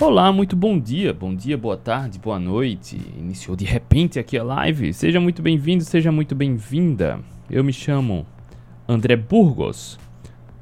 Olá, 0.00 0.32
muito 0.32 0.56
bom 0.56 0.80
dia, 0.80 1.12
bom 1.12 1.34
dia, 1.34 1.58
boa 1.58 1.76
tarde, 1.76 2.18
boa 2.18 2.38
noite. 2.38 2.98
Iniciou 3.18 3.54
de 3.54 3.66
repente 3.66 4.18
aqui 4.18 4.38
a 4.38 4.42
live. 4.42 4.94
Seja 4.94 5.20
muito 5.20 5.42
bem-vindo, 5.42 5.84
seja 5.84 6.10
muito 6.10 6.34
bem-vinda. 6.34 7.20
Eu 7.50 7.62
me 7.62 7.70
chamo 7.70 8.26
André 8.88 9.14
Burgos. 9.14 10.00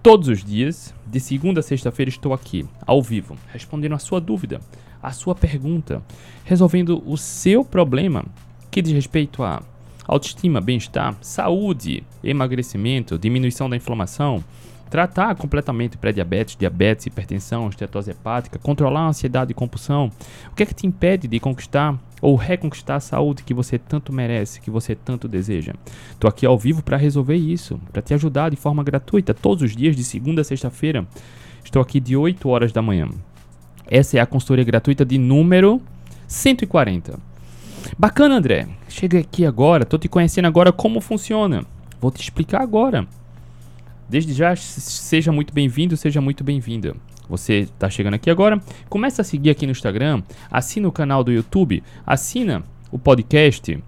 Todos 0.02 0.26
os 0.26 0.44
dias, 0.44 0.92
de 1.06 1.20
segunda 1.20 1.60
a 1.60 1.62
sexta-feira, 1.62 2.08
estou 2.08 2.34
aqui, 2.34 2.66
ao 2.84 3.00
vivo, 3.00 3.36
respondendo 3.52 3.94
a 3.94 4.00
sua 4.00 4.20
dúvida, 4.20 4.60
a 5.00 5.12
sua 5.12 5.36
pergunta, 5.36 6.02
resolvendo 6.44 7.00
o 7.06 7.16
seu 7.16 7.64
problema 7.64 8.24
que 8.72 8.82
diz 8.82 8.92
respeito 8.92 9.44
a 9.44 9.62
autoestima, 10.04 10.60
bem-estar, 10.60 11.16
saúde, 11.20 12.02
emagrecimento, 12.24 13.16
diminuição 13.16 13.70
da 13.70 13.76
inflamação 13.76 14.42
tratar 14.88 15.34
completamente 15.36 15.96
pré-diabetes, 15.96 16.56
diabetes, 16.56 17.06
hipertensão, 17.06 17.68
estetose 17.68 18.10
hepática, 18.10 18.58
controlar 18.58 19.00
a 19.00 19.08
ansiedade 19.08 19.52
e 19.52 19.54
compulsão. 19.54 20.10
O 20.50 20.54
que 20.54 20.62
é 20.62 20.66
que 20.66 20.74
te 20.74 20.86
impede 20.86 21.28
de 21.28 21.38
conquistar 21.38 21.98
ou 22.20 22.34
reconquistar 22.34 22.96
a 22.96 23.00
saúde 23.00 23.42
que 23.42 23.54
você 23.54 23.78
tanto 23.78 24.12
merece, 24.12 24.60
que 24.60 24.70
você 24.70 24.94
tanto 24.94 25.28
deseja? 25.28 25.74
Estou 26.10 26.28
aqui 26.28 26.46
ao 26.46 26.58
vivo 26.58 26.82
para 26.82 26.96
resolver 26.96 27.36
isso, 27.36 27.80
para 27.92 28.02
te 28.02 28.14
ajudar 28.14 28.50
de 28.50 28.56
forma 28.56 28.82
gratuita 28.82 29.34
todos 29.34 29.62
os 29.62 29.76
dias 29.76 29.94
de 29.94 30.04
segunda 30.04 30.40
a 30.40 30.44
sexta-feira. 30.44 31.06
Estou 31.64 31.82
aqui 31.82 32.00
de 32.00 32.16
8 32.16 32.48
horas 32.48 32.72
da 32.72 32.82
manhã. 32.82 33.08
Essa 33.86 34.18
é 34.18 34.20
a 34.20 34.26
consultoria 34.26 34.64
gratuita 34.64 35.04
de 35.04 35.18
número 35.18 35.80
140. 36.26 37.18
Bacana, 37.98 38.36
André. 38.36 38.68
Chega 38.88 39.18
aqui 39.18 39.46
agora, 39.46 39.82
estou 39.82 39.98
te 39.98 40.08
conhecendo 40.08 40.46
agora 40.46 40.72
como 40.72 41.00
funciona. 41.00 41.64
Vou 42.00 42.10
te 42.10 42.20
explicar 42.20 42.60
agora. 42.62 43.06
Desde 44.08 44.32
já, 44.32 44.56
seja 44.56 45.30
muito 45.30 45.52
bem-vindo, 45.52 45.94
seja 45.94 46.18
muito 46.18 46.42
bem-vinda. 46.42 46.96
Você 47.28 47.60
está 47.60 47.90
chegando 47.90 48.14
aqui 48.14 48.30
agora, 48.30 48.58
começa 48.88 49.20
a 49.20 49.24
seguir 49.24 49.50
aqui 49.50 49.66
no 49.66 49.72
Instagram, 49.72 50.22
assina 50.50 50.88
o 50.88 50.92
canal 50.92 51.22
do 51.22 51.30
YouTube, 51.30 51.82
assina 52.06 52.64
o 52.90 52.98
podcast. 52.98 53.78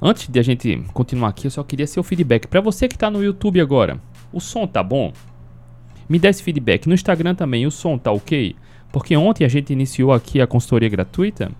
Antes 0.00 0.28
de 0.28 0.38
a 0.38 0.42
gente 0.42 0.84
continuar 0.92 1.30
aqui, 1.30 1.48
eu 1.48 1.50
só 1.50 1.64
queria 1.64 1.86
seu 1.86 2.04
feedback. 2.04 2.46
Para 2.46 2.60
você 2.60 2.86
que 2.86 2.94
está 2.94 3.10
no 3.10 3.24
YouTube 3.24 3.60
agora, 3.60 4.00
o 4.32 4.40
som 4.40 4.68
tá 4.68 4.84
bom? 4.84 5.12
Me 6.08 6.20
dá 6.20 6.28
esse 6.28 6.44
feedback. 6.44 6.86
No 6.86 6.94
Instagram 6.94 7.34
também, 7.34 7.66
o 7.66 7.72
som 7.72 7.98
tá 7.98 8.12
ok? 8.12 8.54
Porque 8.92 9.16
ontem 9.16 9.44
a 9.44 9.48
gente 9.48 9.72
iniciou 9.72 10.12
aqui 10.12 10.40
a 10.40 10.46
consultoria 10.46 10.88
gratuita. 10.88 11.50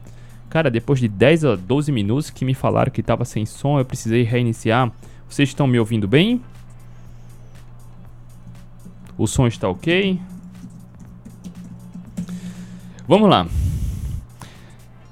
Cara, 0.48 0.70
depois 0.70 1.00
de 1.00 1.08
10 1.08 1.44
a 1.44 1.56
12 1.56 1.90
minutos 1.90 2.30
que 2.30 2.44
me 2.44 2.54
falaram 2.54 2.92
que 2.92 3.00
estava 3.00 3.24
sem 3.24 3.44
som, 3.44 3.80
eu 3.80 3.84
precisei 3.84 4.22
reiniciar. 4.22 4.92
Vocês 5.28 5.48
estão 5.48 5.66
me 5.66 5.76
ouvindo 5.80 6.06
bem? 6.06 6.40
O 9.18 9.26
som 9.26 9.46
está 9.46 9.68
ok. 9.68 10.20
Vamos 13.08 13.30
lá. 13.30 13.46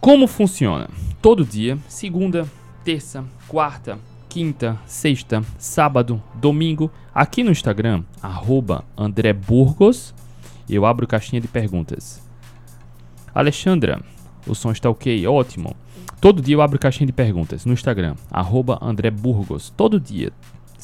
Como 0.00 0.26
funciona? 0.26 0.90
Todo 1.22 1.44
dia, 1.44 1.78
segunda, 1.88 2.46
terça, 2.84 3.24
quarta, 3.48 3.98
quinta, 4.28 4.78
sexta, 4.84 5.42
sábado, 5.58 6.22
domingo, 6.34 6.90
aqui 7.14 7.42
no 7.42 7.50
Instagram, 7.50 8.04
arroba 8.20 8.84
André 8.96 9.32
Burgos, 9.32 10.12
eu 10.68 10.84
abro 10.84 11.06
caixinha 11.06 11.40
de 11.40 11.48
perguntas. 11.48 12.20
Alexandra, 13.34 14.02
o 14.46 14.54
som 14.54 14.72
está 14.72 14.90
ok, 14.90 15.26
ótimo. 15.26 15.74
Todo 16.20 16.42
dia 16.42 16.56
eu 16.56 16.62
abro 16.62 16.78
caixinha 16.78 17.06
de 17.06 17.12
perguntas 17.12 17.64
no 17.64 17.72
Instagram, 17.72 18.16
arroba 18.30 18.78
André 18.82 19.10
Burgos. 19.10 19.70
Todo 19.70 20.00
dia, 20.00 20.32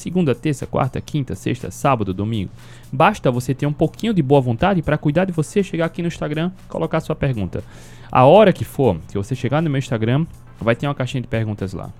Segunda, 0.01 0.34
terça, 0.34 0.67
quarta, 0.67 0.98
quinta, 0.98 1.34
sexta, 1.34 1.70
sábado, 1.70 2.15
domingo. 2.15 2.51
Basta 2.91 3.31
você 3.31 3.55
ter 3.55 3.67
um 3.67 3.73
pouquinho 3.73 4.15
de 4.15 4.23
boa 4.23 4.41
vontade 4.41 4.81
para 4.81 4.97
cuidar 4.97 5.27
de 5.27 5.33
você, 5.33 5.62
chegar 5.62 5.84
aqui 5.84 6.01
no 6.01 6.09
Instagram, 6.09 6.51
colocar 6.70 7.01
sua 7.01 7.15
pergunta. 7.15 7.62
A 8.11 8.25
hora 8.25 8.51
que 8.51 8.65
for, 8.65 8.97
que 9.09 9.19
você 9.19 9.34
chegar 9.34 9.61
no 9.61 9.69
meu 9.69 9.78
Instagram, 9.78 10.25
vai 10.59 10.75
ter 10.75 10.87
uma 10.87 10.95
caixinha 10.95 11.21
de 11.21 11.28
perguntas 11.28 11.75
lá. 11.75 11.93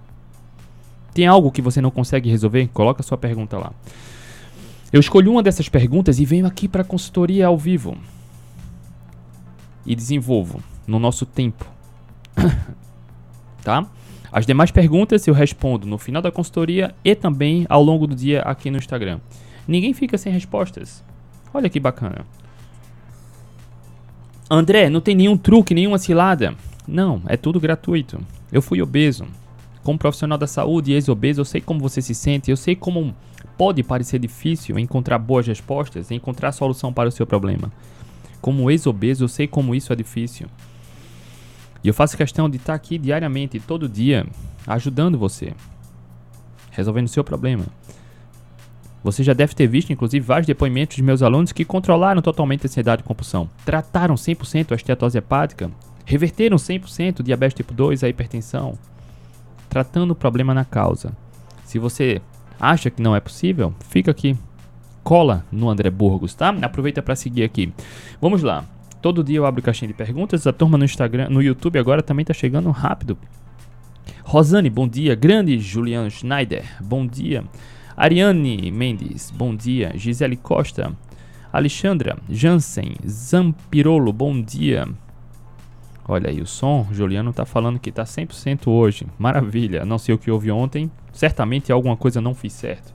Tem 1.13 1.27
algo 1.27 1.53
que 1.53 1.61
você 1.61 1.83
não 1.83 1.91
consegue 1.91 2.31
resolver? 2.31 2.71
Coloca 2.73 3.03
sua 3.03 3.19
pergunta 3.19 3.59
lá. 3.59 3.71
Eu 4.91 4.99
escolhi 4.99 5.29
uma 5.29 5.43
dessas 5.43 5.69
perguntas 5.69 6.19
e 6.19 6.25
venho 6.25 6.47
aqui 6.47 6.67
para 6.67 6.83
consultoria 6.83 7.49
ao 7.49 7.59
vivo. 7.59 7.99
E 9.85 9.95
desenvolvo 9.95 10.63
no 10.87 10.99
nosso 10.99 11.27
tempo. 11.27 11.67
tá? 13.63 13.87
As 14.33 14.47
demais 14.47 14.71
perguntas 14.71 15.27
eu 15.27 15.35
respondo 15.35 15.87
no 15.87 15.99
final 15.99 16.23
da 16.23 16.31
consultoria 16.31 16.95
e 17.05 17.15
também 17.15 17.67
ao 17.69 17.83
longo 17.83 18.07
do 18.07 18.15
dia 18.15 18.43
aqui 18.43 18.71
no 18.71 18.79
Instagram. 18.79 19.21
Ninguém 19.67 19.93
fica 19.93 20.17
sem 20.17 20.33
respostas. 20.33 21.05
Olha 21.53 21.69
que 21.69 21.81
bacana. 21.81 22.25
André, 24.49 24.89
não 24.89 25.01
tem 25.01 25.15
nenhum 25.15 25.37
truque, 25.37 25.75
nenhuma 25.75 25.99
cilada. 25.99 26.55
Não, 26.87 27.23
é 27.27 27.37
tudo 27.37 27.61
gratuito. 27.61 28.21
Eu 28.53 28.63
fui 28.63 28.81
obeso. 28.81 29.27
Como 29.83 29.99
profissional 29.99 30.37
da 30.37 30.47
saúde 30.47 30.93
e 30.93 30.95
ex-obeso, 30.95 31.41
eu 31.41 31.45
sei 31.45 31.61
como 31.61 31.81
você 31.81 32.03
se 32.03 32.15
sente, 32.15 32.51
eu 32.51 32.57
sei 32.57 32.77
como 32.77 33.15
pode 33.57 33.83
parecer 33.83 34.19
difícil 34.19 34.79
encontrar 34.79 35.19
boas 35.19 35.47
respostas, 35.47 36.11
encontrar 36.11 36.53
solução 36.53 36.93
para 36.93 37.09
o 37.09 37.13
seu 37.13 37.27
problema. 37.27 37.73
Como 38.41 38.71
ex-obeso, 38.71 39.25
eu 39.25 39.29
sei 39.29 39.47
como 39.47 39.75
isso 39.75 39.93
é 39.93 39.97
difícil. 39.97 40.49
E 41.83 41.89
eu 41.89 41.95
faço 41.95 42.17
questão 42.17 42.49
de 42.49 42.59
estar 42.59 42.75
aqui 42.75 42.99
diariamente, 42.99 43.59
todo 43.59 43.89
dia, 43.89 44.27
ajudando 44.67 45.19
você, 45.19 45.53
resolvendo 46.71 47.07
o 47.07 47.11
seu 47.11 47.25
problema. 47.25 47.65
Você 49.03 49.25
já 49.25 49.33
deve 49.33 49.55
ter 49.55 49.67
visto, 49.67 49.93
inclusive, 49.93 50.25
vários 50.25 50.47
depoimentos 50.47 50.97
de 50.97 51.03
meus 51.03 51.23
alunos 51.23 51.53
que 51.53 51.65
controlaram 51.65 52.21
totalmente 52.21 52.65
a 52.65 52.67
ansiedade 52.67 53.01
e 53.01 53.05
compulsão, 53.05 53.49
trataram 53.65 54.15
100% 54.15 54.73
a 54.73 54.75
esteatose 54.75 55.17
hepática, 55.17 55.71
reverteram 56.05 56.59
100% 56.59 57.23
diabetes 57.23 57.57
tipo 57.57 57.73
2 57.73 58.05
a 58.05 58.09
hipertensão, 58.09 58.79
tratando 59.71 60.11
o 60.11 60.15
problema 60.15 60.53
na 60.53 60.67
causa. 60.67 61.17
Se 61.65 61.79
você 61.79 62.21
acha 62.59 62.91
que 62.91 63.01
não 63.01 63.17
é 63.17 63.21
possível, 63.21 63.73
fica 63.89 64.11
aqui, 64.11 64.37
cola 65.03 65.47
no 65.51 65.71
André 65.71 65.89
Burgos, 65.89 66.35
tá? 66.35 66.51
Aproveita 66.61 67.01
para 67.01 67.17
seguir 67.17 67.45
aqui. 67.45 67.73
Vamos 68.21 68.43
lá. 68.43 68.67
Todo 69.01 69.25
dia 69.25 69.39
eu 69.39 69.47
abro 69.47 69.63
caixinha 69.63 69.89
de 69.89 69.95
perguntas. 69.95 70.47
A 70.47 70.53
turma 70.53 70.77
no 70.77 70.85
Instagram, 70.85 71.29
no 71.31 71.43
YouTube 71.43 71.79
agora 71.79 72.03
também 72.03 72.25
tá 72.25 72.35
chegando 72.35 72.71
rápido. 72.71 73.17
Rosane, 74.23 74.69
bom 74.69 74.87
dia. 74.87 75.15
Grande 75.15 75.59
Juliano 75.59 76.11
Schneider, 76.11 76.65
bom 76.81 77.07
dia. 77.07 77.45
Ariane 77.97 78.71
Mendes, 78.71 79.31
bom 79.31 79.55
dia. 79.55 79.93
Gisele 79.95 80.37
Costa, 80.37 80.97
Alexandra 81.53 82.19
Jansen, 82.29 82.95
Zampirolo, 83.07 84.13
bom 84.13 84.41
dia. 84.41 84.87
Olha 86.07 86.29
aí 86.29 86.41
o 86.41 86.47
som, 86.47 86.87
Juliano 86.91 87.33
tá 87.33 87.47
falando 87.47 87.79
que 87.79 87.93
tá 87.93 88.05
100% 88.05 88.67
hoje. 88.67 89.07
Maravilha. 89.19 89.85
Não 89.85 89.97
sei 89.97 90.15
o 90.15 90.19
que 90.19 90.31
houve 90.31 90.51
ontem. 90.51 90.91
Certamente 91.13 91.71
alguma 91.73 91.97
coisa 91.97 92.21
não 92.21 92.35
fiz 92.35 92.53
certo. 92.53 92.93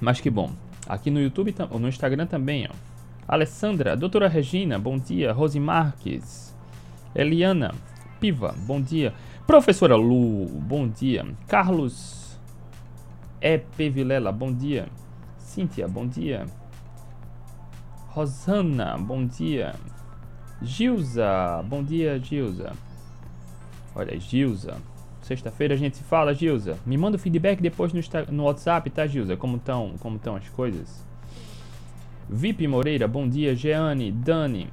Mas 0.00 0.20
que 0.20 0.28
bom. 0.28 0.50
Aqui 0.86 1.10
no 1.10 1.20
YouTube, 1.20 1.54
no 1.80 1.88
Instagram 1.88 2.26
também, 2.26 2.68
ó. 2.70 2.93
Alessandra, 3.26 3.96
doutora 3.96 4.28
Regina, 4.28 4.78
bom 4.78 4.98
dia. 4.98 5.32
Rose 5.32 5.58
Marques, 5.58 6.54
Eliana, 7.14 7.72
Piva, 8.20 8.54
bom 8.66 8.80
dia. 8.80 9.14
Professora 9.46 9.96
Lu, 9.96 10.46
bom 10.60 10.88
dia. 10.88 11.26
Carlos 11.46 12.38
E.P. 13.40 13.90
Vilela, 13.90 14.32
bom 14.32 14.52
dia. 14.52 14.88
Cíntia, 15.38 15.86
bom 15.86 16.06
dia. 16.06 16.46
Rosana, 18.08 18.96
bom 18.96 19.26
dia. 19.26 19.74
Gilza, 20.62 21.62
bom 21.66 21.82
dia, 21.82 22.18
Gilza. 22.18 22.72
Olha, 23.94 24.18
Gilza. 24.18 24.76
Sexta-feira 25.20 25.74
a 25.74 25.76
gente 25.76 25.96
se 25.96 26.02
fala, 26.04 26.34
Gilza. 26.34 26.78
Me 26.86 26.96
manda 26.96 27.16
o 27.16 27.20
feedback 27.20 27.60
depois 27.60 27.92
no, 27.92 28.00
no 28.30 28.44
WhatsApp, 28.44 28.88
tá, 28.90 29.06
Gilza? 29.06 29.36
Como 29.36 29.56
estão 29.56 29.94
como 29.98 30.20
as 30.36 30.48
coisas? 30.50 31.04
VIP 32.28 32.66
Moreira, 32.66 33.06
bom 33.06 33.28
dia. 33.28 33.54
Jeane, 33.54 34.10
Dani, 34.10 34.68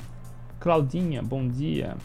Claudinha, 0.60 1.22
bom 1.22 1.48
dia. 1.48 1.96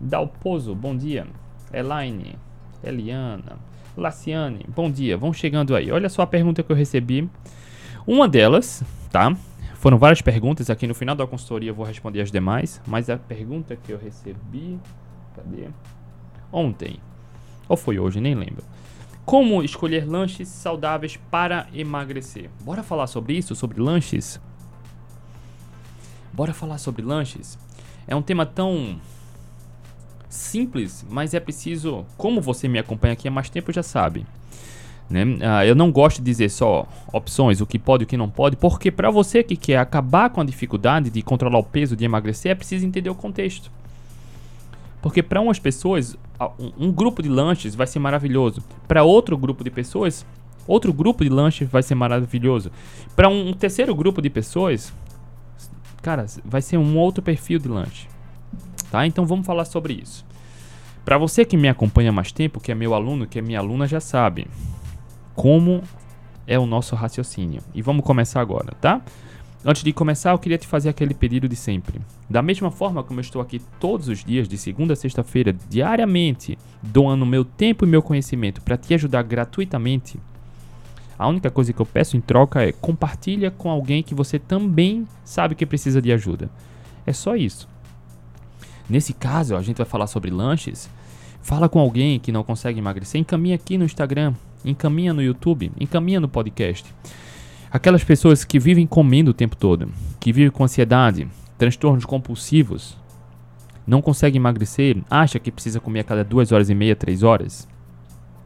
Dalpozo, 0.00 0.74
bom 0.74 0.96
dia. 0.96 1.26
Elaine, 1.72 2.36
Eliana, 2.82 3.58
Laciane, 3.96 4.64
bom 4.68 4.90
dia. 4.90 5.16
Vão 5.16 5.32
chegando 5.32 5.74
aí. 5.74 5.90
Olha 5.90 6.08
só 6.08 6.22
a 6.22 6.26
pergunta 6.26 6.62
que 6.62 6.70
eu 6.70 6.76
recebi. 6.76 7.28
Uma 8.06 8.28
delas, 8.28 8.84
tá? 9.10 9.34
Foram 9.74 9.98
várias 9.98 10.20
perguntas. 10.20 10.68
Aqui 10.70 10.86
no 10.86 10.94
final 10.94 11.14
da 11.14 11.26
consultoria 11.26 11.70
eu 11.70 11.74
vou 11.74 11.86
responder 11.86 12.20
as 12.20 12.30
demais. 12.30 12.80
Mas 12.86 13.08
a 13.08 13.16
pergunta 13.16 13.76
que 13.76 13.92
eu 13.92 13.98
recebi. 13.98 14.78
Cadê? 15.34 15.68
Ontem. 16.52 16.98
Ou 17.68 17.76
foi 17.76 17.98
hoje, 17.98 18.20
nem 18.20 18.34
lembro. 18.34 18.64
Como 19.26 19.60
escolher 19.64 20.08
lanches 20.08 20.46
saudáveis 20.46 21.18
para 21.32 21.66
emagrecer? 21.74 22.48
Bora 22.60 22.84
falar 22.84 23.08
sobre 23.08 23.36
isso, 23.36 23.56
sobre 23.56 23.80
lanches? 23.80 24.40
Bora 26.32 26.54
falar 26.54 26.78
sobre 26.78 27.02
lanches? 27.02 27.58
É 28.06 28.14
um 28.14 28.22
tema 28.22 28.46
tão 28.46 29.00
simples, 30.28 31.04
mas 31.10 31.34
é 31.34 31.40
preciso, 31.40 32.06
como 32.16 32.40
você 32.40 32.68
me 32.68 32.78
acompanha 32.78 33.14
aqui 33.14 33.26
há 33.26 33.30
mais 33.32 33.50
tempo 33.50 33.72
já 33.72 33.82
sabe. 33.82 34.24
Né? 35.10 35.24
Ah, 35.42 35.66
eu 35.66 35.74
não 35.74 35.90
gosto 35.90 36.18
de 36.18 36.24
dizer 36.24 36.48
só 36.48 36.86
opções, 37.12 37.60
o 37.60 37.66
que 37.66 37.80
pode 37.80 38.04
e 38.04 38.06
o 38.06 38.06
que 38.06 38.16
não 38.16 38.30
pode, 38.30 38.54
porque 38.54 38.92
para 38.92 39.10
você 39.10 39.42
que 39.42 39.56
quer 39.56 39.78
acabar 39.78 40.30
com 40.30 40.40
a 40.40 40.44
dificuldade 40.44 41.10
de 41.10 41.20
controlar 41.20 41.58
o 41.58 41.64
peso, 41.64 41.96
de 41.96 42.04
emagrecer, 42.04 42.52
é 42.52 42.54
preciso 42.54 42.86
entender 42.86 43.10
o 43.10 43.14
contexto. 43.14 43.72
Porque 45.06 45.22
para 45.22 45.40
umas 45.40 45.60
pessoas, 45.60 46.16
um, 46.76 46.90
grupo 46.90 47.22
de 47.22 47.28
lanches 47.28 47.76
vai 47.76 47.86
ser 47.86 48.00
maravilhoso. 48.00 48.60
Para 48.88 49.04
outro 49.04 49.38
grupo 49.38 49.62
de 49.62 49.70
pessoas, 49.70 50.26
outro 50.66 50.92
grupo 50.92 51.22
de 51.22 51.30
lanches 51.30 51.68
vai 51.68 51.80
ser 51.80 51.94
maravilhoso. 51.94 52.72
Para 53.14 53.28
um, 53.28 53.50
um 53.50 53.52
terceiro 53.52 53.94
grupo 53.94 54.20
de 54.20 54.28
pessoas, 54.28 54.92
cara, 56.02 56.26
vai 56.44 56.60
ser 56.60 56.76
um 56.76 56.98
outro 56.98 57.22
perfil 57.22 57.60
de 57.60 57.68
lanche. 57.68 58.08
Tá? 58.90 59.06
Então 59.06 59.24
vamos 59.24 59.46
falar 59.46 59.64
sobre 59.64 59.92
isso. 59.94 60.26
Para 61.04 61.18
você 61.18 61.44
que 61.44 61.56
me 61.56 61.68
acompanha 61.68 62.10
mais 62.10 62.32
tempo, 62.32 62.58
que 62.58 62.72
é 62.72 62.74
meu 62.74 62.92
aluno, 62.92 63.28
que 63.28 63.38
é 63.38 63.42
minha 63.42 63.60
aluna, 63.60 63.86
já 63.86 64.00
sabe 64.00 64.48
como 65.36 65.84
é 66.48 66.58
o 66.58 66.66
nosso 66.66 66.96
raciocínio. 66.96 67.62
E 67.72 67.80
vamos 67.80 68.04
começar 68.04 68.40
agora, 68.40 68.74
tá? 68.80 69.00
Antes 69.68 69.82
de 69.82 69.92
começar, 69.92 70.30
eu 70.30 70.38
queria 70.38 70.56
te 70.56 70.64
fazer 70.64 70.88
aquele 70.88 71.12
pedido 71.12 71.48
de 71.48 71.56
sempre. 71.56 72.00
Da 72.30 72.40
mesma 72.40 72.70
forma 72.70 73.02
como 73.02 73.18
eu 73.18 73.22
estou 73.22 73.42
aqui 73.42 73.60
todos 73.80 74.06
os 74.06 74.24
dias, 74.24 74.46
de 74.46 74.56
segunda 74.56 74.92
a 74.92 74.96
sexta-feira, 74.96 75.52
diariamente, 75.68 76.56
doando 76.80 77.26
meu 77.26 77.44
tempo 77.44 77.84
e 77.84 77.88
meu 77.88 78.00
conhecimento 78.00 78.62
para 78.62 78.76
te 78.76 78.94
ajudar 78.94 79.24
gratuitamente, 79.24 80.20
a 81.18 81.26
única 81.26 81.50
coisa 81.50 81.72
que 81.72 81.82
eu 81.82 81.86
peço 81.86 82.16
em 82.16 82.20
troca 82.20 82.62
é 82.62 82.70
compartilha 82.70 83.50
com 83.50 83.68
alguém 83.68 84.04
que 84.04 84.14
você 84.14 84.38
também 84.38 85.04
sabe 85.24 85.56
que 85.56 85.66
precisa 85.66 86.00
de 86.00 86.12
ajuda. 86.12 86.48
É 87.04 87.12
só 87.12 87.34
isso. 87.34 87.68
Nesse 88.88 89.12
caso, 89.12 89.56
a 89.56 89.62
gente 89.62 89.78
vai 89.78 89.86
falar 89.86 90.06
sobre 90.06 90.30
lanches. 90.30 90.88
Fala 91.42 91.68
com 91.68 91.80
alguém 91.80 92.20
que 92.20 92.30
não 92.30 92.44
consegue 92.44 92.78
emagrecer, 92.78 93.20
encaminha 93.20 93.56
aqui 93.56 93.76
no 93.76 93.84
Instagram, 93.84 94.32
encaminha 94.64 95.12
no 95.12 95.20
YouTube, 95.20 95.72
encaminha 95.80 96.20
no 96.20 96.28
podcast. 96.28 96.94
Aquelas 97.76 98.02
pessoas 98.02 98.42
que 98.42 98.58
vivem 98.58 98.86
comendo 98.86 99.32
o 99.32 99.34
tempo 99.34 99.54
todo, 99.54 99.90
que 100.18 100.32
vivem 100.32 100.50
com 100.50 100.64
ansiedade, 100.64 101.28
transtornos 101.58 102.06
compulsivos, 102.06 102.96
não 103.86 104.00
conseguem 104.00 104.40
emagrecer, 104.40 104.96
acha 105.10 105.38
que 105.38 105.52
precisa 105.52 105.78
comer 105.78 106.00
a 106.00 106.04
cada 106.04 106.24
duas 106.24 106.52
horas 106.52 106.70
e 106.70 106.74
meia, 106.74 106.96
três 106.96 107.22
horas, 107.22 107.68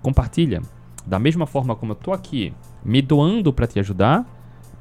compartilha. 0.03 0.61
Da 1.07 1.17
mesma 1.21 1.47
forma 1.47 1.77
como 1.77 1.93
eu 1.93 1.97
estou 1.97 2.13
aqui 2.13 2.53
me 2.85 3.01
doando 3.01 3.53
para 3.53 3.69
te 3.69 3.79
ajudar, 3.79 4.27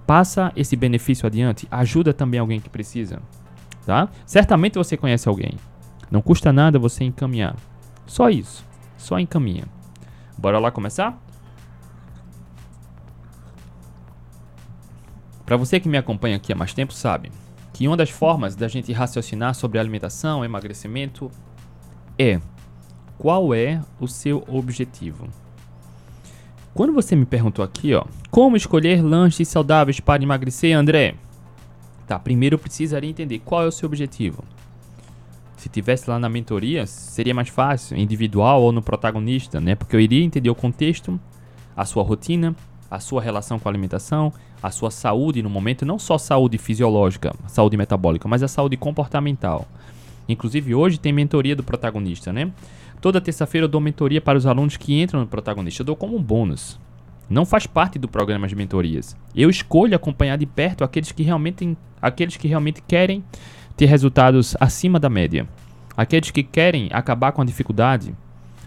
passa 0.08 0.52
esse 0.56 0.76
benefício 0.76 1.28
adiante, 1.28 1.68
ajuda 1.70 2.12
também 2.12 2.40
alguém 2.40 2.60
que 2.60 2.72
precisa, 2.72 3.22
tá? 3.86 4.10
Certamente 4.26 4.80
você 4.80 4.98
conhece 4.98 5.30
alguém. 5.30 5.60
Não 6.10 6.24
custa 6.24 6.52
nada 6.52 6.80
você 6.80 7.04
encaminhar. 7.04 7.56
Só 8.08 8.32
isso, 8.32 8.66
só 8.98 9.20
encaminha. 9.20 9.66
Bora 10.36 10.58
lá 10.58 10.72
começar? 10.72 11.22
Para 15.50 15.58
você 15.58 15.80
que 15.80 15.90
me 15.90 15.98
acompanha 15.98 16.36
aqui 16.36 16.54
há 16.54 16.56
mais 16.56 16.76
tempo 16.76 16.94
sabe 16.94 17.32
que 17.74 17.88
uma 17.88 17.98
das 17.98 18.12
formas 18.12 18.56
da 18.56 18.68
gente 18.68 18.94
raciocinar 18.94 19.56
sobre 19.56 19.80
alimentação, 19.80 20.46
emagrecimento 20.46 21.32
é 22.20 22.40
qual 23.18 23.52
é 23.52 23.82
o 24.00 24.08
seu 24.08 24.44
objetivo. 24.48 25.28
Quando 26.72 26.94
você 26.94 27.16
me 27.16 27.26
perguntou 27.26 27.66
aqui, 27.66 27.96
ó, 27.96 28.06
como 28.30 28.58
escolher 28.58 29.02
lanches 29.02 29.48
saudáveis 29.48 30.00
para 30.00 30.22
emagrecer, 30.22 30.78
André? 30.78 31.16
Tá, 32.06 32.20
primeiro 32.20 32.54
eu 32.54 32.60
precisaria 32.60 33.10
entender 33.10 33.40
qual 33.40 33.64
é 33.64 33.68
o 33.68 33.72
seu 33.72 33.88
objetivo. 33.88 34.44
Se 35.58 35.68
tivesse 35.68 36.08
lá 36.08 36.20
na 36.20 36.30
mentoria, 36.30 36.86
seria 36.86 37.34
mais 37.34 37.50
fácil, 37.50 37.98
individual 37.98 38.62
ou 38.62 38.72
no 38.72 38.84
protagonista, 38.84 39.60
né? 39.60 39.74
Porque 39.74 39.96
eu 39.96 40.00
iria 40.00 40.24
entender 40.24 40.52
o 40.52 40.56
contexto, 40.56 41.20
a 41.76 41.86
sua 41.86 42.04
rotina, 42.04 42.56
a 42.90 43.00
sua 43.00 43.20
relação 43.20 43.58
com 43.58 43.68
a 43.68 43.72
alimentação, 43.72 44.32
a 44.62 44.72
sua 44.72 44.92
saúde 44.92 45.42
no 45.42 45.50
momento, 45.50 45.86
não 45.86 45.98
só 45.98 46.18
saúde 46.18 46.58
fisiológica, 46.58 47.34
saúde 47.48 47.78
metabólica, 47.78 48.28
mas 48.28 48.44
a 48.44 48.48
saúde 48.48 48.78
comportamental. 48.78 49.68
Inclusive 50.28 50.76
hoje 50.76 51.00
tem 51.00 51.12
mentoria 51.12 51.56
do 51.56 51.64
protagonista, 51.64 52.32
né? 52.32 52.52
Toda 53.02 53.22
terça-feira 53.22 53.66
eu 53.66 53.70
dou 53.70 53.80
mentoria 53.80 54.20
para 54.20 54.38
os 54.38 54.46
alunos 54.46 54.78
que 54.78 55.02
entram 55.02 55.22
no 55.22 55.28
protagonista, 55.28 55.82
eu 55.82 55.86
dou 55.86 55.96
como 55.96 56.18
um 56.18 56.22
bônus. 56.22 56.80
Não 57.30 57.46
faz 57.46 57.66
parte 57.66 57.98
do 57.98 58.08
programa 58.08 58.48
de 58.48 58.56
mentorias. 58.56 59.16
Eu 59.36 59.50
escolho 59.50 59.96
acompanhar 59.96 60.38
de 60.38 60.46
perto 60.46 60.84
aqueles 60.84 61.12
que 61.12 61.24
realmente, 61.24 61.78
aqueles 62.02 62.36
que 62.36 62.48
realmente 62.48 62.82
querem 62.82 63.24
ter 63.78 63.86
resultados 63.86 64.58
acima 64.60 65.00
da 65.00 65.10
média. 65.10 65.48
Aqueles 65.96 66.32
que 66.32 66.44
querem 66.44 66.90
acabar 66.92 67.32
com 67.32 67.42
a 67.42 67.46
dificuldade, 67.46 68.16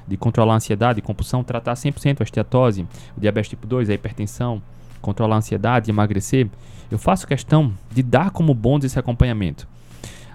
de 0.06 0.16
controlar 0.16 0.54
a 0.54 0.56
ansiedade, 0.56 1.02
compulsão, 1.02 1.44
tratar 1.44 1.74
100% 1.74 2.20
a 2.20 2.24
esteatose, 2.24 2.86
o 3.16 3.20
diabetes 3.20 3.50
tipo 3.50 3.66
2, 3.66 3.90
a 3.90 3.94
hipertensão, 3.94 4.62
controlar 5.02 5.34
a 5.34 5.38
ansiedade, 5.38 5.90
emagrecer, 5.90 6.48
eu 6.90 6.98
faço 6.98 7.26
questão 7.26 7.72
de 7.90 8.02
dar 8.02 8.30
como 8.30 8.54
bônus 8.54 8.86
esse 8.86 8.98
acompanhamento. 8.98 9.68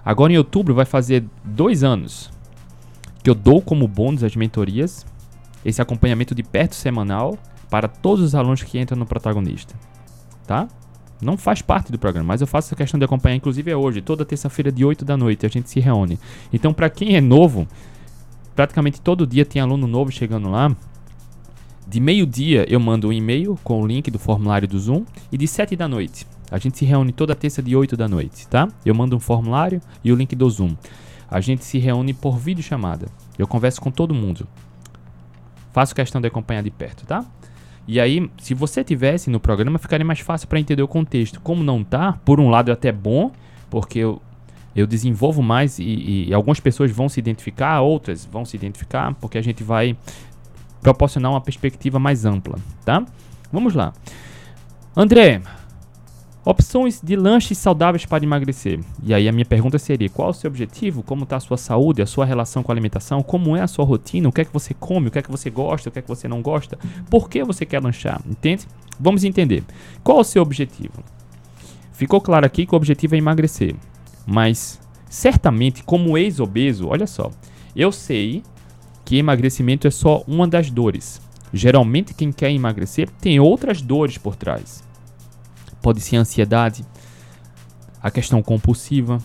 Agora 0.04 0.32
em 0.32 0.38
outubro 0.38 0.74
vai 0.74 0.84
fazer 0.84 1.24
dois 1.44 1.82
anos 1.82 2.30
que 3.22 3.28
eu 3.28 3.34
dou 3.34 3.60
como 3.60 3.88
bônus 3.88 4.22
as 4.22 4.36
mentorias, 4.36 5.04
esse 5.64 5.82
acompanhamento 5.82 6.34
de 6.34 6.42
perto 6.42 6.74
semanal 6.74 7.36
para 7.68 7.88
todos 7.88 8.24
os 8.24 8.34
alunos 8.34 8.62
que 8.62 8.78
entram 8.78 8.96
no 8.98 9.04
protagonista, 9.04 9.74
tá? 10.46 10.68
Não 11.20 11.36
faz 11.36 11.60
parte 11.60 11.90
do 11.90 11.98
programa, 11.98 12.28
mas 12.28 12.40
eu 12.40 12.46
faço 12.46 12.68
essa 12.68 12.76
questão 12.76 12.96
de 12.98 13.04
acompanhar, 13.04 13.36
inclusive 13.36 13.70
é 13.70 13.76
hoje, 13.76 14.00
toda 14.00 14.24
terça-feira 14.24 14.70
de 14.70 14.84
8 14.84 15.04
da 15.04 15.16
noite 15.16 15.44
a 15.44 15.48
gente 15.48 15.68
se 15.68 15.80
reúne. 15.80 16.18
Então, 16.52 16.72
para 16.72 16.88
quem 16.88 17.16
é 17.16 17.20
novo, 17.20 17.66
praticamente 18.54 19.00
todo 19.00 19.26
dia 19.26 19.44
tem 19.44 19.60
aluno 19.60 19.86
novo 19.86 20.12
chegando 20.12 20.48
lá. 20.48 20.74
De 21.88 22.00
meio-dia 22.00 22.66
eu 22.68 22.78
mando 22.78 23.08
um 23.08 23.12
e-mail 23.12 23.58
com 23.64 23.80
o 23.80 23.86
link 23.86 24.10
do 24.10 24.18
formulário 24.18 24.68
do 24.68 24.78
Zoom 24.78 25.06
e 25.32 25.38
de 25.38 25.48
7 25.48 25.74
da 25.74 25.88
noite. 25.88 26.26
A 26.50 26.58
gente 26.58 26.76
se 26.76 26.84
reúne 26.84 27.12
toda 27.12 27.34
terça 27.34 27.62
de 27.62 27.74
8 27.74 27.96
da 27.96 28.06
noite, 28.06 28.46
tá? 28.46 28.68
Eu 28.84 28.94
mando 28.94 29.16
um 29.16 29.20
formulário 29.20 29.80
e 30.04 30.12
o 30.12 30.14
link 30.14 30.36
do 30.36 30.50
Zoom. 30.50 30.76
A 31.30 31.40
gente 31.40 31.64
se 31.64 31.78
reúne 31.78 32.12
por 32.12 32.36
vídeo 32.36 32.62
chamada. 32.62 33.08
Eu 33.38 33.46
converso 33.46 33.80
com 33.80 33.90
todo 33.90 34.14
mundo. 34.14 34.46
Faço 35.72 35.94
questão 35.94 36.20
de 36.20 36.26
acompanhar 36.28 36.62
de 36.62 36.70
perto, 36.70 37.06
tá? 37.06 37.24
E 37.86 37.98
aí, 37.98 38.30
se 38.36 38.52
você 38.52 38.84
tivesse 38.84 39.30
no 39.30 39.40
programa, 39.40 39.78
ficaria 39.78 40.04
mais 40.04 40.20
fácil 40.20 40.46
para 40.46 40.60
entender 40.60 40.82
o 40.82 40.88
contexto. 40.88 41.40
Como 41.40 41.64
não 41.64 41.82
tá, 41.82 42.20
por 42.22 42.38
um 42.38 42.50
lado 42.50 42.70
é 42.70 42.74
até 42.74 42.92
bom, 42.92 43.32
porque 43.70 44.00
eu 44.00 44.20
eu 44.76 44.86
desenvolvo 44.86 45.42
mais 45.42 45.78
e, 45.78 46.28
e, 46.28 46.34
algumas 46.34 46.60
pessoas 46.60 46.90
vão 46.90 47.08
se 47.08 47.18
identificar, 47.18 47.80
outras 47.80 48.24
vão 48.24 48.44
se 48.44 48.56
identificar, 48.56 49.12
porque 49.14 49.36
a 49.36 49.42
gente 49.42 49.64
vai 49.64 49.96
proporcionar 50.80 51.32
uma 51.32 51.40
perspectiva 51.40 51.98
mais 51.98 52.24
ampla, 52.24 52.58
tá? 52.84 53.04
Vamos 53.52 53.74
lá. 53.74 53.92
André, 54.96 55.40
opções 56.44 57.00
de 57.02 57.14
lanches 57.14 57.58
saudáveis 57.58 58.06
para 58.06 58.24
emagrecer. 58.24 58.80
E 59.02 59.12
aí 59.12 59.28
a 59.28 59.32
minha 59.32 59.44
pergunta 59.44 59.78
seria: 59.78 60.08
qual 60.08 60.30
o 60.30 60.34
seu 60.34 60.48
objetivo? 60.48 61.02
Como 61.02 61.24
está 61.24 61.36
a 61.36 61.40
sua 61.40 61.56
saúde, 61.56 62.02
a 62.02 62.06
sua 62.06 62.24
relação 62.24 62.62
com 62.62 62.72
a 62.72 62.74
alimentação? 62.74 63.22
Como 63.22 63.56
é 63.56 63.60
a 63.60 63.66
sua 63.66 63.84
rotina? 63.84 64.28
O 64.28 64.32
que 64.32 64.40
é 64.40 64.44
que 64.44 64.52
você 64.52 64.74
come? 64.74 65.08
O 65.08 65.10
que 65.10 65.18
é 65.18 65.22
que 65.22 65.30
você 65.30 65.50
gosta? 65.50 65.88
O 65.88 65.92
que 65.92 65.98
é 65.98 66.02
que 66.02 66.08
você 66.08 66.26
não 66.26 66.42
gosta? 66.42 66.78
Por 67.10 67.28
que 67.28 67.44
você 67.44 67.66
quer 67.66 67.82
lanchar? 67.82 68.20
Entende? 68.26 68.66
Vamos 68.98 69.24
entender. 69.24 69.62
Qual 70.02 70.20
o 70.20 70.24
seu 70.24 70.42
objetivo? 70.42 71.04
Ficou 71.92 72.20
claro 72.20 72.46
aqui 72.46 72.64
que 72.64 72.74
o 72.74 72.76
objetivo 72.76 73.14
é 73.14 73.18
emagrecer. 73.18 73.74
Mas 74.26 74.80
certamente, 75.08 75.82
como 75.82 76.16
ex-obeso, 76.16 76.88
olha 76.88 77.06
só, 77.06 77.30
eu 77.74 77.90
sei 77.92 78.42
que 79.08 79.16
emagrecimento 79.16 79.86
é 79.86 79.90
só 79.90 80.22
uma 80.28 80.46
das 80.46 80.70
dores. 80.70 81.18
Geralmente, 81.50 82.12
quem 82.12 82.30
quer 82.30 82.50
emagrecer 82.50 83.08
tem 83.08 83.40
outras 83.40 83.80
dores 83.80 84.18
por 84.18 84.36
trás. 84.36 84.84
Pode 85.80 85.98
ser 86.02 86.18
a 86.18 86.20
ansiedade, 86.20 86.84
a 88.02 88.10
questão 88.10 88.42
compulsiva, 88.42 89.16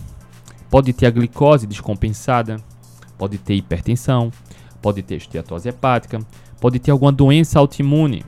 pode 0.70 0.90
ter 0.94 1.04
a 1.04 1.10
glicose 1.10 1.66
descompensada, 1.66 2.56
pode 3.18 3.36
ter 3.36 3.56
hipertensão, 3.56 4.32
pode 4.80 5.02
ter 5.02 5.16
esteatose 5.16 5.68
hepática, 5.68 6.18
pode 6.58 6.78
ter 6.78 6.90
alguma 6.90 7.12
doença 7.12 7.58
autoimune. 7.58 8.24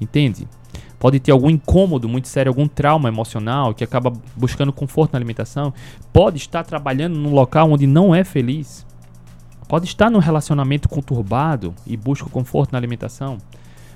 Entende? 0.00 0.46
pode 0.96 1.20
ter 1.20 1.30
algum 1.30 1.48
incômodo 1.48 2.08
muito 2.08 2.26
sério, 2.26 2.50
algum 2.50 2.66
trauma 2.66 3.08
emocional 3.08 3.72
que 3.72 3.84
acaba 3.84 4.12
buscando 4.36 4.72
conforto 4.72 5.12
na 5.12 5.18
alimentação, 5.18 5.72
pode 6.12 6.38
estar 6.38 6.64
trabalhando 6.64 7.16
num 7.16 7.32
local 7.32 7.70
onde 7.70 7.86
não 7.86 8.12
é 8.12 8.24
feliz, 8.24 8.84
pode 9.68 9.86
estar 9.86 10.10
num 10.10 10.18
relacionamento 10.18 10.88
conturbado 10.88 11.74
e 11.86 11.96
busca 11.96 12.28
conforto 12.28 12.72
na 12.72 12.78
alimentação, 12.78 13.38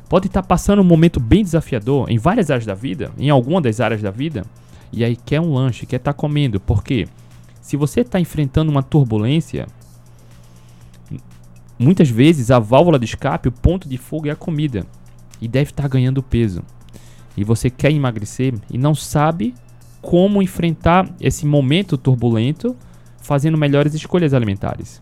pode 0.08 0.26
estar 0.26 0.42
passando 0.42 0.82
um 0.82 0.84
momento 0.84 1.18
bem 1.18 1.42
desafiador 1.42 2.10
em 2.10 2.18
várias 2.18 2.50
áreas 2.50 2.66
da 2.66 2.74
vida, 2.74 3.10
em 3.18 3.30
alguma 3.30 3.60
das 3.60 3.80
áreas 3.80 4.02
da 4.02 4.10
vida, 4.10 4.44
e 4.92 5.02
aí 5.02 5.16
quer 5.16 5.40
um 5.40 5.54
lanche, 5.54 5.86
quer 5.86 5.96
estar 5.96 6.12
comendo, 6.12 6.60
porque 6.60 7.08
se 7.62 7.76
você 7.76 8.02
está 8.02 8.20
enfrentando 8.20 8.70
uma 8.70 8.82
turbulência, 8.82 9.66
muitas 11.78 12.10
vezes 12.10 12.50
a 12.50 12.58
válvula 12.58 12.98
de 12.98 13.06
escape, 13.06 13.48
o 13.48 13.52
ponto 13.52 13.88
de 13.88 13.96
fuga 13.96 14.28
é 14.28 14.32
a 14.32 14.36
comida 14.36 14.86
e 15.40 15.48
deve 15.48 15.70
estar 15.70 15.88
ganhando 15.88 16.22
peso. 16.22 16.62
E 17.34 17.42
você 17.42 17.70
quer 17.70 17.90
emagrecer 17.90 18.54
e 18.70 18.76
não 18.76 18.94
sabe 18.94 19.54
como 20.02 20.42
enfrentar 20.42 21.08
esse 21.20 21.46
momento 21.46 21.96
turbulento 21.96 22.76
fazendo 23.22 23.56
melhores 23.56 23.94
escolhas 23.94 24.34
alimentares. 24.34 25.00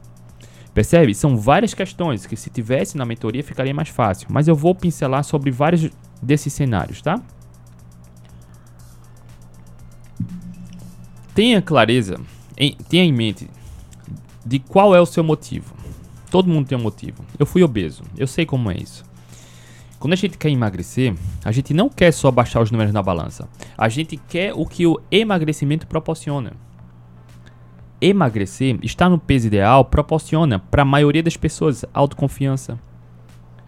Percebe? 0.73 1.15
São 1.15 1.37
várias 1.37 1.75
questões 1.75 2.27
que 2.27 2.37
se 2.37 2.51
tivesse 2.51 2.97
na 2.97 3.05
mentoria 3.05 3.43
ficaria 3.43 3.75
mais 3.75 3.89
fácil, 3.89 4.29
mas 4.31 4.47
eu 4.47 4.55
vou 4.55 4.75
pincelar 4.75 5.25
sobre 5.25 5.51
vários 5.51 5.91
desses 6.23 6.53
cenários, 6.53 7.03
tá? 7.03 7.21
Tenha 11.35 11.61
clareza, 11.63 12.21
em, 12.57 12.77
tenha 12.89 13.05
em 13.05 13.13
mente 13.13 13.49
de 14.45 14.59
qual 14.59 14.95
é 14.95 15.01
o 15.01 15.07
seu 15.07 15.25
motivo. 15.25 15.75
Todo 16.31 16.49
mundo 16.49 16.69
tem 16.69 16.79
um 16.79 16.83
motivo. 16.83 17.25
Eu 17.39 17.47
fui 17.47 17.63
obeso, 17.63 18.03
eu 18.17 18.27
sei 18.27 18.47
como 18.47 18.71
é 18.71 18.77
isso. 18.77 19.05
Quando 19.99 20.15
a 20.15 20.17
gente 20.17 20.39
quer 20.39 20.49
emagrecer, 20.49 21.15
a 21.45 21.53
gente 21.53 21.75
não 21.75 21.89
quer 21.89 22.13
só 22.13 22.31
baixar 22.31 22.63
os 22.63 22.71
números 22.71 22.93
na 22.93 23.03
balança. 23.03 23.49
A 23.77 23.89
gente 23.89 24.17
quer 24.17 24.55
o 24.55 24.65
que 24.65 24.87
o 24.87 24.99
emagrecimento 25.11 25.87
proporciona. 25.87 26.53
Emagrecer, 28.01 28.79
estar 28.83 29.09
no 29.09 29.19
peso 29.19 29.47
ideal, 29.47 29.85
proporciona 29.85 30.59
para 30.59 30.83
a 30.83 30.87
maioria 30.87 31.23
das 31.23 31.37
pessoas 31.37 31.85
autoconfiança, 31.93 32.79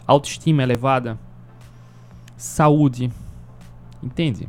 autoestima 0.07 0.63
elevada, 0.63 1.19
saúde. 2.37 3.11
Entende? 4.03 4.49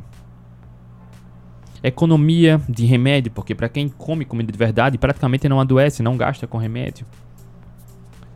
Economia 1.82 2.60
de 2.68 2.86
remédio, 2.86 3.30
porque 3.30 3.54
para 3.54 3.68
quem 3.68 3.88
come 3.88 4.24
comida 4.24 4.50
de 4.50 4.58
verdade, 4.58 4.96
praticamente 4.96 5.48
não 5.48 5.60
adoece, 5.60 6.02
não 6.02 6.16
gasta 6.16 6.46
com 6.46 6.56
remédio. 6.56 7.06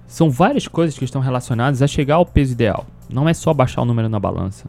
São 0.07 0.31
várias 0.31 0.69
coisas 0.69 0.99
que 0.99 1.05
estão 1.05 1.21
relacionadas 1.21 1.83
a 1.83 1.87
chegar 1.87 2.17
ao 2.17 2.26
peso 2.26 2.52
ideal. 2.52 2.87
Não 3.11 3.28
é 3.28 3.35
só 3.35 3.55
baixar 3.55 3.83
o 3.83 3.85
número 3.85 4.09
na 4.09 4.21
balança, 4.21 4.67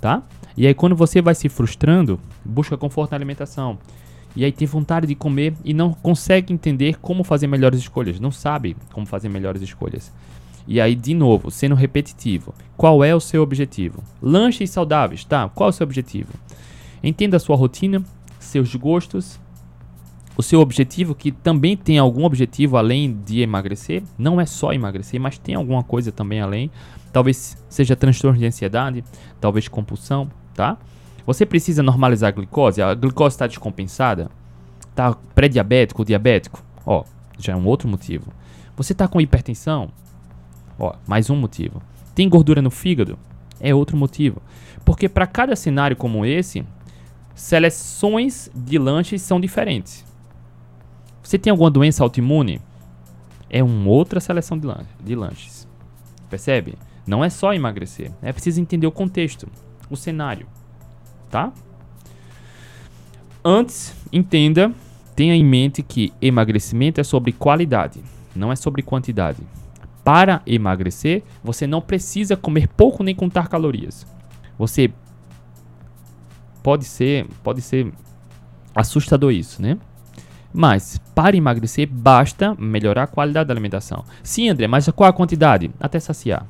tá? 0.00 0.22
E 0.56 0.66
aí 0.66 0.74
quando 0.74 0.96
você 0.96 1.22
vai 1.22 1.34
se 1.34 1.48
frustrando, 1.48 2.18
busca 2.44 2.76
conforto 2.76 3.12
na 3.12 3.16
alimentação. 3.16 3.78
E 4.34 4.44
aí 4.44 4.52
tem 4.52 4.66
vontade 4.66 5.06
de 5.06 5.14
comer 5.14 5.54
e 5.64 5.74
não 5.74 5.92
consegue 5.92 6.52
entender 6.52 6.98
como 6.98 7.22
fazer 7.22 7.46
melhores 7.46 7.78
escolhas, 7.80 8.18
não 8.18 8.30
sabe 8.30 8.76
como 8.92 9.06
fazer 9.06 9.28
melhores 9.28 9.60
escolhas. 9.62 10.12
E 10.66 10.80
aí, 10.80 10.94
de 10.94 11.12
novo, 11.12 11.50
sendo 11.50 11.74
repetitivo, 11.74 12.54
qual 12.76 13.02
é 13.02 13.14
o 13.14 13.20
seu 13.20 13.42
objetivo? 13.42 14.02
Lanches 14.22 14.70
saudáveis, 14.70 15.24
tá? 15.24 15.48
Qual 15.48 15.68
é 15.68 15.70
o 15.70 15.72
seu 15.72 15.84
objetivo? 15.84 16.32
Entenda 17.02 17.36
a 17.36 17.40
sua 17.40 17.56
rotina, 17.56 18.02
seus 18.38 18.74
gostos, 18.74 19.40
o 20.36 20.42
seu 20.42 20.60
objetivo, 20.60 21.14
que 21.14 21.30
também 21.30 21.76
tem 21.76 21.98
algum 21.98 22.24
objetivo 22.24 22.76
além 22.76 23.18
de 23.24 23.40
emagrecer. 23.40 24.02
Não 24.16 24.40
é 24.40 24.46
só 24.46 24.72
emagrecer, 24.72 25.20
mas 25.20 25.36
tem 25.36 25.54
alguma 25.54 25.82
coisa 25.82 26.10
também 26.10 26.40
além. 26.40 26.70
Talvez 27.12 27.56
seja 27.68 27.96
transtorno 27.96 28.38
de 28.38 28.46
ansiedade, 28.46 29.04
talvez 29.40 29.68
compulsão, 29.68 30.30
tá? 30.54 30.78
Você 31.26 31.46
precisa 31.46 31.82
normalizar 31.82 32.28
a 32.28 32.32
glicose. 32.32 32.82
A 32.82 32.94
glicose 32.94 33.34
está 33.34 33.46
descompensada, 33.46 34.30
está 34.88 35.14
pré-diabético, 35.34 36.04
diabético. 36.04 36.62
Ó, 36.84 37.04
já 37.38 37.52
é 37.52 37.56
um 37.56 37.66
outro 37.66 37.88
motivo. 37.88 38.32
Você 38.76 38.92
está 38.92 39.06
com 39.06 39.20
hipertensão, 39.20 39.90
ó, 40.78 40.94
mais 41.06 41.30
um 41.30 41.36
motivo. 41.36 41.82
Tem 42.14 42.28
gordura 42.28 42.62
no 42.62 42.70
fígado, 42.70 43.18
é 43.60 43.74
outro 43.74 43.96
motivo. 43.96 44.42
Porque 44.84 45.08
para 45.08 45.26
cada 45.26 45.54
cenário 45.54 45.96
como 45.96 46.26
esse, 46.26 46.64
seleções 47.34 48.50
de 48.54 48.78
lanches 48.78 49.22
são 49.22 49.40
diferentes. 49.40 50.04
Você 51.22 51.38
tem 51.38 51.50
alguma 51.50 51.70
doença 51.70 52.02
autoimune? 52.02 52.60
É 53.48 53.62
uma 53.62 53.90
outra 53.90 54.18
seleção 54.20 54.58
de, 54.58 54.66
lan 54.66 54.84
de 55.02 55.14
lanches. 55.14 55.68
Percebe? 56.28 56.76
Não 57.06 57.24
é 57.24 57.28
só 57.30 57.52
emagrecer. 57.52 58.10
É 58.22 58.32
preciso 58.32 58.60
entender 58.60 58.86
o 58.86 58.92
contexto, 58.92 59.46
o 59.90 59.96
cenário. 59.96 60.46
Tá? 61.32 61.50
Antes, 63.42 63.94
entenda, 64.12 64.70
tenha 65.16 65.34
em 65.34 65.42
mente 65.42 65.82
que 65.82 66.12
emagrecimento 66.20 67.00
é 67.00 67.04
sobre 67.04 67.32
qualidade, 67.32 68.02
não 68.36 68.52
é 68.52 68.56
sobre 68.56 68.82
quantidade. 68.82 69.40
Para 70.04 70.42
emagrecer, 70.46 71.22
você 71.42 71.66
não 71.66 71.80
precisa 71.80 72.36
comer 72.36 72.68
pouco 72.68 73.02
nem 73.02 73.14
contar 73.14 73.48
calorias. 73.48 74.06
Você 74.58 74.92
pode 76.62 76.84
ser, 76.84 77.26
pode 77.42 77.62
ser 77.62 77.90
assustador 78.74 79.32
isso, 79.32 79.62
né? 79.62 79.78
Mas 80.52 81.00
para 81.14 81.34
emagrecer 81.34 81.88
basta 81.88 82.54
melhorar 82.56 83.04
a 83.04 83.06
qualidade 83.06 83.48
da 83.48 83.54
alimentação. 83.54 84.04
Sim, 84.22 84.50
André, 84.50 84.66
mas 84.66 84.86
qual 84.90 85.08
a 85.08 85.14
quantidade? 85.14 85.70
Até 85.80 85.98
saciar. 85.98 86.46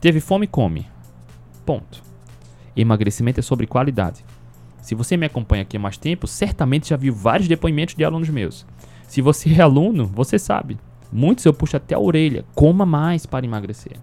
Teve 0.00 0.18
fome, 0.18 0.48
come. 0.48 0.88
Ponto. 1.64 2.09
Emagrecimento 2.80 3.40
é 3.40 3.42
sobre 3.42 3.66
qualidade. 3.66 4.24
Se 4.80 4.94
você 4.94 5.16
me 5.16 5.26
acompanha 5.26 5.62
aqui 5.62 5.76
há 5.76 5.80
mais 5.80 5.96
tempo, 5.96 6.26
certamente 6.26 6.88
já 6.90 6.96
viu 6.96 7.12
vários 7.12 7.48
depoimentos 7.48 7.94
de 7.94 8.04
alunos 8.04 8.28
meus. 8.28 8.66
Se 9.06 9.20
você 9.20 9.52
é 9.52 9.60
aluno, 9.60 10.06
você 10.06 10.38
sabe. 10.38 10.78
Muitos 11.12 11.44
eu 11.44 11.52
puxo 11.52 11.76
até 11.76 11.94
a 11.94 11.98
orelha. 11.98 12.44
Coma 12.54 12.86
mais 12.86 13.26
para 13.26 13.44
emagrecer. 13.44 13.96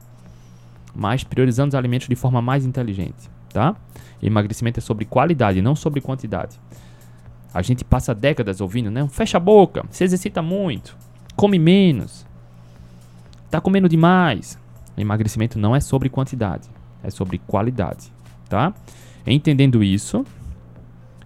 Mas 0.94 1.24
priorizando 1.24 1.70
os 1.70 1.76
alimentos 1.76 2.08
de 2.08 2.16
forma 2.16 2.42
mais 2.42 2.66
inteligente 2.66 3.30
tá? 3.58 3.76
Emagrecimento 4.22 4.80
é 4.80 4.82
sobre 4.82 5.06
qualidade, 5.06 5.62
não 5.62 5.76
sobre 5.76 6.00
quantidade. 6.00 6.60
A 7.54 7.62
gente 7.64 7.84
passa 7.84 8.14
décadas 8.14 8.62
ouvindo, 8.62 8.92
né? 8.92 9.08
Fecha 9.08 9.38
a 9.38 9.40
boca, 9.40 9.84
se 9.90 10.04
exercita 10.04 10.42
muito, 10.42 10.96
come 11.36 11.58
menos, 11.58 12.26
tá 13.50 13.60
comendo 13.60 13.90
demais. 13.90 14.60
Emagrecimento 14.96 15.58
não 15.58 15.76
é 15.76 15.80
sobre 15.80 16.10
quantidade, 16.10 16.70
é 17.04 17.10
sobre 17.10 17.40
qualidade, 17.40 18.12
tá? 18.48 18.74
Entendendo 19.26 19.84
isso, 19.84 20.26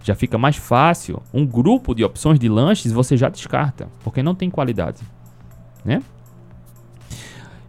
já 0.02 0.14
fica 0.14 0.36
mais 0.36 0.56
fácil. 0.56 1.22
Um 1.32 1.46
grupo 1.46 1.94
de 1.94 2.04
opções 2.04 2.38
de 2.38 2.48
lanches 2.48 2.92
você 2.92 3.16
já 3.16 3.28
descarta, 3.28 3.88
porque 4.02 4.22
não 4.22 4.34
tem 4.34 4.50
qualidade, 4.50 5.02
né? 5.84 6.02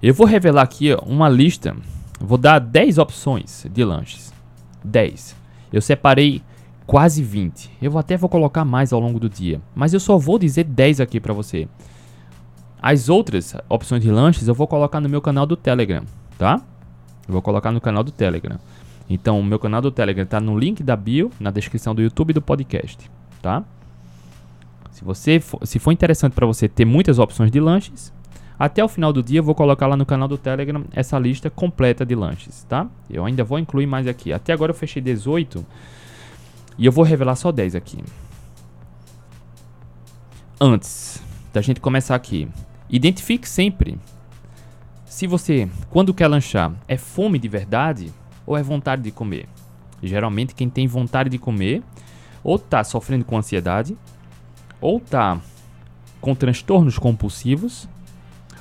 Eu 0.01 0.13
vou 0.13 0.27
revelar 0.27 0.63
aqui 0.63 0.93
uma 1.05 1.29
lista, 1.29 1.75
vou 2.19 2.37
dar 2.37 2.59
10 2.59 2.97
opções 2.97 3.65
de 3.71 3.83
lanches. 3.85 4.33
10. 4.83 5.35
Eu 5.71 5.81
separei 5.81 6.41
quase 6.85 7.23
20. 7.23 7.71
Eu 7.81 7.97
até 7.97 8.17
vou 8.17 8.29
colocar 8.29 8.65
mais 8.65 8.91
ao 8.91 8.99
longo 8.99 9.19
do 9.19 9.29
dia, 9.29 9.61
mas 9.73 9.93
eu 9.93 9.99
só 9.99 10.17
vou 10.17 10.37
dizer 10.37 10.65
10 10.65 10.99
aqui 10.99 11.19
para 11.19 11.33
você. 11.33 11.67
As 12.81 13.07
outras 13.07 13.55
opções 13.69 14.01
de 14.01 14.11
lanches 14.11 14.47
eu 14.47 14.53
vou 14.53 14.67
colocar 14.67 14.99
no 14.99 15.07
meu 15.07 15.21
canal 15.21 15.45
do 15.45 15.55
Telegram, 15.55 16.03
tá? 16.37 16.61
Eu 17.25 17.31
vou 17.31 17.41
colocar 17.41 17.71
no 17.71 17.79
canal 17.79 18.03
do 18.03 18.11
Telegram. 18.11 18.59
Então, 19.09 19.39
o 19.39 19.43
meu 19.43 19.59
canal 19.59 19.81
do 19.81 19.91
Telegram 19.91 20.23
está 20.23 20.39
no 20.39 20.57
link 20.57 20.81
da 20.81 20.95
bio, 20.95 21.31
na 21.39 21.51
descrição 21.51 21.93
do 21.93 22.01
YouTube 22.01 22.33
do 22.33 22.41
podcast, 22.41 23.09
tá? 23.41 23.63
Se 24.91 25.03
você 25.03 25.39
for, 25.39 25.65
se 25.65 25.79
for 25.79 25.91
interessante 25.91 26.33
para 26.33 26.45
você 26.45 26.67
ter 26.67 26.85
muitas 26.85 27.19
opções 27.19 27.51
de 27.51 27.59
lanches, 27.59 28.13
até 28.57 28.83
o 28.83 28.87
final 28.87 29.11
do 29.11 29.21
dia 29.21 29.39
eu 29.39 29.43
vou 29.43 29.55
colocar 29.55 29.87
lá 29.87 29.97
no 29.97 30.05
canal 30.05 30.27
do 30.27 30.37
Telegram 30.37 30.85
essa 30.93 31.17
lista 31.19 31.49
completa 31.49 32.05
de 32.05 32.15
lanches, 32.15 32.63
tá? 32.63 32.87
Eu 33.09 33.25
ainda 33.25 33.43
vou 33.43 33.59
incluir 33.59 33.87
mais 33.87 34.07
aqui. 34.07 34.31
Até 34.31 34.53
agora 34.53 34.71
eu 34.71 34.75
fechei 34.75 35.01
18 35.01 35.65
e 36.77 36.85
eu 36.85 36.91
vou 36.91 37.03
revelar 37.03 37.35
só 37.35 37.51
10 37.51 37.75
aqui. 37.75 37.97
Antes 40.61 41.21
da 41.51 41.61
gente 41.61 41.81
começar 41.81 42.15
aqui, 42.15 42.47
identifique 42.89 43.49
sempre 43.49 43.99
se 45.13 45.27
você, 45.27 45.69
quando 45.91 46.11
quer 46.11 46.27
lanchar, 46.27 46.73
é 46.87 46.97
fome 46.97 47.37
de 47.37 47.47
verdade 47.47 48.11
ou 48.45 48.57
é 48.57 48.63
vontade 48.63 49.01
de 49.01 49.11
comer. 49.11 49.47
Geralmente 50.01 50.55
quem 50.55 50.69
tem 50.69 50.85
vontade 50.87 51.29
de 51.29 51.37
comer 51.37 51.81
ou 52.43 52.59
tá 52.59 52.83
sofrendo 52.83 53.23
com 53.23 53.37
ansiedade, 53.37 53.97
ou 54.81 54.99
tá 54.99 55.39
com 56.19 56.35
transtornos 56.35 56.97
compulsivos, 56.97 57.87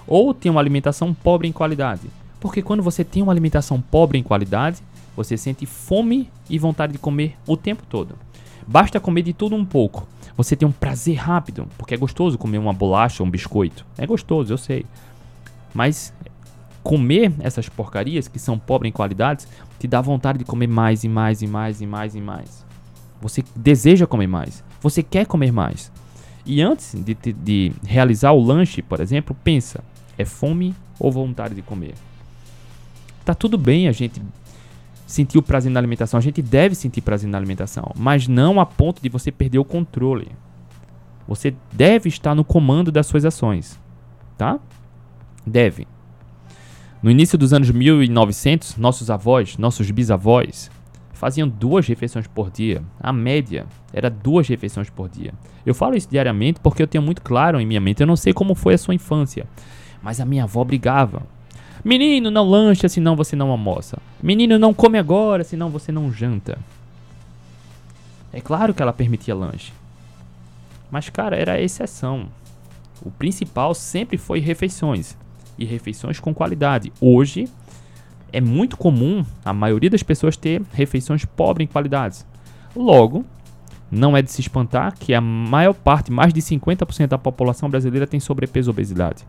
ou 0.07 0.33
tem 0.33 0.51
uma 0.51 0.61
alimentação 0.61 1.13
pobre 1.13 1.49
em 1.49 1.53
qualidade. 1.53 2.09
Porque 2.39 2.63
quando 2.63 2.83
você 2.83 3.05
tem 3.05 3.23
uma 3.23 3.33
alimentação 3.33 3.81
pobre 3.81 4.19
em 4.19 4.23
qualidade, 4.23 4.83
você 5.17 5.37
sente 5.37 5.67
fome 5.67 6.31
e 6.49 6.59
vontade 6.59 6.93
de 6.93 6.99
comer 6.99 7.37
o 7.47 7.57
tempo 7.57 7.83
todo. 7.89 8.17
Basta 8.67 9.01
comer 9.01 9.23
de 9.23 9.33
tudo 9.33 9.57
um 9.57 9.65
pouco. 9.65 10.07
Você 10.37 10.57
tem 10.57 10.67
um 10.67 10.73
prazer 10.73 11.17
rápido, 11.17 11.69
porque 11.77 11.95
é 11.95 11.97
gostoso 11.97 12.39
comer 12.39 12.59
uma 12.59 12.73
bolacha 12.73 13.23
ou 13.23 13.27
um 13.27 13.31
biscoito. 13.31 13.85
É 13.99 14.07
gostoso, 14.07 14.53
eu 14.53 14.59
sei. 14.59 14.87
Mas 15.75 16.13
comer 16.83 17.33
essas 17.41 17.69
porcarias 17.69 18.29
que 18.29 18.39
são 18.39 18.59
pobres 18.59 18.91
em 18.91 18.93
qualidades 18.93 19.47
te 19.79 19.87
dá 19.87 20.01
vontade 20.01 20.39
de 20.39 20.45
comer 20.45 20.67
mais 20.67 21.05
e 21.05 21.09
mais 21.09 21.43
e 21.43 21.47
mais 21.47 21.81
e 21.81 21.87
mais 21.87 22.15
e 22.15 22.21
mais. 22.21 22.67
Você 23.21 23.45
deseja 23.55 24.07
comer 24.07 24.27
mais. 24.27 24.65
Você 24.81 25.03
quer 25.03 25.27
comer 25.27 25.53
mais. 25.53 25.93
E 26.45 26.61
antes 26.61 26.95
de, 26.95 27.15
de 27.15 27.73
realizar 27.85 28.33
o 28.33 28.43
lanche, 28.43 28.83
por 28.83 29.01
exemplo, 29.01 29.37
pensa: 29.45 29.83
é 30.19 30.25
fome 30.25 30.75
ou 30.99 31.11
vontade 31.13 31.55
de 31.55 31.63
comer? 31.63 31.95
Tá 33.25 33.35
tudo 33.35 33.57
bem 33.57 33.87
a 33.87 33.93
gente 33.93 34.21
sentir 35.07 35.39
o 35.39 35.43
prazer 35.43 35.71
na 35.71 35.79
alimentação. 35.79 36.19
A 36.19 36.23
gente 36.23 36.43
deve 36.43 36.75
sentir 36.75 37.01
prazer 37.01 37.31
na 37.31 37.39
alimentação, 37.39 37.93
mas 37.97 38.27
não 38.27 38.59
a 38.59 38.67
ponto 38.67 39.01
de 39.01 39.09
você 39.09 39.31
perder 39.31 39.59
o 39.59 39.65
controle. 39.65 40.29
Você 41.29 41.55
deve 41.73 42.09
estar 42.09 42.35
no 42.35 42.45
comando 42.45 42.91
das 42.91 43.07
suas 43.07 43.25
ações, 43.25 43.79
tá? 44.37 44.59
Deve. 45.47 45.87
No 47.03 47.11
início 47.11 47.37
dos 47.37 47.53
anos 47.53 47.69
1900, 47.69 48.77
nossos 48.77 49.11
avós, 49.11 49.59
nossos 49.59 49.91
bisavós, 49.91 50.71
faziam 51.13 51.49
duas 51.49 51.85
refeições 51.89 52.29
por 52.29 52.49
dia. 52.49 52.81
A 53.01 53.13
média 53.13 53.67
era 53.93 54.09
duas 54.09 54.47
refeições 54.47 54.89
por 54.89 55.09
dia. 55.09 55.35
Eu 55.67 55.75
falo 55.75 55.97
isso 55.97 56.09
diariamente 56.09 56.61
porque 56.61 56.81
eu 56.81 56.87
tenho 56.87 57.03
muito 57.03 57.21
claro 57.21 57.61
em 57.61 57.67
minha 57.67 57.81
mente. 57.81 58.01
Eu 58.01 58.07
não 58.07 58.15
sei 58.15 58.33
como 58.33 58.55
foi 58.55 58.75
a 58.75 58.79
sua 58.79 58.95
infância, 58.95 59.49
mas 60.01 60.21
a 60.21 60.25
minha 60.25 60.45
avó 60.45 60.63
brigava. 60.63 61.25
Menino, 61.85 62.31
não 62.31 62.49
lancha, 62.49 62.89
senão 62.89 63.17
você 63.17 63.35
não 63.35 63.51
almoça. 63.51 63.99
Menino, 64.23 64.57
não 64.57 64.73
come 64.73 64.97
agora, 64.97 65.43
senão 65.43 65.71
você 65.71 65.91
não 65.91 66.13
janta. 66.13 66.57
É 68.33 68.41
claro 68.41 68.73
que 68.73 68.81
ela 68.81 68.93
permitia 68.93 69.35
lanche. 69.35 69.73
Mas, 70.89 71.09
cara, 71.09 71.37
era 71.37 71.55
a 71.55 71.61
exceção. 71.61 72.29
O 73.05 73.11
principal 73.11 73.75
sempre 73.75 74.17
foi 74.17 74.39
refeições. 74.39 75.17
E 75.63 75.65
refeições 75.65 76.19
com 76.19 76.35
qualidade. 76.35 76.93
Hoje, 77.01 77.49
é 78.33 78.41
muito 78.41 78.77
comum 78.77 79.25
a 79.45 79.53
maioria 79.53 79.89
das 79.89 80.03
pessoas 80.03 80.37
ter 80.37 80.61
refeições 80.73 81.25
pobres 81.25 81.69
em 81.69 81.73
qualidades. 81.73 82.27
Logo, 82.75 83.25
não 83.89 84.17
é 84.17 84.23
de 84.23 84.33
se 84.33 84.41
espantar 84.41 84.93
que 84.99 85.15
a 85.15 85.21
maior 85.21 85.73
parte, 85.73 86.11
mais 86.11 86.35
de 86.35 86.43
50% 86.43 87.07
da 87.07 87.17
população 87.17 87.71
brasileira 87.71 88.09
tem 88.09 88.19
sobrepeso 88.19 88.71
e 88.71 88.73
obesidade. 88.73 89.25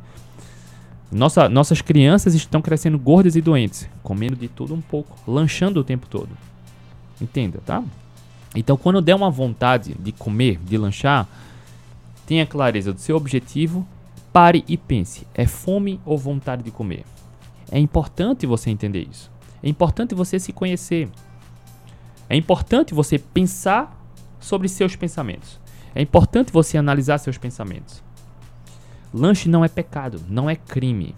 Nossa, 1.11 1.47
nossas 1.47 1.83
crianças 1.83 2.33
estão 2.33 2.63
crescendo 2.63 2.97
gordas 2.97 3.35
e 3.35 3.41
doentes, 3.41 3.87
comendo 4.01 4.35
de 4.35 4.47
tudo 4.47 4.73
um 4.73 4.81
pouco, 4.81 5.15
lanchando 5.31 5.81
o 5.81 5.83
tempo 5.83 6.07
todo. 6.07 6.29
Entenda, 7.21 7.59
tá? 7.63 7.83
Então, 8.55 8.75
quando 8.75 9.03
der 9.03 9.13
uma 9.13 9.29
vontade 9.29 9.95
de 9.99 10.11
comer, 10.11 10.59
de 10.65 10.79
lanchar, 10.79 11.27
tenha 12.25 12.47
clareza 12.47 12.91
do 12.91 12.99
seu 12.99 13.15
objetivo, 13.15 13.87
pare 14.33 14.65
e 14.67 14.75
pense: 14.75 15.25
é 15.33 15.45
fome 15.45 16.01
ou 16.03 16.17
vontade 16.17 16.63
de 16.63 16.71
comer? 16.71 17.05
É 17.71 17.79
importante 17.79 18.45
você 18.45 18.69
entender 18.69 19.07
isso. 19.09 19.31
É 19.61 19.69
importante 19.69 20.13
você 20.13 20.39
se 20.39 20.51
conhecer. 20.51 21.07
É 22.27 22.35
importante 22.35 22.93
você 22.93 23.17
pensar 23.17 23.97
sobre 24.39 24.67
seus 24.67 24.95
pensamentos. 24.95 25.59
É 25.95 26.01
importante 26.01 26.51
você 26.51 26.77
analisar 26.77 27.19
seus 27.19 27.37
pensamentos. 27.37 28.03
Lanche 29.13 29.47
não 29.47 29.63
é 29.63 29.67
pecado, 29.67 30.19
não 30.27 30.49
é 30.49 30.55
crime. 30.55 31.13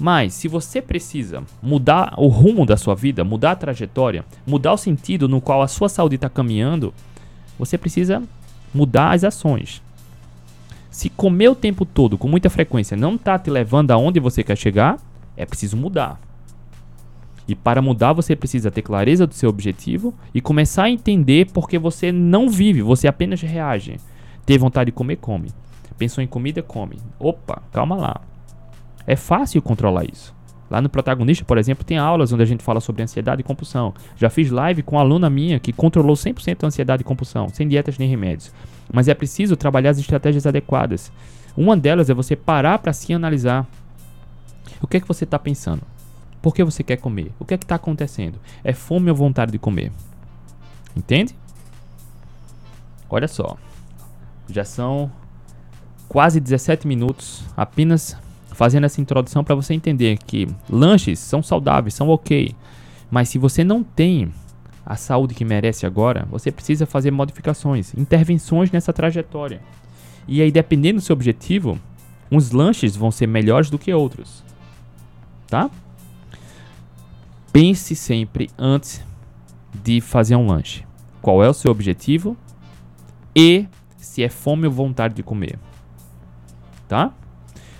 Mas 0.00 0.34
se 0.34 0.48
você 0.48 0.82
precisa 0.82 1.44
mudar 1.62 2.14
o 2.16 2.26
rumo 2.26 2.66
da 2.66 2.76
sua 2.76 2.94
vida, 2.94 3.22
mudar 3.22 3.52
a 3.52 3.56
trajetória, 3.56 4.24
mudar 4.46 4.72
o 4.72 4.78
sentido 4.78 5.28
no 5.28 5.40
qual 5.40 5.62
a 5.62 5.68
sua 5.68 5.88
saúde 5.88 6.16
está 6.16 6.28
caminhando, 6.28 6.92
você 7.58 7.78
precisa 7.78 8.22
mudar 8.72 9.12
as 9.12 9.22
ações. 9.22 9.83
Se 10.94 11.10
comer 11.10 11.48
o 11.48 11.56
tempo 11.56 11.84
todo 11.84 12.16
com 12.16 12.28
muita 12.28 12.48
frequência 12.48 12.96
não 12.96 13.16
está 13.16 13.36
te 13.36 13.50
levando 13.50 13.90
aonde 13.90 14.20
você 14.20 14.44
quer 14.44 14.56
chegar, 14.56 14.96
é 15.36 15.44
preciso 15.44 15.76
mudar. 15.76 16.20
E 17.48 17.54
para 17.56 17.82
mudar, 17.82 18.12
você 18.12 18.36
precisa 18.36 18.70
ter 18.70 18.82
clareza 18.82 19.26
do 19.26 19.34
seu 19.34 19.50
objetivo 19.50 20.14
e 20.32 20.40
começar 20.40 20.84
a 20.84 20.90
entender 20.90 21.50
porque 21.52 21.80
você 21.80 22.12
não 22.12 22.48
vive, 22.48 22.80
você 22.80 23.08
apenas 23.08 23.40
reage. 23.40 23.98
Ter 24.46 24.56
vontade 24.56 24.92
de 24.92 24.96
comer, 24.96 25.16
come. 25.16 25.50
Pensou 25.98 26.22
em 26.22 26.28
comida, 26.28 26.62
come. 26.62 26.96
Opa, 27.18 27.60
calma 27.72 27.96
lá. 27.96 28.20
É 29.04 29.16
fácil 29.16 29.60
controlar 29.60 30.04
isso. 30.04 30.32
Lá 30.70 30.80
no 30.80 30.88
protagonista, 30.88 31.44
por 31.44 31.58
exemplo, 31.58 31.84
tem 31.84 31.98
aulas 31.98 32.32
onde 32.32 32.44
a 32.44 32.46
gente 32.46 32.62
fala 32.62 32.80
sobre 32.80 33.02
ansiedade 33.02 33.40
e 33.40 33.44
compulsão. 33.44 33.92
Já 34.16 34.30
fiz 34.30 34.48
live 34.48 34.84
com 34.84 34.94
uma 34.94 35.02
aluna 35.02 35.28
minha 35.28 35.58
que 35.58 35.72
controlou 35.72 36.14
100% 36.14 36.62
a 36.62 36.66
ansiedade 36.68 37.00
e 37.00 37.04
compulsão, 37.04 37.48
sem 37.48 37.66
dietas 37.66 37.98
nem 37.98 38.08
remédios. 38.08 38.52
Mas 38.92 39.08
é 39.08 39.14
preciso 39.14 39.56
trabalhar 39.56 39.90
as 39.90 39.98
estratégias 39.98 40.46
adequadas. 40.46 41.10
Uma 41.56 41.76
delas 41.76 42.10
é 42.10 42.14
você 42.14 42.34
parar 42.34 42.78
para 42.78 42.92
se 42.92 43.12
analisar. 43.12 43.66
O 44.80 44.86
que 44.86 44.96
é 44.96 45.00
que 45.00 45.08
você 45.08 45.24
está 45.24 45.38
pensando? 45.38 45.82
Por 46.42 46.54
que 46.54 46.62
você 46.62 46.82
quer 46.82 46.96
comer? 46.96 47.32
O 47.38 47.44
que 47.44 47.54
é 47.54 47.58
que 47.58 47.64
está 47.64 47.76
acontecendo? 47.76 48.38
É 48.62 48.72
fome 48.72 49.10
ou 49.10 49.16
vontade 49.16 49.52
de 49.52 49.58
comer? 49.58 49.90
Entende? 50.96 51.34
Olha 53.08 53.28
só. 53.28 53.56
Já 54.48 54.64
são 54.64 55.10
quase 56.08 56.40
17 56.40 56.86
minutos 56.86 57.44
apenas 57.56 58.16
fazendo 58.52 58.84
essa 58.84 59.00
introdução 59.00 59.42
para 59.42 59.54
você 59.54 59.74
entender 59.74 60.18
que 60.18 60.48
lanches 60.68 61.18
são 61.18 61.42
saudáveis, 61.42 61.94
são 61.94 62.08
ok. 62.08 62.54
Mas 63.10 63.28
se 63.28 63.38
você 63.38 63.64
não 63.64 63.82
tem 63.82 64.32
a 64.84 64.96
saúde 64.96 65.34
que 65.34 65.44
merece 65.44 65.86
agora, 65.86 66.26
você 66.30 66.50
precisa 66.50 66.86
fazer 66.86 67.10
modificações, 67.10 67.94
intervenções 67.94 68.70
nessa 68.70 68.92
trajetória. 68.92 69.60
E 70.26 70.40
aí, 70.40 70.50
dependendo 70.50 71.00
do 71.00 71.04
seu 71.04 71.14
objetivo, 71.14 71.78
uns 72.30 72.50
lanches 72.50 72.96
vão 72.96 73.10
ser 73.10 73.26
melhores 73.26 73.70
do 73.70 73.78
que 73.78 73.92
outros 73.92 74.44
tá? 75.54 75.70
Pense 77.52 77.94
sempre 77.94 78.50
antes 78.58 79.04
de 79.84 80.00
fazer 80.00 80.34
um 80.34 80.48
lanche. 80.48 80.84
Qual 81.22 81.44
é 81.44 81.48
o 81.48 81.54
seu 81.54 81.70
objetivo 81.70 82.36
e 83.34 83.66
se 83.96 84.24
é 84.24 84.28
fome 84.28 84.66
ou 84.66 84.72
vontade 84.72 85.14
de 85.14 85.22
comer, 85.22 85.58
tá? 86.88 87.12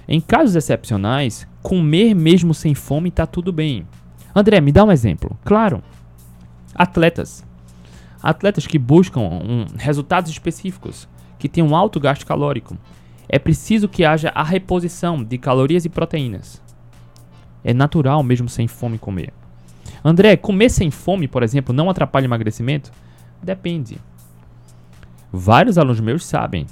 Em 0.07 0.21
casos 0.21 0.55
excepcionais, 0.55 1.49
comer 1.63 2.15
mesmo 2.15 2.55
sem 2.55 2.75
fome 2.75 3.11
tá 3.11 3.27
tudo 3.27 3.53
bem. 3.53 3.87
André, 4.35 4.61
me 4.61 4.71
dá 4.71 4.85
um 4.85 4.93
exemplo. 4.93 5.37
Claro. 5.45 5.83
Atletas. 6.75 7.45
Atletas 8.23 8.67
que 8.67 8.79
buscam 8.79 9.21
um, 9.21 9.67
resultados 9.77 10.31
específicos, 10.31 11.09
que 11.39 11.49
têm 11.49 11.63
um 11.63 11.77
alto 11.77 12.01
gasto 12.01 12.27
calórico. 12.27 12.77
É 13.29 13.39
preciso 13.39 13.89
que 13.89 14.05
haja 14.05 14.33
a 14.35 14.43
reposição 14.43 15.23
de 15.23 15.39
calorias 15.39 15.85
e 15.85 15.89
proteínas. 15.89 16.61
É 17.63 17.73
natural 17.73 18.23
mesmo 18.23 18.49
sem 18.49 18.67
fome 18.67 18.99
comer. 18.99 19.33
André, 20.05 20.37
comer 20.37 20.71
sem 20.71 20.91
fome, 20.91 21.29
por 21.29 21.43
exemplo, 21.43 21.75
não 21.75 21.89
atrapalha 21.89 22.25
o 22.25 22.29
emagrecimento? 22.29 22.93
Depende. 23.43 23.99
Vários 25.33 25.79
alunos 25.79 26.01
meus 26.01 26.25
sabem 26.25 26.67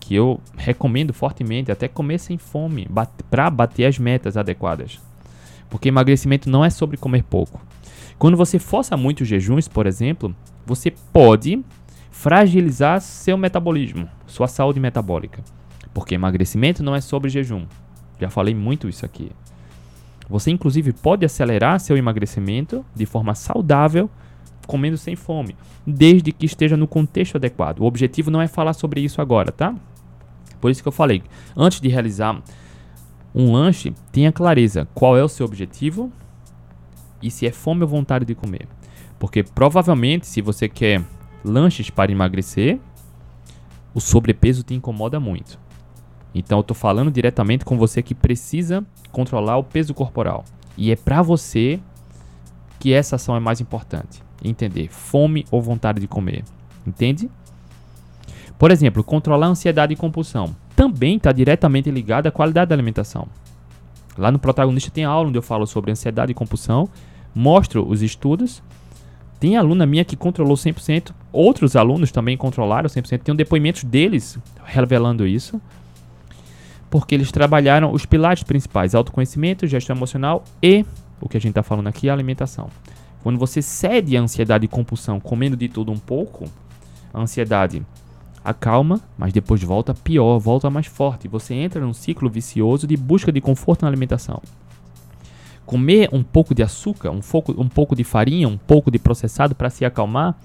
que 0.00 0.14
eu 0.14 0.40
recomendo 0.56 1.12
fortemente 1.12 1.70
até 1.70 1.86
comer 1.86 2.18
sem 2.18 2.38
fome 2.38 2.88
para 3.30 3.48
bater 3.48 3.86
as 3.86 3.98
metas 3.98 4.36
adequadas. 4.36 5.00
Porque 5.70 5.88
emagrecimento 5.88 6.50
não 6.50 6.64
é 6.64 6.70
sobre 6.70 6.96
comer 6.96 7.22
pouco. 7.22 7.60
Quando 8.22 8.36
você 8.36 8.56
força 8.56 8.96
muito 8.96 9.22
os 9.22 9.26
jejuns, 9.26 9.66
por 9.66 9.84
exemplo, 9.84 10.32
você 10.64 10.92
pode 11.12 11.60
fragilizar 12.12 13.00
seu 13.00 13.36
metabolismo, 13.36 14.08
sua 14.28 14.46
saúde 14.46 14.78
metabólica. 14.78 15.42
Porque 15.92 16.14
emagrecimento 16.14 16.84
não 16.84 16.94
é 16.94 17.00
sobre 17.00 17.28
jejum. 17.28 17.66
Já 18.20 18.30
falei 18.30 18.54
muito 18.54 18.88
isso 18.88 19.04
aqui. 19.04 19.32
Você, 20.30 20.52
inclusive, 20.52 20.92
pode 20.92 21.26
acelerar 21.26 21.80
seu 21.80 21.96
emagrecimento 21.96 22.84
de 22.94 23.06
forma 23.06 23.34
saudável, 23.34 24.08
comendo 24.68 24.96
sem 24.96 25.16
fome, 25.16 25.56
desde 25.84 26.30
que 26.30 26.46
esteja 26.46 26.76
no 26.76 26.86
contexto 26.86 27.34
adequado. 27.34 27.80
O 27.80 27.86
objetivo 27.86 28.30
não 28.30 28.40
é 28.40 28.46
falar 28.46 28.74
sobre 28.74 29.00
isso 29.00 29.20
agora, 29.20 29.50
tá? 29.50 29.74
Por 30.60 30.70
isso 30.70 30.80
que 30.80 30.86
eu 30.86 30.92
falei, 30.92 31.24
antes 31.56 31.80
de 31.80 31.88
realizar 31.88 32.40
um 33.34 33.50
lanche, 33.50 33.92
tenha 34.12 34.30
clareza 34.30 34.86
qual 34.94 35.18
é 35.18 35.24
o 35.24 35.28
seu 35.28 35.44
objetivo 35.44 36.12
e 37.22 37.30
se 37.30 37.46
é 37.46 37.52
fome 37.52 37.82
ou 37.82 37.88
vontade 37.88 38.24
de 38.24 38.34
comer. 38.34 38.66
Porque 39.18 39.42
provavelmente, 39.42 40.26
se 40.26 40.40
você 40.40 40.68
quer 40.68 41.02
lanches 41.44 41.90
para 41.90 42.10
emagrecer, 42.10 42.78
o 43.94 44.00
sobrepeso 44.00 44.62
te 44.62 44.74
incomoda 44.74 45.20
muito. 45.20 45.58
Então 46.34 46.58
eu 46.58 46.64
tô 46.64 46.74
falando 46.74 47.10
diretamente 47.10 47.64
com 47.64 47.76
você 47.76 48.02
que 48.02 48.14
precisa 48.14 48.84
controlar 49.10 49.58
o 49.58 49.64
peso 49.64 49.94
corporal. 49.94 50.44
E 50.76 50.90
é 50.90 50.96
para 50.96 51.20
você 51.22 51.78
que 52.78 52.92
essa 52.92 53.16
ação 53.16 53.36
é 53.36 53.40
mais 53.40 53.60
importante. 53.60 54.22
Entender 54.42 54.88
fome 54.88 55.46
ou 55.50 55.62
vontade 55.62 56.00
de 56.00 56.08
comer. 56.08 56.42
Entende? 56.86 57.30
Por 58.58 58.70
exemplo, 58.70 59.04
controlar 59.04 59.46
a 59.46 59.50
ansiedade 59.50 59.92
e 59.92 59.96
compulsão 59.96 60.54
também 60.74 61.16
está 61.16 61.32
diretamente 61.32 61.90
ligado 61.90 62.26
à 62.26 62.30
qualidade 62.30 62.70
da 62.70 62.74
alimentação. 62.74 63.28
Lá 64.16 64.30
no 64.30 64.38
protagonista 64.38 64.90
tem 64.90 65.04
aula 65.04 65.28
onde 65.28 65.38
eu 65.38 65.42
falo 65.42 65.66
sobre 65.66 65.90
ansiedade 65.90 66.32
e 66.32 66.34
compulsão, 66.34 66.88
mostro 67.34 67.86
os 67.88 68.02
estudos. 68.02 68.62
Tem 69.40 69.56
aluna 69.56 69.84
minha 69.84 70.04
que 70.04 70.16
controlou 70.16 70.56
100%, 70.56 71.10
outros 71.32 71.74
alunos 71.74 72.12
também 72.12 72.36
controlaram 72.36 72.88
100%. 72.88 73.22
Tem 73.22 73.32
um 73.32 73.36
depoimentos 73.36 73.84
deles 73.84 74.38
revelando 74.64 75.26
isso 75.26 75.60
porque 76.92 77.14
eles 77.14 77.32
trabalharam 77.32 77.90
os 77.90 78.04
pilares 78.04 78.42
principais: 78.42 78.94
autoconhecimento, 78.94 79.66
gestão 79.66 79.96
emocional 79.96 80.44
e 80.62 80.84
o 81.18 81.28
que 81.28 81.38
a 81.38 81.40
gente 81.40 81.52
está 81.52 81.62
falando 81.62 81.86
aqui, 81.86 82.10
a 82.10 82.12
alimentação. 82.12 82.68
Quando 83.22 83.38
você 83.38 83.62
cede 83.62 84.14
à 84.14 84.20
ansiedade 84.20 84.66
e 84.66 84.68
compulsão 84.68 85.18
comendo 85.18 85.56
de 85.56 85.68
tudo 85.68 85.90
um 85.90 85.98
pouco, 85.98 86.44
a 87.14 87.20
ansiedade 87.20 87.82
acalma, 88.44 89.00
mas 89.16 89.32
depois 89.32 89.62
volta 89.62 89.94
pior, 89.94 90.38
volta 90.38 90.68
mais 90.68 90.86
forte. 90.86 91.28
Você 91.28 91.54
entra 91.54 91.80
num 91.80 91.94
ciclo 91.94 92.28
vicioso 92.28 92.86
de 92.86 92.96
busca 92.96 93.32
de 93.32 93.40
conforto 93.40 93.82
na 93.82 93.88
alimentação. 93.88 94.42
Comer 95.72 96.10
um 96.12 96.22
pouco 96.22 96.54
de 96.54 96.62
açúcar, 96.62 97.10
um 97.10 97.20
pouco, 97.20 97.60
um 97.60 97.68
pouco 97.68 97.96
de 97.96 98.04
farinha, 98.04 98.46
um 98.46 98.58
pouco 98.58 98.90
de 98.90 98.98
processado 98.98 99.54
para 99.54 99.70
se 99.70 99.84
acalmar, 99.84 100.36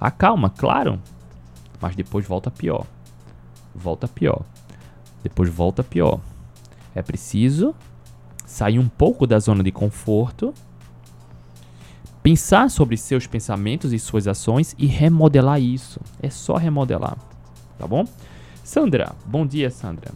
acalma, 0.00 0.50
claro, 0.50 0.98
mas 1.80 1.94
depois 1.94 2.26
volta 2.26 2.50
pior. 2.50 2.84
Volta 3.74 4.08
pior 4.08 4.42
depois 5.22 5.48
volta 5.48 5.82
pior. 5.82 6.20
É 6.94 7.00
preciso 7.00 7.74
sair 8.44 8.78
um 8.78 8.88
pouco 8.88 9.26
da 9.26 9.38
zona 9.38 9.62
de 9.62 9.72
conforto, 9.72 10.52
pensar 12.22 12.70
sobre 12.70 12.96
seus 12.96 13.26
pensamentos 13.26 13.92
e 13.92 13.98
suas 13.98 14.26
ações 14.26 14.74
e 14.78 14.86
remodelar 14.86 15.60
isso. 15.60 16.00
É 16.20 16.28
só 16.28 16.56
remodelar, 16.56 17.16
tá 17.78 17.86
bom? 17.86 18.04
Sandra, 18.62 19.14
bom 19.24 19.46
dia, 19.46 19.70
Sandra. 19.70 20.12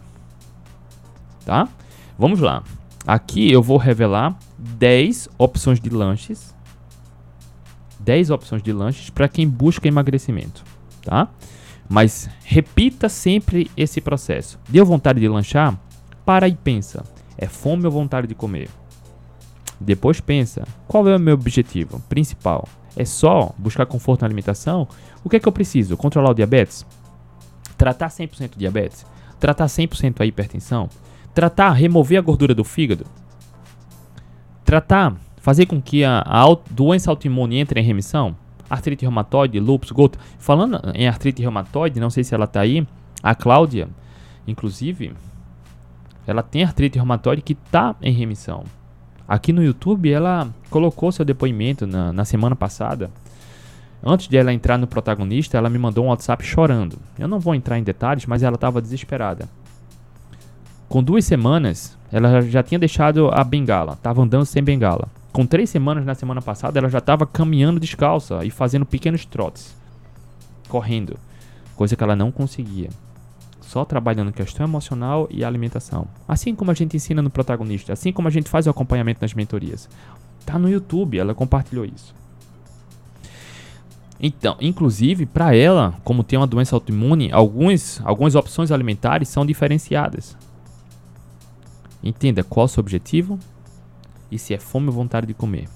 Tá? 1.45 1.67
Vamos 2.17 2.39
lá. 2.39 2.63
Aqui 3.07 3.49
eu 3.49 3.63
vou 3.63 3.77
revelar 3.77 4.37
10 4.59 5.29
opções 5.37 5.79
de 5.79 5.89
lanches. 5.89 6.53
10 8.01 8.31
opções 8.31 8.61
de 8.61 8.73
lanches 8.73 9.09
para 9.09 9.29
quem 9.29 9.47
busca 9.47 9.87
emagrecimento, 9.87 10.61
tá? 11.03 11.29
Mas 11.87 12.29
repita 12.43 13.07
sempre 13.07 13.71
esse 13.77 14.01
processo. 14.01 14.59
Deu 14.67 14.85
vontade 14.85 15.21
de 15.21 15.27
lanchar? 15.29 15.79
Para 16.25 16.49
e 16.49 16.55
pensa. 16.55 17.05
É 17.37 17.47
fome 17.47 17.85
ou 17.85 17.91
vontade 17.91 18.27
de 18.27 18.35
comer? 18.35 18.69
Depois 19.79 20.19
pensa, 20.19 20.67
qual 20.85 21.07
é 21.07 21.15
o 21.15 21.19
meu 21.19 21.35
objetivo 21.35 22.01
principal? 22.09 22.67
É 22.93 23.05
só 23.05 23.53
buscar 23.57 23.85
conforto 23.85 24.23
na 24.23 24.27
alimentação? 24.27 24.85
O 25.23 25.29
que 25.29 25.37
é 25.37 25.39
que 25.39 25.47
eu 25.47 25.53
preciso? 25.53 25.95
Controlar 25.95 26.31
o 26.31 26.33
diabetes? 26.33 26.85
Tratar 27.77 28.09
100% 28.09 28.57
diabetes? 28.57 29.05
Tratar 29.39 29.67
100% 29.67 30.19
a 30.19 30.25
hipertensão? 30.25 30.89
Tratar, 31.37 31.69
remover 31.73 32.17
a 32.17 32.21
gordura 32.23 32.55
do 32.55 32.63
fígado? 32.63 33.05
Tratar, 34.65 35.15
fazer 35.35 35.67
com 35.67 35.79
que 35.79 36.03
a, 36.03 36.23
a 36.25 36.43
doença 36.71 37.11
autoimune 37.11 37.59
entre 37.59 37.79
em 37.79 37.83
remissão? 37.83 38.35
Artrite 38.67 39.03
reumatoide, 39.03 39.59
lúpus, 39.59 39.91
gota. 39.91 40.17
Falando 40.39 40.81
em 40.95 41.07
artrite 41.07 41.43
reumatoide, 41.43 41.99
não 41.99 42.09
sei 42.09 42.23
se 42.23 42.33
ela 42.33 42.45
está 42.45 42.61
aí, 42.61 42.87
a 43.21 43.35
Cláudia, 43.35 43.87
inclusive, 44.47 45.13
ela 46.25 46.41
tem 46.41 46.63
artrite 46.63 46.97
reumatoide 46.97 47.43
que 47.43 47.53
está 47.53 47.95
em 48.01 48.11
remissão. 48.11 48.63
Aqui 49.27 49.53
no 49.53 49.63
YouTube, 49.63 50.11
ela 50.11 50.47
colocou 50.71 51.11
seu 51.11 51.23
depoimento 51.23 51.85
na, 51.85 52.11
na 52.11 52.25
semana 52.25 52.55
passada. 52.55 53.11
Antes 54.03 54.27
de 54.27 54.37
ela 54.37 54.51
entrar 54.51 54.79
no 54.79 54.87
protagonista, 54.87 55.55
ela 55.55 55.69
me 55.69 55.77
mandou 55.77 56.03
um 56.03 56.07
WhatsApp 56.07 56.43
chorando. 56.43 56.97
Eu 57.19 57.27
não 57.27 57.39
vou 57.39 57.53
entrar 57.53 57.77
em 57.77 57.83
detalhes, 57.83 58.25
mas 58.25 58.41
ela 58.41 58.55
estava 58.55 58.81
desesperada. 58.81 59.47
Com 60.87 61.03
duas 61.03 61.25
semanas, 61.25 61.97
ela 62.11 62.41
já 62.41 62.63
tinha 62.63 62.79
deixado 62.79 63.29
a 63.33 63.43
bengala, 63.43 63.93
estava 63.93 64.21
andando 64.21 64.45
sem 64.45 64.63
bengala. 64.63 65.07
Com 65.33 65.45
três 65.45 65.69
semanas 65.69 66.05
na 66.05 66.15
semana 66.15 66.41
passada, 66.41 66.79
ela 66.79 66.89
já 66.89 66.99
estava 66.99 67.25
caminhando 67.25 67.79
descalça 67.79 68.43
e 68.43 68.49
fazendo 68.49 68.85
pequenos 68.85 69.25
trotes, 69.25 69.75
correndo, 70.67 71.19
coisa 71.75 71.95
que 71.95 72.03
ela 72.03 72.15
não 72.15 72.31
conseguia 72.31 72.89
só 73.67 73.83
trabalhando 73.83 74.31
questão 74.31 74.65
emocional 74.65 75.27
e 75.29 75.43
alimentação. 75.43 76.07
Assim 76.25 76.55
como 76.55 76.71
a 76.71 76.73
gente 76.73 76.95
ensina 76.95 77.21
no 77.21 77.29
protagonista, 77.29 77.91
assim 77.91 78.13
como 78.13 78.27
a 78.27 78.31
gente 78.31 78.49
faz 78.49 78.65
o 78.65 78.69
acompanhamento 78.69 79.21
nas 79.21 79.33
mentorias. 79.33 79.89
Tá 80.45 80.57
no 80.57 80.69
YouTube, 80.69 81.19
ela 81.19 81.35
compartilhou 81.35 81.83
isso. 81.83 82.15
Então, 84.19 84.55
inclusive, 84.61 85.25
para 85.25 85.53
ela, 85.53 85.93
como 86.03 86.23
tem 86.23 86.39
uma 86.39 86.47
doença 86.47 86.75
autoimune, 86.75 87.31
alguns, 87.31 88.01
algumas 88.03 88.35
opções 88.35 88.71
alimentares 88.71 89.27
são 89.27 89.45
diferenciadas. 89.45 90.35
Entenda 92.07 92.43
qual 92.43 92.65
o 92.65 92.69
seu 92.69 92.81
objetivo 92.81 93.37
e 94.31 94.37
se 94.37 94.53
é 94.53 94.59
fome 94.59 94.87
ou 94.87 94.93
vontade 94.93 95.27
de 95.27 95.33
comer. 95.33 95.67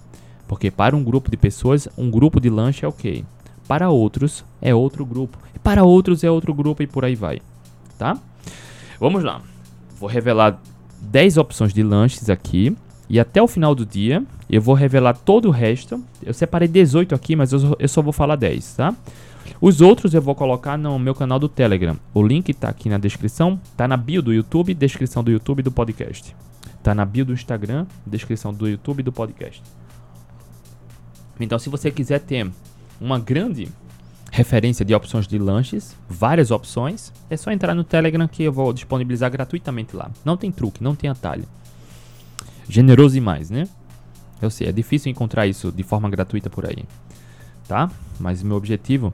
Porque 0.48 0.70
para 0.72 0.96
um 0.96 1.04
grupo 1.04 1.30
de 1.32 1.38
pessoas, 1.38 1.88
um 1.98 2.10
grupo 2.10 2.40
de 2.40 2.50
lanche 2.50 2.86
é 2.86 2.88
ok. 2.88 3.24
Para 3.68 3.90
outros, 3.90 4.44
é 4.62 4.74
outro 4.76 5.06
grupo. 5.06 5.38
E 5.56 5.60
para 5.60 5.84
outros, 5.84 6.24
é 6.24 6.32
outro 6.32 6.54
grupo 6.54 6.84
e 6.84 6.88
por 6.88 7.06
aí 7.06 7.16
vai 7.16 7.42
tá? 8.02 8.18
Vamos 9.00 9.24
lá. 9.24 9.42
Vou 10.00 10.10
revelar 10.10 10.60
10 11.00 11.38
opções 11.38 11.72
de 11.72 11.84
lanches 11.84 12.32
aqui. 12.32 12.76
E 13.08 13.20
até 13.20 13.42
o 13.42 13.48
final 13.48 13.76
do 13.76 13.86
dia, 13.86 14.24
eu 14.50 14.60
vou 14.60 14.74
revelar 14.74 15.14
todo 15.14 15.50
o 15.50 15.52
resto. 15.52 16.04
Eu 16.24 16.34
separei 16.34 16.68
18 16.68 17.14
aqui, 17.14 17.36
mas 17.36 17.52
eu 17.52 17.88
só 17.88 18.02
vou 18.02 18.12
falar 18.12 18.36
10, 18.38 18.74
tá? 18.76 18.96
Os 19.60 19.82
outros 19.82 20.14
eu 20.14 20.22
vou 20.22 20.36
colocar 20.36 20.78
no 20.78 20.98
meu 20.98 21.14
canal 21.14 21.40
do 21.40 21.50
Telegram. 21.50 21.98
O 22.14 22.24
link 22.24 22.54
tá 22.54 22.70
aqui 22.70 22.90
na 22.90 22.98
descrição, 22.98 23.60
tá 23.78 23.88
na 23.88 23.98
bio 23.98 24.22
do 24.22 24.34
YouTube, 24.34 24.74
descrição 24.74 25.24
do 25.24 25.32
YouTube 25.32 25.62
do 25.62 25.72
podcast. 25.72 26.36
Tá 26.82 26.96
na 26.96 27.06
bio 27.06 27.26
do 27.26 27.34
Instagram, 27.34 27.86
descrição 28.06 28.54
do 28.54 28.68
YouTube 28.68 29.04
do 29.04 29.12
podcast. 29.12 29.62
Então, 31.40 31.60
se 31.60 31.70
você 31.70 31.92
quiser 31.92 32.20
ter 32.20 32.50
uma 33.00 33.20
grande 33.20 33.68
referência 34.32 34.86
de 34.86 34.96
opções 34.96 35.28
de 35.28 35.38
lanches, 35.38 35.96
várias 36.10 36.52
opções. 36.52 37.12
É 37.30 37.36
só 37.36 37.52
entrar 37.52 37.76
no 37.76 37.84
Telegram 37.84 38.28
que 38.28 38.44
eu 38.44 38.54
vou 38.54 38.72
disponibilizar 38.72 39.30
gratuitamente 39.30 39.96
lá. 39.96 40.10
Não 40.24 40.38
tem 40.38 40.52
truque, 40.52 40.82
não 40.82 40.96
tem 40.96 41.10
atalho. 41.10 41.44
Generoso 42.68 43.14
demais, 43.14 43.50
né? 43.50 43.68
Eu 44.42 44.50
sei, 44.50 44.68
é 44.68 44.72
difícil 44.72 45.12
encontrar 45.12 45.46
isso 45.46 45.72
de 45.72 45.84
forma 45.84 46.10
gratuita 46.10 46.50
por 46.50 46.66
aí. 46.66 46.86
Tá? 47.68 47.90
Mas 48.20 48.44
meu 48.44 48.58
objetivo, 48.58 49.14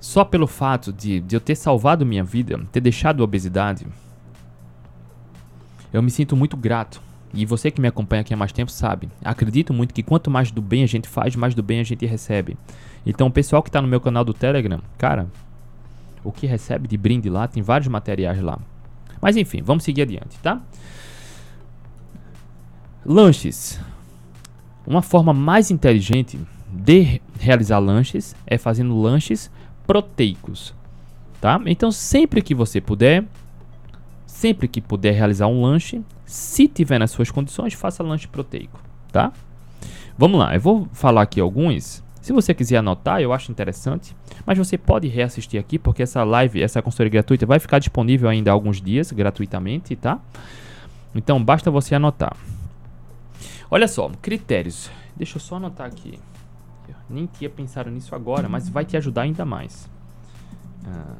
só 0.00 0.24
pelo 0.24 0.46
fato 0.46 0.92
de, 0.92 1.20
de 1.20 1.34
eu 1.34 1.40
ter 1.40 1.56
salvado 1.56 2.06
minha 2.06 2.22
vida, 2.22 2.60
ter 2.70 2.80
deixado 2.80 3.22
a 3.22 3.24
obesidade, 3.24 3.86
eu 5.92 6.02
me 6.02 6.10
sinto 6.10 6.36
muito 6.36 6.56
grato. 6.56 7.00
E 7.34 7.44
você 7.44 7.70
que 7.70 7.80
me 7.80 7.88
acompanha 7.88 8.22
aqui 8.22 8.32
há 8.32 8.36
mais 8.36 8.52
tempo 8.52 8.70
sabe. 8.70 9.08
Acredito 9.24 9.72
muito 9.72 9.92
que 9.92 10.02
quanto 10.02 10.30
mais 10.30 10.50
do 10.50 10.62
bem 10.62 10.82
a 10.82 10.86
gente 10.86 11.08
faz, 11.08 11.34
mais 11.36 11.54
do 11.54 11.62
bem 11.62 11.80
a 11.80 11.84
gente 11.84 12.06
recebe. 12.06 12.56
Então, 13.04 13.26
o 13.26 13.30
pessoal 13.30 13.62
que 13.62 13.68
está 13.68 13.82
no 13.82 13.88
meu 13.88 14.00
canal 14.00 14.24
do 14.24 14.32
Telegram, 14.32 14.80
cara, 14.96 15.26
o 16.24 16.32
que 16.32 16.46
recebe 16.46 16.88
de 16.88 16.96
brinde 16.96 17.28
lá, 17.28 17.46
tem 17.46 17.62
vários 17.62 17.88
materiais 17.88 18.40
lá. 18.40 18.58
Mas 19.20 19.36
enfim, 19.36 19.62
vamos 19.62 19.84
seguir 19.84 20.02
adiante, 20.02 20.38
tá? 20.42 20.60
Lanches. 23.04 23.80
Uma 24.86 25.02
forma 25.02 25.32
mais 25.32 25.70
inteligente 25.70 26.38
de 26.68 27.20
realizar 27.38 27.78
lanches 27.78 28.34
é 28.46 28.58
fazendo 28.58 29.00
lanches 29.00 29.50
proteicos, 29.86 30.74
tá? 31.40 31.60
Então, 31.66 31.92
sempre 31.92 32.42
que 32.42 32.54
você 32.54 32.80
puder, 32.80 33.24
sempre 34.26 34.68
que 34.68 34.80
puder 34.80 35.12
realizar 35.12 35.46
um 35.46 35.62
lanche, 35.62 36.02
se 36.24 36.66
tiver 36.66 36.98
nas 36.98 37.10
suas 37.10 37.30
condições, 37.30 37.74
faça 37.74 38.02
lanche 38.02 38.26
proteico, 38.26 38.80
tá? 39.12 39.32
Vamos 40.18 40.38
lá, 40.38 40.54
eu 40.54 40.60
vou 40.60 40.88
falar 40.92 41.22
aqui 41.22 41.40
alguns 41.40 42.04
se 42.26 42.32
você 42.32 42.52
quiser 42.52 42.78
anotar, 42.78 43.20
eu 43.20 43.32
acho 43.32 43.52
interessante, 43.52 44.16
mas 44.44 44.58
você 44.58 44.76
pode 44.76 45.06
reassistir 45.06 45.60
aqui 45.60 45.78
porque 45.78 46.02
essa 46.02 46.24
live, 46.24 46.60
essa 46.60 46.82
consultoria 46.82 47.08
gratuita 47.08 47.46
vai 47.46 47.60
ficar 47.60 47.78
disponível 47.78 48.28
ainda 48.28 48.50
há 48.50 48.52
alguns 48.52 48.82
dias 48.82 49.12
gratuitamente, 49.12 49.94
tá? 49.94 50.18
Então 51.14 51.40
basta 51.40 51.70
você 51.70 51.94
anotar. 51.94 52.36
Olha 53.70 53.86
só, 53.86 54.10
critérios. 54.20 54.90
Deixa 55.16 55.36
eu 55.36 55.40
só 55.40 55.54
anotar 55.54 55.86
aqui. 55.86 56.18
Nem 57.08 57.26
tinha 57.26 57.50
pensado 57.50 57.90
nisso 57.90 58.14
agora, 58.14 58.48
mas 58.48 58.68
vai 58.68 58.84
te 58.84 58.96
ajudar 58.96 59.22
ainda 59.22 59.44
mais. 59.44 59.88
Ah. 60.86 61.16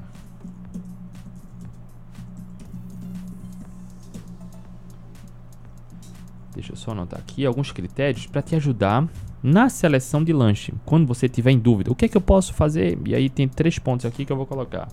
Deixa 6.54 6.72
eu 6.72 6.76
só 6.76 6.92
anotar 6.92 7.20
aqui 7.20 7.44
alguns 7.44 7.70
critérios 7.70 8.26
para 8.26 8.40
te 8.40 8.56
ajudar 8.56 9.06
na 9.42 9.68
seleção 9.68 10.24
de 10.24 10.32
lanche, 10.32 10.72
quando 10.84 11.06
você 11.06 11.28
tiver 11.28 11.50
em 11.50 11.58
dúvida, 11.58 11.92
o 11.92 11.94
que 11.94 12.06
é 12.06 12.08
que 12.08 12.16
eu 12.16 12.20
posso 12.20 12.54
fazer? 12.54 12.98
E 13.06 13.14
aí 13.14 13.28
tem 13.28 13.46
três 13.46 13.78
pontos 13.78 14.06
aqui 14.06 14.24
que 14.24 14.32
eu 14.32 14.36
vou 14.36 14.46
colocar. 14.46 14.88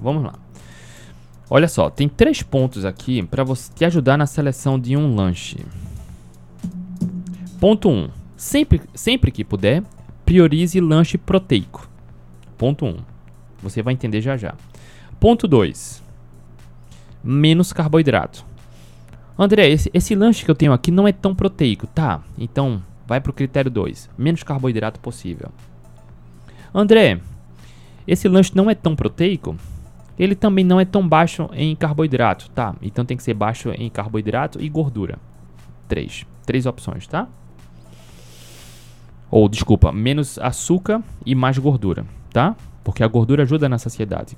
Vamos 0.00 0.24
lá. 0.24 0.34
Olha 1.48 1.68
só, 1.68 1.90
tem 1.90 2.08
três 2.08 2.42
pontos 2.42 2.84
aqui 2.84 3.22
para 3.24 3.42
você 3.42 3.72
te 3.74 3.84
ajudar 3.84 4.16
na 4.16 4.26
seleção 4.26 4.78
de 4.78 4.96
um 4.96 5.14
lanche. 5.14 5.58
Ponto 7.58 7.88
1. 7.88 7.92
Um, 7.92 8.08
sempre, 8.36 8.80
sempre 8.94 9.30
que 9.30 9.44
puder, 9.44 9.82
priorize 10.24 10.80
lanche 10.80 11.18
proteico. 11.18 11.88
Ponto 12.56 12.86
1. 12.86 12.88
Um. 12.88 12.96
Você 13.62 13.82
vai 13.82 13.92
entender 13.92 14.20
já 14.20 14.36
já. 14.36 14.54
Ponto 15.18 15.46
2. 15.48 16.02
Menos 17.22 17.72
carboidrato. 17.72 18.46
André, 19.36 19.68
esse, 19.68 19.90
esse 19.92 20.14
lanche 20.14 20.44
que 20.44 20.50
eu 20.50 20.54
tenho 20.54 20.72
aqui 20.72 20.90
não 20.90 21.08
é 21.08 21.12
tão 21.12 21.34
proteico. 21.34 21.86
Tá, 21.86 22.22
então 22.38 22.82
vai 23.06 23.20
para 23.20 23.30
o 23.30 23.34
critério 23.34 23.70
2. 23.70 24.08
Menos 24.16 24.42
carboidrato 24.42 25.00
possível. 25.00 25.50
André, 26.72 27.20
esse 28.06 28.28
lanche 28.28 28.52
não 28.54 28.70
é 28.70 28.74
tão 28.74 28.94
proteico. 28.94 29.56
Ele 30.18 30.34
também 30.34 30.64
não 30.64 30.80
é 30.80 30.84
tão 30.84 31.06
baixo 31.06 31.48
em 31.52 31.74
carboidrato. 31.74 32.50
Tá, 32.50 32.74
então 32.82 33.04
tem 33.04 33.16
que 33.16 33.22
ser 33.22 33.34
baixo 33.34 33.70
em 33.70 33.88
carboidrato 33.88 34.60
e 34.62 34.68
gordura. 34.68 35.18
3. 35.88 36.26
Três 36.44 36.66
opções, 36.66 37.06
tá? 37.06 37.28
Ou, 39.30 39.48
desculpa, 39.48 39.92
menos 39.92 40.38
açúcar 40.38 41.02
e 41.24 41.34
mais 41.34 41.56
gordura 41.56 42.04
tá? 42.32 42.56
Porque 42.82 43.02
a 43.02 43.08
gordura 43.08 43.42
ajuda 43.42 43.68
na 43.68 43.78
saciedade, 43.78 44.36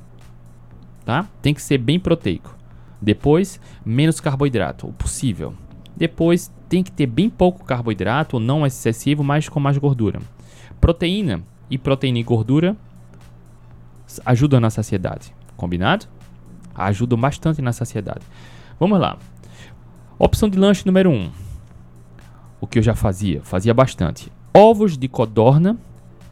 tá? 1.04 1.28
Tem 1.40 1.54
que 1.54 1.62
ser 1.62 1.78
bem 1.78 2.00
proteico. 2.00 2.56
Depois, 3.00 3.60
menos 3.84 4.20
carboidrato, 4.20 4.86
o 4.88 4.92
possível. 4.92 5.54
Depois, 5.96 6.52
tem 6.68 6.82
que 6.82 6.90
ter 6.90 7.06
bem 7.06 7.28
pouco 7.28 7.64
carboidrato, 7.64 8.40
não 8.40 8.66
excessivo, 8.66 9.22
mas 9.22 9.48
com 9.48 9.60
mais 9.60 9.76
gordura. 9.76 10.20
Proteína 10.80 11.42
e 11.70 11.76
proteína 11.76 12.18
e 12.18 12.22
gordura 12.22 12.76
ajudam 14.24 14.60
na 14.60 14.70
saciedade. 14.70 15.34
Combinado? 15.56 16.06
Ajudam 16.74 17.18
bastante 17.18 17.60
na 17.60 17.72
saciedade. 17.72 18.24
Vamos 18.78 18.98
lá. 18.98 19.18
Opção 20.18 20.48
de 20.48 20.58
lanche 20.58 20.86
número 20.86 21.10
1. 21.10 21.14
Um. 21.14 21.30
O 22.60 22.66
que 22.66 22.78
eu 22.78 22.82
já 22.82 22.94
fazia? 22.94 23.42
Fazia 23.42 23.74
bastante. 23.74 24.32
Ovos 24.54 24.96
de 24.96 25.08
codorna 25.08 25.76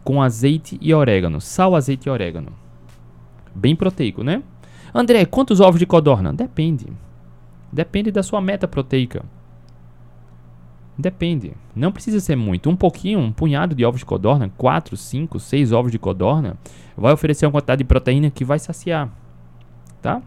com 0.04 0.22
azeite 0.22 0.78
e 0.80 0.94
orégano. 0.94 1.40
Sal, 1.40 1.74
azeite 1.74 2.08
e 2.08 2.10
orégano. 2.10 2.52
Bem 3.54 3.74
proteico, 3.74 4.22
né? 4.22 4.42
André, 4.94 5.24
quantos 5.24 5.60
ovos 5.60 5.78
de 5.78 5.86
codorna? 5.86 6.32
Depende. 6.32 6.86
Depende 7.72 8.10
da 8.10 8.22
sua 8.22 8.40
meta 8.40 8.66
proteica. 8.66 9.24
Depende. 11.00 11.54
Não 11.74 11.90
precisa 11.90 12.20
ser 12.20 12.36
muito. 12.36 12.68
Um 12.68 12.76
pouquinho, 12.76 13.18
um 13.18 13.32
punhado 13.32 13.74
de 13.74 13.84
ovos 13.84 14.00
de 14.00 14.04
codorna, 14.04 14.50
4, 14.58 14.96
5, 14.96 15.40
6 15.40 15.72
ovos 15.72 15.90
de 15.90 15.98
codorna, 15.98 16.58
vai 16.96 17.12
oferecer 17.12 17.46
uma 17.46 17.52
quantidade 17.52 17.78
de 17.78 17.84
proteína 17.84 18.30
que 18.30 18.44
vai 18.44 18.58
saciar. 18.58 19.08
Tá? 20.02 20.20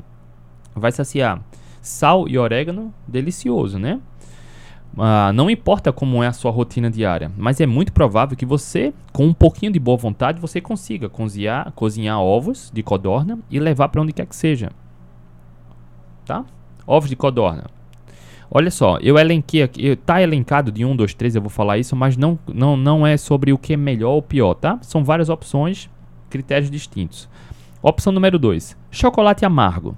Vai 0.75 0.91
saciar. 0.91 1.41
Sal 1.79 2.27
e 2.27 2.37
orégano, 2.39 2.91
delicioso, 3.07 3.77
né? 3.77 3.99
Uh, 4.95 5.33
não 5.33 5.49
importa 5.49 5.91
como 5.91 6.23
é 6.23 6.27
a 6.27 6.33
sua 6.33 6.51
rotina 6.51 6.89
diária, 6.89 7.31
mas 7.35 7.59
é 7.59 7.65
muito 7.65 7.91
provável 7.91 8.37
que 8.37 8.45
você, 8.45 8.93
com 9.11 9.25
um 9.25 9.33
pouquinho 9.33 9.71
de 9.71 9.79
boa 9.79 9.97
vontade, 9.97 10.39
você 10.39 10.61
consiga 10.61 11.09
cozinhar, 11.09 11.71
cozinhar 11.73 12.19
ovos 12.19 12.71
de 12.73 12.83
codorna 12.83 13.39
e 13.49 13.59
levar 13.59 13.89
para 13.89 14.01
onde 14.01 14.13
quer 14.13 14.25
que 14.25 14.35
seja. 14.35 14.71
Tá? 16.25 16.45
Ovos 16.85 17.09
de 17.09 17.15
codorna. 17.15 17.65
Olha 18.49 18.69
só, 18.69 18.97
eu 18.99 19.17
elenquei 19.17 19.63
aqui, 19.63 19.95
tá 19.95 20.21
elencado 20.21 20.71
de 20.71 20.85
1, 20.85 20.95
2, 20.95 21.13
3, 21.13 21.35
eu 21.35 21.41
vou 21.41 21.49
falar 21.49 21.77
isso, 21.77 21.95
mas 21.95 22.15
não, 22.15 22.37
não, 22.53 22.77
não 22.77 23.05
é 23.05 23.17
sobre 23.17 23.51
o 23.51 23.57
que 23.57 23.73
é 23.73 23.77
melhor 23.77 24.11
ou 24.11 24.21
pior, 24.21 24.53
tá? 24.53 24.77
São 24.81 25.03
várias 25.03 25.29
opções, 25.29 25.89
critérios 26.29 26.69
distintos. 26.69 27.27
Opção 27.81 28.13
número 28.13 28.37
2, 28.37 28.77
chocolate 28.91 29.45
amargo. 29.45 29.97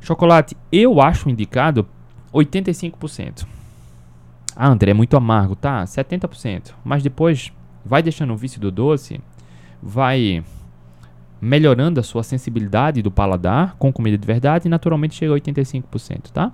Chocolate 0.00 0.56
eu 0.70 1.00
acho 1.00 1.28
indicado 1.28 1.86
85%. 2.32 3.46
Ah, 4.54 4.68
André, 4.68 4.90
é 4.90 4.94
muito 4.94 5.16
amargo, 5.16 5.56
tá? 5.56 5.84
70%. 5.84 6.74
Mas 6.84 7.02
depois 7.02 7.52
vai 7.84 8.02
deixando 8.02 8.32
o 8.32 8.36
vício 8.36 8.60
do 8.60 8.70
doce, 8.70 9.20
vai 9.82 10.44
melhorando 11.44 11.98
a 11.98 12.04
sua 12.04 12.22
sensibilidade 12.22 13.02
do 13.02 13.10
paladar 13.10 13.74
com 13.76 13.92
comida 13.92 14.16
de 14.16 14.24
verdade 14.24 14.68
naturalmente 14.68 15.16
chega 15.16 15.34
a 15.34 15.36
85%, 15.36 16.30
tá? 16.30 16.52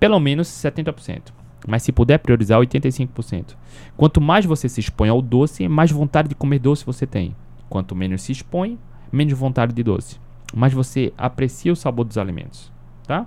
Pelo 0.00 0.18
menos 0.18 0.48
70%. 0.48 1.34
Mas 1.68 1.82
se 1.82 1.92
puder 1.92 2.18
priorizar 2.18 2.58
85%. 2.58 3.54
Quanto 3.94 4.18
mais 4.18 4.46
você 4.46 4.70
se 4.70 4.80
expõe 4.80 5.10
ao 5.10 5.20
doce, 5.20 5.68
mais 5.68 5.90
vontade 5.90 6.28
de 6.28 6.34
comer 6.34 6.60
doce 6.60 6.86
você 6.86 7.06
tem. 7.06 7.36
Quanto 7.68 7.94
menos 7.94 8.22
se 8.22 8.32
expõe, 8.32 8.78
menos 9.12 9.38
vontade 9.38 9.74
de 9.74 9.82
doce. 9.82 10.18
Mais 10.54 10.72
você 10.72 11.12
aprecia 11.18 11.72
o 11.72 11.76
sabor 11.76 12.06
dos 12.06 12.16
alimentos, 12.16 12.72
tá? 13.06 13.26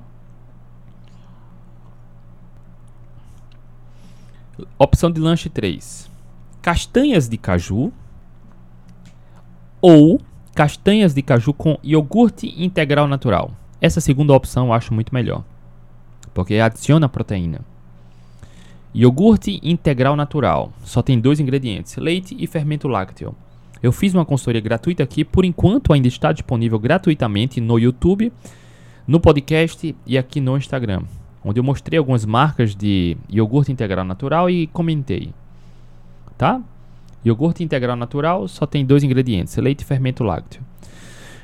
Opção 4.79 5.11
de 5.11 5.21
lanche 5.21 5.49
3. 5.49 6.09
Castanhas 6.63 7.29
de 7.29 7.37
caju 7.37 7.93
ou 9.81 10.19
castanhas 10.59 11.13
de 11.13 11.21
caju 11.21 11.53
com 11.53 11.79
iogurte 11.81 12.53
integral 12.61 13.07
natural. 13.07 13.53
Essa 13.79 14.01
segunda 14.01 14.33
opção 14.33 14.65
eu 14.65 14.73
acho 14.73 14.93
muito 14.93 15.13
melhor, 15.13 15.41
porque 16.33 16.55
adiciona 16.55 17.07
proteína. 17.07 17.61
Iogurte 18.93 19.61
integral 19.63 20.17
natural. 20.17 20.73
Só 20.83 21.01
tem 21.01 21.17
dois 21.17 21.39
ingredientes: 21.39 21.95
leite 21.95 22.35
e 22.37 22.45
fermento 22.45 22.89
lácteo. 22.89 23.33
Eu 23.81 23.93
fiz 23.93 24.13
uma 24.13 24.25
consultoria 24.25 24.59
gratuita 24.59 25.01
aqui, 25.01 25.23
por 25.23 25.45
enquanto 25.45 25.93
ainda 25.93 26.09
está 26.09 26.33
disponível 26.33 26.77
gratuitamente 26.77 27.61
no 27.61 27.79
YouTube, 27.79 28.29
no 29.07 29.17
podcast 29.21 29.95
e 30.05 30.17
aqui 30.17 30.41
no 30.41 30.57
Instagram 30.57 31.03
onde 31.41 31.57
eu 31.57 31.63
mostrei 31.63 31.97
algumas 31.97 32.25
marcas 32.25 32.75
de 32.75 33.15
iogurte 33.29 33.71
integral 33.71 34.03
natural 34.03 34.49
e 34.49 34.67
comentei. 34.67 35.33
Tá? 36.37 36.61
Iogurte 37.25 37.63
integral 37.63 37.95
natural 37.95 38.47
só 38.47 38.65
tem 38.65 38.85
dois 38.85 39.03
ingredientes: 39.03 39.55
leite 39.57 39.81
e 39.81 39.85
fermento 39.85 40.23
lácteo. 40.23 40.61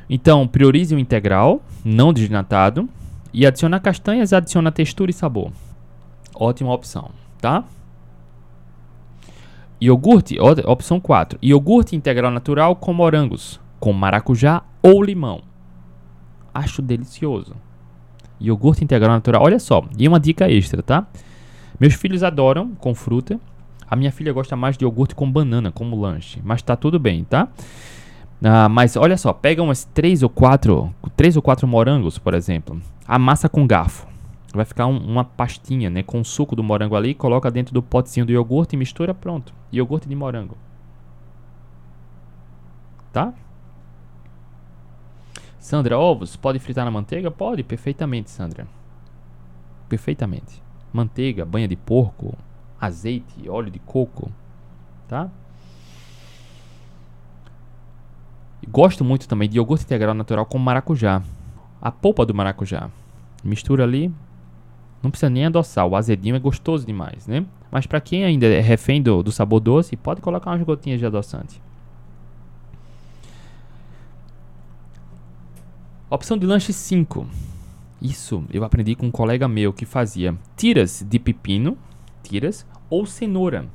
Então, 0.09 0.47
priorize 0.47 0.93
o 0.93 0.99
integral, 0.99 1.61
não 1.83 2.13
desnatado, 2.13 2.88
e 3.33 3.45
adicionar 3.45 3.79
castanhas 3.79 4.33
adiciona 4.33 4.71
textura 4.71 5.11
e 5.11 5.13
sabor. 5.13 5.51
Ótima 6.33 6.73
opção, 6.73 7.09
tá? 7.41 7.63
Iogurte, 9.81 10.38
opção 10.39 10.99
4. 10.99 11.38
Iogurte 11.41 11.95
integral 11.95 12.31
natural 12.31 12.75
com 12.75 12.93
morangos, 12.93 13.59
com 13.79 13.91
maracujá 13.91 14.63
ou 14.81 15.03
limão. 15.03 15.41
Acho 16.53 16.81
delicioso. 16.81 17.53
Iogurte 18.39 18.83
integral 18.83 19.11
natural. 19.11 19.43
Olha 19.43 19.59
só, 19.59 19.83
e 19.97 20.07
uma 20.07 20.19
dica 20.19 20.49
extra, 20.49 20.81
tá? 20.81 21.07
Meus 21.79 21.93
filhos 21.93 22.23
adoram 22.23 22.73
com 22.75 22.95
fruta. 22.95 23.39
A 23.89 23.95
minha 23.95 24.11
filha 24.11 24.33
gosta 24.33 24.55
mais 24.55 24.77
de 24.77 24.83
iogurte 24.83 25.13
com 25.13 25.31
banana 25.31 25.71
como 25.71 25.99
lanche, 25.99 26.41
mas 26.43 26.61
tá 26.61 26.75
tudo 26.75 26.99
bem, 26.99 27.23
tá? 27.23 27.47
Ah, 28.43 28.67
mas 28.67 28.95
olha 28.95 29.17
só, 29.17 29.31
pega 29.31 29.61
umas 29.61 29.85
três 29.85 30.23
ou 30.23 30.29
quatro, 30.29 30.93
três 31.15 31.35
ou 31.35 31.41
quatro 31.41 31.67
morangos, 31.67 32.17
por 32.17 32.33
exemplo, 32.33 32.81
amassa 33.07 33.47
com 33.47 33.65
garfo. 33.65 34.07
Vai 34.53 34.65
ficar 34.65 34.87
um, 34.87 34.97
uma 34.97 35.23
pastinha, 35.23 35.89
né, 35.89 36.01
com 36.01 36.19
o 36.19 36.25
suco 36.25 36.55
do 36.55 36.63
morango 36.63 36.95
ali, 36.95 37.13
coloca 37.13 37.51
dentro 37.51 37.73
do 37.73 37.83
potezinho 37.83 38.25
do 38.25 38.31
iogurte 38.31 38.75
e 38.75 38.79
mistura, 38.79 39.13
pronto. 39.13 39.53
Iogurte 39.71 40.07
de 40.07 40.15
morango. 40.15 40.57
Tá? 43.11 43.33
Sandra, 45.59 45.97
ovos 45.97 46.35
pode 46.35 46.59
fritar 46.59 46.85
na 46.85 46.91
manteiga? 46.91 47.31
Pode, 47.31 47.63
perfeitamente, 47.63 48.29
Sandra. 48.29 48.67
Perfeitamente. 49.89 50.61
Manteiga, 50.93 51.43
banha 51.43 51.67
de 51.67 51.75
porco, 51.75 52.37
azeite, 52.85 53.49
óleo 53.49 53.69
de 53.69 53.79
coco, 53.79 54.31
tá? 55.07 55.29
Gosto 58.67 59.03
muito 59.03 59.27
também 59.27 59.47
de 59.47 59.57
iogurte 59.57 59.85
integral 59.85 60.13
natural 60.13 60.45
com 60.45 60.57
maracujá. 60.57 61.21
A 61.81 61.91
polpa 61.91 62.25
do 62.25 62.33
maracujá. 62.33 62.89
Mistura 63.43 63.83
ali. 63.83 64.11
Não 65.03 65.11
precisa 65.11 65.29
nem 65.29 65.45
adoçar. 65.45 65.85
O 65.85 65.95
azedinho 65.95 66.35
é 66.35 66.39
gostoso 66.39 66.85
demais, 66.85 67.27
né? 67.27 67.45
Mas 67.71 67.85
para 67.85 68.01
quem 68.01 68.25
ainda 68.25 68.47
é 68.47 68.59
refém 68.59 69.01
do, 69.01 69.21
do 69.21 69.31
sabor 69.31 69.59
doce, 69.59 69.95
pode 69.95 70.21
colocar 70.21 70.51
umas 70.51 70.63
gotinhas 70.63 70.99
de 70.99 71.05
adoçante. 71.05 71.61
Opção 76.09 76.37
de 76.37 76.45
lanche 76.45 76.71
5. 76.71 77.27
Isso 78.01 78.43
eu 78.51 78.63
aprendi 78.63 78.95
com 78.95 79.07
um 79.07 79.11
colega 79.11 79.47
meu 79.47 79.73
que 79.73 79.85
fazia 79.85 80.35
tiras 80.55 81.05
de 81.07 81.19
pepino, 81.19 81.77
tiras, 82.23 82.65
ou 82.89 83.05
cenoura. 83.05 83.67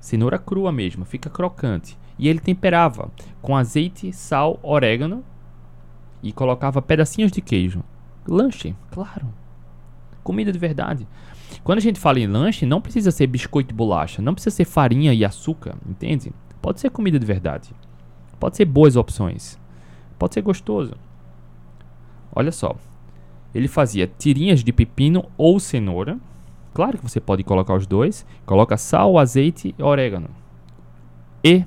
Cenoura 0.00 0.38
crua 0.38 0.72
mesmo, 0.72 1.04
fica 1.04 1.30
crocante. 1.30 1.96
E 2.18 2.28
ele 2.28 2.40
temperava 2.40 3.10
com 3.40 3.56
azeite, 3.56 4.12
sal, 4.12 4.58
orégano 4.62 5.24
e 6.22 6.32
colocava 6.32 6.82
pedacinhos 6.82 7.32
de 7.32 7.40
queijo. 7.40 7.82
Lanche, 8.26 8.74
claro. 8.90 9.32
Comida 10.22 10.52
de 10.52 10.58
verdade. 10.58 11.06
Quando 11.64 11.78
a 11.78 11.82
gente 11.82 12.00
fala 12.00 12.20
em 12.20 12.26
lanche, 12.26 12.64
não 12.64 12.80
precisa 12.80 13.10
ser 13.10 13.26
biscoito 13.26 13.74
e 13.74 13.76
bolacha, 13.76 14.22
não 14.22 14.34
precisa 14.34 14.54
ser 14.54 14.64
farinha 14.64 15.12
e 15.12 15.24
açúcar, 15.24 15.74
entende? 15.86 16.32
Pode 16.60 16.80
ser 16.80 16.90
comida 16.90 17.18
de 17.18 17.26
verdade. 17.26 17.70
Pode 18.38 18.56
ser 18.56 18.64
boas 18.64 18.96
opções. 18.96 19.58
Pode 20.18 20.34
ser 20.34 20.42
gostoso. 20.42 20.94
Olha 22.34 22.52
só. 22.52 22.76
Ele 23.54 23.68
fazia 23.68 24.06
tirinhas 24.06 24.64
de 24.64 24.72
pepino 24.72 25.24
ou 25.36 25.60
cenoura. 25.60 26.18
Claro 26.74 26.98
que 26.98 27.04
você 27.08 27.20
pode 27.20 27.42
colocar 27.44 27.74
os 27.74 27.86
dois. 27.86 28.26
Coloca 28.46 28.76
sal, 28.76 29.18
azeite 29.18 29.74
e 29.78 29.82
orégano. 29.82 30.30
E 31.44 31.64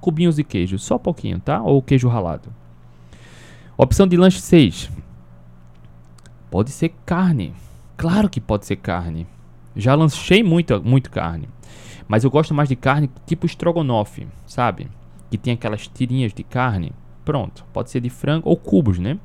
cubinhos 0.00 0.36
de 0.36 0.44
queijo, 0.44 0.78
só 0.78 0.98
pouquinho, 0.98 1.40
tá? 1.40 1.62
Ou 1.62 1.82
queijo 1.82 2.08
ralado. 2.08 2.52
Opção 3.76 4.06
de 4.06 4.16
lanche 4.16 4.40
6. 4.40 4.90
Pode 6.50 6.70
ser 6.70 6.94
carne. 7.04 7.54
Claro 7.96 8.28
que 8.28 8.40
pode 8.40 8.66
ser 8.66 8.76
carne. 8.76 9.26
Já 9.76 9.94
lanchei 9.94 10.42
muito, 10.42 10.82
muito 10.82 11.10
carne. 11.10 11.48
Mas 12.08 12.24
eu 12.24 12.30
gosto 12.30 12.54
mais 12.54 12.68
de 12.68 12.76
carne 12.76 13.10
tipo 13.26 13.46
estrogonofe, 13.46 14.26
sabe? 14.46 14.88
Que 15.30 15.38
tem 15.38 15.54
aquelas 15.54 15.86
tirinhas 15.86 16.32
de 16.32 16.42
carne. 16.42 16.92
Pronto. 17.24 17.64
Pode 17.72 17.90
ser 17.90 18.00
de 18.00 18.10
frango 18.10 18.48
ou 18.48 18.56
cubos, 18.56 18.98
né? 18.98 19.18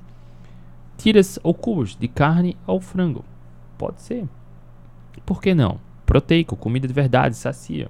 tiras 0.97 1.39
ou 1.43 1.53
cubos 1.53 1.95
de 1.95 2.07
carne 2.07 2.57
ou 2.65 2.79
frango. 2.79 3.23
Pode 3.77 4.01
ser. 4.01 4.27
Por 5.25 5.41
que 5.41 5.53
não? 5.53 5.79
Proteico, 6.05 6.55
comida 6.55 6.87
de 6.87 6.93
verdade, 6.93 7.35
sacia. 7.35 7.89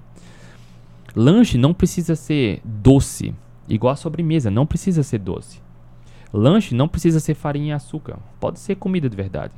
Lanche 1.14 1.56
não 1.56 1.72
precisa 1.72 2.14
ser 2.14 2.60
doce, 2.64 3.34
igual 3.68 3.92
a 3.92 3.96
sobremesa, 3.96 4.50
não 4.50 4.66
precisa 4.66 5.02
ser 5.02 5.18
doce. 5.18 5.60
Lanche 6.32 6.74
não 6.74 6.88
precisa 6.88 7.20
ser 7.20 7.34
farinha 7.34 7.68
e 7.68 7.72
açúcar, 7.72 8.18
pode 8.38 8.58
ser 8.58 8.76
comida 8.76 9.08
de 9.08 9.16
verdade. 9.16 9.54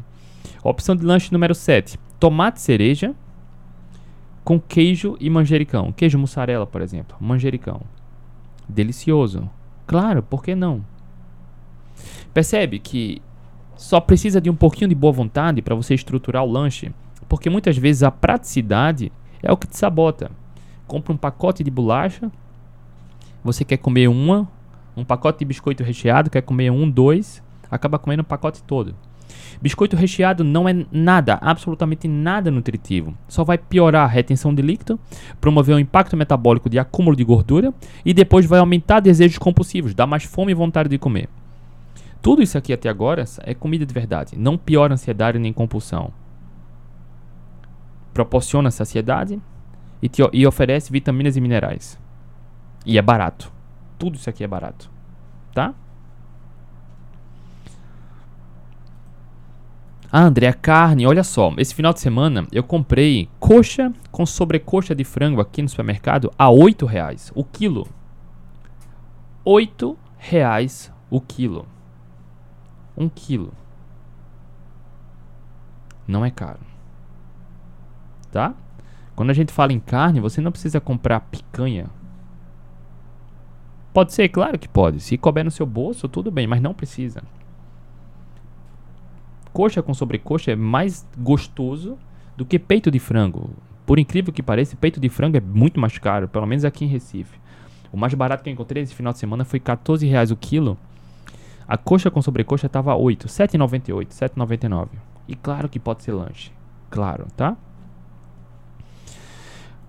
Opção 0.63 0.95
de 0.95 1.05
lanche 1.05 1.33
número 1.33 1.55
7: 1.55 1.99
tomate 2.19 2.61
cereja 2.61 3.15
com 4.45 4.59
queijo 4.59 5.17
e 5.21 5.29
manjericão. 5.29 5.93
Queijo 5.93 6.19
mussarela, 6.19 6.67
por 6.67 6.81
exemplo, 6.81 7.17
manjericão. 7.21 7.83
Delicioso. 8.69 9.49
Claro, 9.87 10.23
por 10.23 10.43
que 10.43 10.55
não? 10.55 10.85
Percebe 12.33 12.79
que 12.79 13.21
só 13.77 14.01
precisa 14.01 14.41
de 14.41 14.49
um 14.49 14.57
pouquinho 14.57 14.89
de 14.89 14.95
boa 14.95 15.13
vontade 15.13 15.63
para 15.63 15.75
você 15.75 15.95
estruturar 15.95 16.45
o 16.45 16.51
lanche, 16.51 16.93
porque 17.29 17.51
muitas 17.51 17.77
vezes 17.77 18.03
a 18.03 18.11
praticidade 18.11 19.13
é 19.43 19.53
o 19.53 19.57
que 19.57 19.67
te 19.67 19.77
sabota. 19.77 20.31
Compra 20.87 21.13
um 21.13 21.17
pacote 21.17 21.63
de 21.63 21.71
bolacha, 21.71 22.31
você 23.45 23.65
quer 23.65 23.77
comer 23.77 24.09
uma, 24.09 24.49
um 24.97 25.05
pacote 25.05 25.41
de 25.41 25.45
biscoito 25.45 25.85
recheado, 25.85 26.31
quer 26.31 26.43
comer 26.43 26.71
um, 26.71 26.89
dois, 26.89 27.43
acaba 27.71 27.99
comendo 27.99 28.23
o 28.23 28.25
pacote 28.25 28.63
todo. 28.63 28.95
Biscoito 29.61 29.97
recheado 29.97 30.45
não 30.45 30.69
é 30.69 30.87
nada, 30.91 31.39
absolutamente 31.41 32.09
nada 32.09 32.51
nutritivo. 32.51 33.15
Só 33.29 33.45
vai 33.45 33.59
piorar 33.59 34.05
a 34.05 34.13
retenção 34.13 34.55
de 34.55 34.63
líquido, 34.63 34.99
promover 35.41 35.75
um 35.75 35.79
impacto 35.79 36.17
metabólico 36.17 36.71
de 36.71 36.79
acúmulo 36.79 37.17
de 37.17 37.25
gordura 37.25 37.73
e 38.05 38.15
depois 38.15 38.47
vai 38.47 38.61
aumentar 38.61 39.01
desejos 39.01 39.39
compulsivos, 39.39 39.95
dar 39.95 40.07
mais 40.07 40.25
fome 40.25 40.53
e 40.53 40.55
vontade 40.55 40.89
de 40.89 40.99
comer. 40.99 41.29
Tudo 42.23 42.43
isso 42.43 42.57
aqui 42.57 42.73
até 42.73 42.89
agora 42.89 43.25
é 43.43 43.55
comida 43.55 43.85
de 43.85 43.95
verdade, 43.95 44.37
não 44.37 44.57
piora 44.57 44.95
ansiedade 44.95 45.39
nem 45.39 45.53
compulsão. 45.53 46.13
Proporciona 48.19 48.73
saciedade 48.73 49.41
e, 50.03 50.09
te, 50.09 50.29
e 50.33 50.45
oferece 50.45 50.91
vitaminas 50.91 51.37
e 51.37 51.41
minerais. 51.41 51.97
E 52.85 52.99
é 52.99 53.03
barato. 53.03 53.53
Tudo 53.97 54.17
isso 54.17 54.29
aqui 54.29 54.43
é 54.43 54.47
barato. 54.49 54.91
Tá? 55.55 55.73
Ah, 60.11 60.23
André, 60.23 60.49
a 60.49 60.53
carne, 60.53 61.07
olha 61.07 61.23
só, 61.23 61.55
esse 61.59 61.73
final 61.73 61.93
de 61.93 62.01
semana 62.01 62.45
eu 62.51 62.65
comprei 62.65 63.29
coxa 63.39 63.93
com 64.11 64.27
sobrecoxa 64.27 64.97
de 64.97 65.05
frango 65.05 65.41
aqui 65.41 65.63
no 65.63 65.69
supermercado 65.69 66.33
a 66.37 66.51
8 66.51 66.87
reais 66.87 67.31
o 67.37 67.45
quilo. 67.45 67.87
8 69.45 69.97
reais 70.17 70.93
o 71.09 71.21
quilo. 71.21 71.69
Um 72.97 73.09
quilo. 73.09 73.55
Não 76.05 76.25
é 76.25 76.33
caro. 76.33 76.78
Tá? 78.39 78.55
Quando 79.17 79.31
a 79.31 79.35
gente 79.35 79.53
fala 79.53 79.73
em 79.73 79.81
carne, 79.81 80.21
você 80.21 80.41
não 80.41 80.53
precisa 80.53 80.81
comprar 80.81 81.21
picanha. 81.21 81.87
Pode 83.93 84.13
ser, 84.13 84.29
claro 84.29 84.59
que 84.59 84.69
pode. 84.69 85.01
Se 85.01 85.19
couber 85.19 85.45
no 85.45 85.51
seu 85.51 85.67
bolso, 85.67 86.09
tudo 86.09 86.31
bem, 86.31 86.47
mas 86.47 86.61
não 86.61 86.73
precisa 86.73 87.23
coxa 89.59 89.83
com 89.83 89.93
sobrecoxa 89.93 90.53
é 90.53 90.55
mais 90.55 91.05
gostoso 91.19 91.99
do 92.37 92.45
que 92.45 92.61
peito 92.61 92.93
de 92.93 93.01
frango. 93.01 93.51
Por 93.85 93.99
incrível 93.99 94.33
que 94.33 94.41
pareça, 94.41 94.77
peito 94.77 95.01
de 95.01 95.09
frango 95.09 95.37
é 95.37 95.41
muito 95.41 95.81
mais 95.81 95.99
caro, 95.99 96.29
pelo 96.29 96.47
menos 96.47 96.65
aqui 96.65 96.85
em 96.85 96.89
Recife. 96.89 97.41
O 97.93 97.97
mais 97.97 98.15
barato 98.15 98.45
que 98.45 98.51
eu 98.51 98.53
encontrei 98.53 98.85
esse 98.85 98.95
final 98.95 99.13
de 99.13 99.19
semana 99.19 99.45
foi 99.45 99.59
14 99.59 100.07
reais 100.07 100.31
o 100.31 100.37
quilo. 100.37 100.79
A 101.67 101.77
coxa 101.77 102.09
com 102.09 102.23
sobrecoxa 102.23 102.67
estava 102.67 102.95
8, 102.95 103.27
7,98, 103.27 104.09
7,99. 104.11 104.89
E 105.27 105.35
claro 105.35 105.69
que 105.69 105.81
pode 105.81 106.05
ser 106.05 106.13
lanche. 106.13 106.53
Claro, 106.89 107.27
tá? 107.37 107.57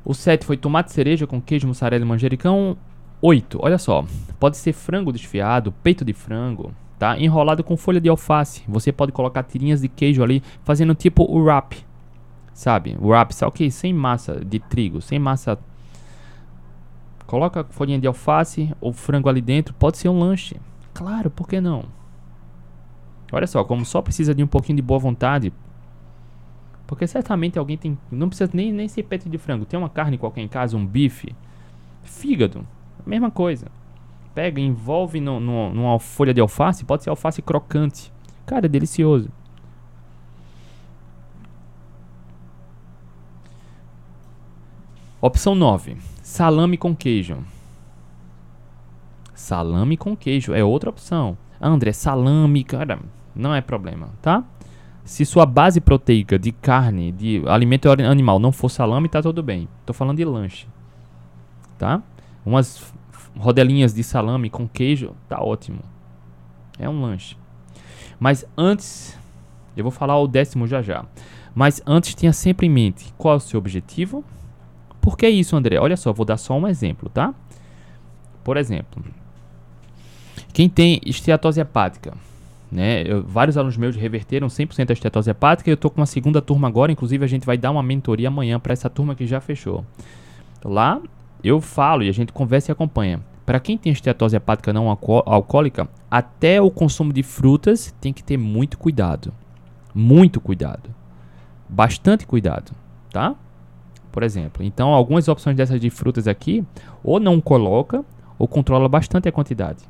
O 0.03 0.13
7 0.13 0.45
foi 0.45 0.57
tomate 0.57 0.91
cereja 0.91 1.27
com 1.27 1.41
queijo, 1.41 1.67
mussarela 1.67 2.03
e 2.03 2.07
manjericão. 2.07 2.77
8, 3.21 3.59
olha 3.61 3.77
só. 3.77 4.05
Pode 4.39 4.57
ser 4.57 4.73
frango 4.73 5.11
desfiado, 5.11 5.73
peito 5.83 6.05
de 6.05 6.13
frango, 6.13 6.73
tá? 6.97 7.19
Enrolado 7.19 7.63
com 7.63 7.75
folha 7.75 7.99
de 7.99 8.09
alface. 8.09 8.63
Você 8.67 8.91
pode 8.91 9.11
colocar 9.11 9.43
tirinhas 9.43 9.81
de 9.81 9.89
queijo 9.89 10.23
ali, 10.23 10.41
fazendo 10.63 10.95
tipo 10.95 11.23
o 11.23 11.43
wrap, 11.43 11.73
sabe? 12.53 12.97
O 12.99 13.09
wrap, 13.09 13.31
só 13.33 13.51
que 13.51 13.69
sem 13.69 13.93
massa 13.93 14.43
de 14.43 14.59
trigo, 14.59 15.01
sem 15.01 15.19
massa. 15.19 15.57
Coloca 17.27 17.65
folhinha 17.69 17.99
de 17.99 18.07
alface 18.07 18.73
ou 18.81 18.91
frango 18.91 19.29
ali 19.29 19.41
dentro, 19.41 19.73
pode 19.73 19.97
ser 19.97 20.09
um 20.09 20.19
lanche. 20.19 20.55
Claro, 20.93 21.29
por 21.29 21.47
que 21.47 21.61
não? 21.61 21.85
Olha 23.31 23.45
só, 23.45 23.63
como 23.63 23.85
só 23.85 24.01
precisa 24.01 24.33
de 24.33 24.43
um 24.43 24.47
pouquinho 24.47 24.77
de 24.77 24.81
boa 24.81 24.99
vontade. 24.99 25.53
Porque 26.89 27.05
certamente 27.05 27.57
alguém 27.57 27.77
tem. 27.77 27.97
Não 28.11 28.27
precisa 28.27 28.49
nem, 28.53 28.73
nem 28.73 28.87
ser 28.87 29.03
peito 29.03 29.29
de 29.29 29.37
frango. 29.37 29.65
Tem 29.65 29.79
uma 29.79 29.89
carne 29.89 30.17
qualquer 30.17 30.41
em 30.41 30.47
casa, 30.47 30.75
um 30.75 30.85
bife. 30.85 31.35
Fígado. 32.01 32.65
Mesma 33.05 33.29
coisa 33.29 33.67
pega, 34.39 34.61
envolve 34.61 35.19
no, 35.19 35.37
no, 35.37 35.73
numa 35.73 35.99
folha 35.99 36.33
de 36.33 36.39
alface, 36.39 36.85
pode 36.85 37.03
ser 37.03 37.09
alface 37.09 37.41
crocante. 37.41 38.09
Cara, 38.45 38.67
é 38.67 38.69
delicioso. 38.69 39.29
Opção 45.19 45.53
9. 45.53 45.97
Salame 46.23 46.77
com 46.77 46.95
queijo. 46.95 47.43
Salame 49.33 49.97
com 49.97 50.15
queijo 50.15 50.53
é 50.53 50.63
outra 50.63 50.89
opção. 50.89 51.37
André, 51.59 51.91
salame, 51.91 52.63
cara, 52.63 52.97
não 53.35 53.53
é 53.53 53.59
problema, 53.59 54.07
tá? 54.21 54.45
Se 55.09 55.25
sua 55.25 55.43
base 55.43 55.81
proteica 55.81 56.37
de 56.37 56.51
carne, 56.51 57.11
de 57.11 57.41
alimento 57.47 57.89
animal 57.89 58.37
não 58.37 58.51
for 58.51 58.69
salame, 58.69 59.09
tá 59.09 59.23
tudo 59.23 59.41
bem. 59.41 59.67
Tô 59.83 59.91
falando 59.91 60.17
de 60.17 60.23
lanche, 60.23 60.67
tá? 61.79 62.03
Umas 62.45 62.93
rodelinhas 63.35 63.91
de 63.91 64.03
salame 64.03 64.51
com 64.51 64.67
queijo, 64.67 65.15
tá 65.27 65.41
ótimo. 65.41 65.79
É 66.77 66.87
um 66.87 67.01
lanche. 67.01 67.35
Mas 68.19 68.45
antes, 68.55 69.17
eu 69.75 69.83
vou 69.83 69.89
falar 69.89 70.15
o 70.19 70.27
décimo 70.27 70.67
já 70.67 70.79
já. 70.79 71.03
Mas 71.55 71.81
antes 71.87 72.13
tenha 72.13 72.31
sempre 72.31 72.67
em 72.67 72.69
mente 72.69 73.11
qual 73.17 73.33
é 73.33 73.37
o 73.37 73.39
seu 73.39 73.57
objetivo. 73.57 74.23
Por 75.01 75.17
que 75.17 75.27
isso, 75.27 75.55
André? 75.55 75.79
Olha 75.79 75.97
só, 75.97 76.13
vou 76.13 76.25
dar 76.25 76.37
só 76.37 76.55
um 76.55 76.67
exemplo, 76.67 77.09
tá? 77.09 77.33
Por 78.43 78.57
exemplo, 78.57 79.03
quem 80.53 80.69
tem 80.69 81.01
esteatose 81.03 81.59
hepática, 81.59 82.13
né? 82.71 83.03
Eu, 83.03 83.23
vários 83.23 83.57
alunos 83.57 83.77
meus 83.77 83.95
reverteram 83.95 84.47
100% 84.47 84.89
a 84.89 84.93
esteatose 84.93 85.29
hepática 85.29 85.69
e 85.69 85.73
eu 85.73 85.77
tô 85.77 85.89
com 85.89 85.99
uma 85.99 86.05
segunda 86.05 86.41
turma 86.41 86.67
agora, 86.67 86.91
inclusive 86.91 87.23
a 87.23 87.27
gente 87.27 87.45
vai 87.45 87.57
dar 87.57 87.71
uma 87.71 87.81
mentoria 87.81 88.27
amanhã 88.27 88.59
para 88.59 88.73
essa 88.73 88.89
turma 88.89 89.15
que 89.15 89.25
já 89.25 89.41
fechou. 89.41 89.83
Lá 90.63 91.01
eu 91.43 91.59
falo 91.61 92.03
e 92.03 92.09
a 92.09 92.11
gente 92.11 92.31
conversa 92.31 92.71
e 92.71 92.73
acompanha. 92.73 93.21
Para 93.45 93.59
quem 93.59 93.77
tem 93.77 93.91
esteatose 93.91 94.35
hepática 94.35 94.71
não 94.71 94.89
alcoólica, 94.89 95.89
até 96.11 96.61
o 96.61 96.69
consumo 96.69 97.11
de 97.11 97.23
frutas 97.23 97.93
tem 97.99 98.13
que 98.13 98.23
ter 98.23 98.37
muito 98.37 98.77
cuidado. 98.77 99.33
Muito 99.93 100.39
cuidado. 100.39 100.93
Bastante 101.67 102.27
cuidado, 102.27 102.71
tá? 103.11 103.35
Por 104.11 104.21
exemplo, 104.21 104.63
então 104.63 104.89
algumas 104.89 105.27
opções 105.27 105.55
dessas 105.55 105.79
de 105.79 105.89
frutas 105.89 106.27
aqui, 106.27 106.63
ou 107.03 107.19
não 107.19 107.41
coloca, 107.41 108.03
ou 108.37 108.47
controla 108.47 108.87
bastante 108.87 109.27
a 109.27 109.31
quantidade. 109.31 109.83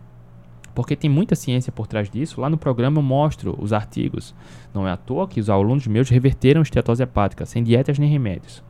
Porque 0.80 0.96
tem 0.96 1.10
muita 1.10 1.36
ciência 1.36 1.74
por 1.74 1.88
trás 1.88 2.10
disso. 2.10 2.40
Lá 2.40 2.50
no 2.50 2.58
programa 2.58 3.00
eu 3.00 3.04
mostro 3.04 3.54
os 3.62 3.74
artigos. 3.74 4.34
Não 4.74 4.88
é 4.88 4.92
à 4.92 4.96
toa 4.96 5.28
que 5.28 5.38
os 5.38 5.50
alunos 5.50 5.86
meus 5.88 6.08
reverteram 6.08 6.62
esteatose 6.62 7.04
hepática, 7.04 7.46
sem 7.46 7.62
dietas 7.62 8.00
nem 8.00 8.10
remédios. 8.10 8.64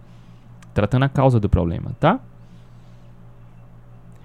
Tratando 0.74 1.04
a 1.04 1.10
causa 1.10 1.40
do 1.40 1.48
problema, 1.48 1.96
tá? 2.00 2.20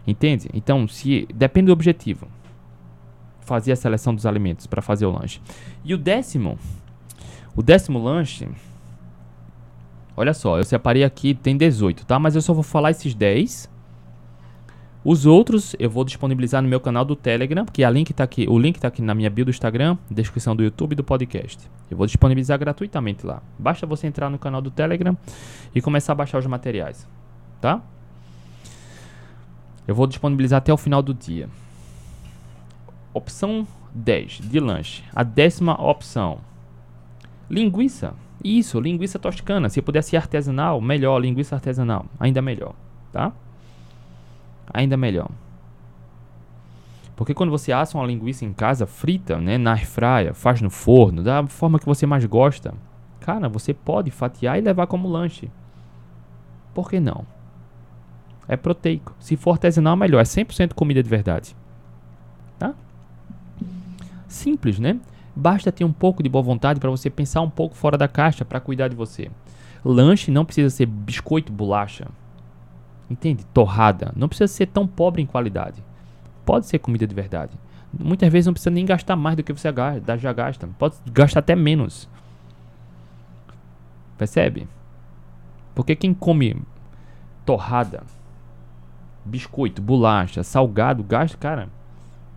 Entende? 0.07 0.49
Então, 0.55 0.89
se 0.89 1.29
depende 1.35 1.67
do 1.67 1.75
objetivo. 1.75 2.27
Fazer 3.43 3.73
a 3.73 3.77
seleção 3.77 4.15
dos 4.15 4.25
alimentos 4.25 4.67
para 4.67 4.81
fazer 4.81 5.05
o 5.05 5.13
lanche. 5.13 5.39
E 5.85 5.93
o 5.93 5.99
décimo, 5.99 6.59
o 7.55 7.63
décimo 7.63 8.03
lanche, 8.03 8.49
olha 10.17 10.33
só, 10.33 10.57
eu 10.57 10.65
separei 10.65 11.05
aqui, 11.05 11.35
tem 11.35 11.55
18, 11.55 12.07
tá? 12.07 12.19
Mas 12.19 12.35
eu 12.35 12.41
só 12.41 12.55
vou 12.55 12.63
falar 12.63 12.93
esses 12.93 13.15
10. 13.15 13.74
Os 15.05 15.27
outros 15.27 15.77
eu 15.79 15.91
vou 15.91 16.03
disponibilizar 16.03 16.63
no 16.63 16.69
meu 16.69 16.81
canal 16.81 17.05
do 17.05 17.15
Telegram, 17.15 17.67
que 17.67 17.85
a 17.85 17.91
link 17.91 18.11
tá 18.15 18.25
aqui, 18.25 18.47
o 18.49 18.59
link 18.59 18.77
está 18.77 18.89
aqui 18.89 19.03
na 19.03 19.15
minha 19.15 19.29
bio 19.29 19.45
do 19.45 19.51
Instagram, 19.51 19.99
descrição 20.11 20.57
do 20.57 20.63
YouTube 20.63 20.93
e 20.93 20.97
do 20.97 21.05
podcast. 21.05 21.59
Eu 21.91 21.97
vou 21.99 22.07
disponibilizar 22.07 22.59
gratuitamente 22.59 23.27
lá. 23.27 23.43
Basta 23.59 23.87
você 23.87 24.07
entrar 24.07 24.31
no 24.31 24.39
canal 24.39 24.63
do 24.63 24.71
Telegram 24.71 25.15
e 25.75 25.83
começar 25.83 26.13
a 26.13 26.17
baixar 26.17 26.39
os 26.39 26.47
materiais, 26.47 27.07
tá? 27.61 27.83
Eu 29.87 29.95
vou 29.95 30.07
disponibilizar 30.07 30.57
até 30.57 30.73
o 30.73 30.79
final 30.79 31.03
do 31.03 31.13
dia. 31.13 31.51
Opção 33.13 33.67
10 33.93 34.41
de 34.43 34.59
lanche. 34.59 35.05
A 35.15 35.23
décima 35.23 35.75
opção. 35.75 36.39
Linguiça. 37.51 38.15
Isso, 38.43 38.81
linguiça 38.81 39.19
toscana. 39.19 39.69
Se 39.69 39.83
puder 39.83 40.03
ser 40.03 40.17
artesanal, 40.17 40.81
melhor. 40.81 41.19
Linguiça 41.19 41.55
artesanal. 41.55 42.07
Ainda 42.19 42.41
melhor. 42.41 42.75
Tá? 43.13 43.33
Ainda 44.73 44.97
melhor. 44.97 45.31
Porque 47.17 47.35
quando 47.35 47.51
você 47.51 47.73
assa 47.73 47.97
uma 47.97 48.07
linguiça 48.07 48.45
em 48.45 48.53
casa, 48.53 48.87
frita, 48.87 49.39
né, 49.39 49.57
na 49.57 49.73
airfryer, 49.73 50.35
faz 50.35 50.61
no 50.61 50.71
forno, 50.71 51.23
da 51.23 51.47
forma 51.47 51.79
que 51.79 51.87
você 51.87 52.07
mais 52.07 52.25
gosta, 52.25 52.75
cara, 53.21 53.49
você 53.49 53.73
pode 53.73 54.11
fatiar 54.11 54.59
e 54.59 54.63
levar 54.63 54.87
como 54.87 55.09
lanche. 55.09 55.51
Por 56.75 56.91
que 56.91 56.99
não? 56.99 57.25
é 58.49 58.57
proteico. 58.57 59.15
Se 59.19 59.37
for 59.37 59.53
artesanal, 59.53 59.97
melhor. 59.97 60.21
É 60.21 60.25
100% 60.25 60.75
comida 60.75 61.03
de 61.03 61.09
verdade. 61.09 61.57
Tá? 62.59 62.75
Simples, 64.29 64.79
né? 64.79 64.99
Basta 65.35 65.73
ter 65.73 65.85
um 65.85 65.93
pouco 65.93 66.23
de 66.23 66.29
boa 66.29 66.43
vontade 66.43 66.79
para 66.79 66.91
você 66.91 67.11
pensar 67.11 67.41
um 67.41 67.51
pouco 67.51 67.75
fora 67.75 67.99
da 67.99 68.07
caixa 68.07 68.45
para 68.45 68.61
cuidar 68.61 68.89
de 68.89 68.97
você. 68.97 69.31
Lanche 69.85 70.31
não 70.31 70.45
precisa 70.45 70.71
ser 70.71 70.87
biscoito, 70.87 71.53
bolacha. 71.53 72.07
Entende? 73.09 73.45
Torrada. 73.47 74.13
Não 74.17 74.29
precisa 74.29 74.49
ser 74.49 74.67
tão 74.67 74.87
pobre 74.87 75.23
em 75.23 75.27
qualidade. 75.27 75.83
pode 76.45 76.67
ser 76.67 76.79
comida 76.79 77.07
de 77.07 77.15
verdade. 77.15 77.59
Muitas 77.99 78.31
vezes 78.31 78.47
não 78.47 78.53
precisa 78.53 78.71
nem 78.71 78.85
gastar 78.85 79.17
mais 79.17 79.37
do 79.37 79.43
que 79.43 79.53
você 79.53 79.69
já 80.19 80.33
gasta. 80.33 80.69
Pode 80.79 80.97
gastar 81.11 81.41
até 81.41 81.55
menos. 81.57 82.09
Percebe? 84.19 84.69
Porque 85.75 85.97
quem 85.97 86.13
come 86.13 86.63
torrada, 87.45 88.03
biscoito, 89.25 89.81
bolacha, 89.83 90.43
salgado, 90.43 91.03
gasta, 91.03 91.37
cara, 91.37 91.69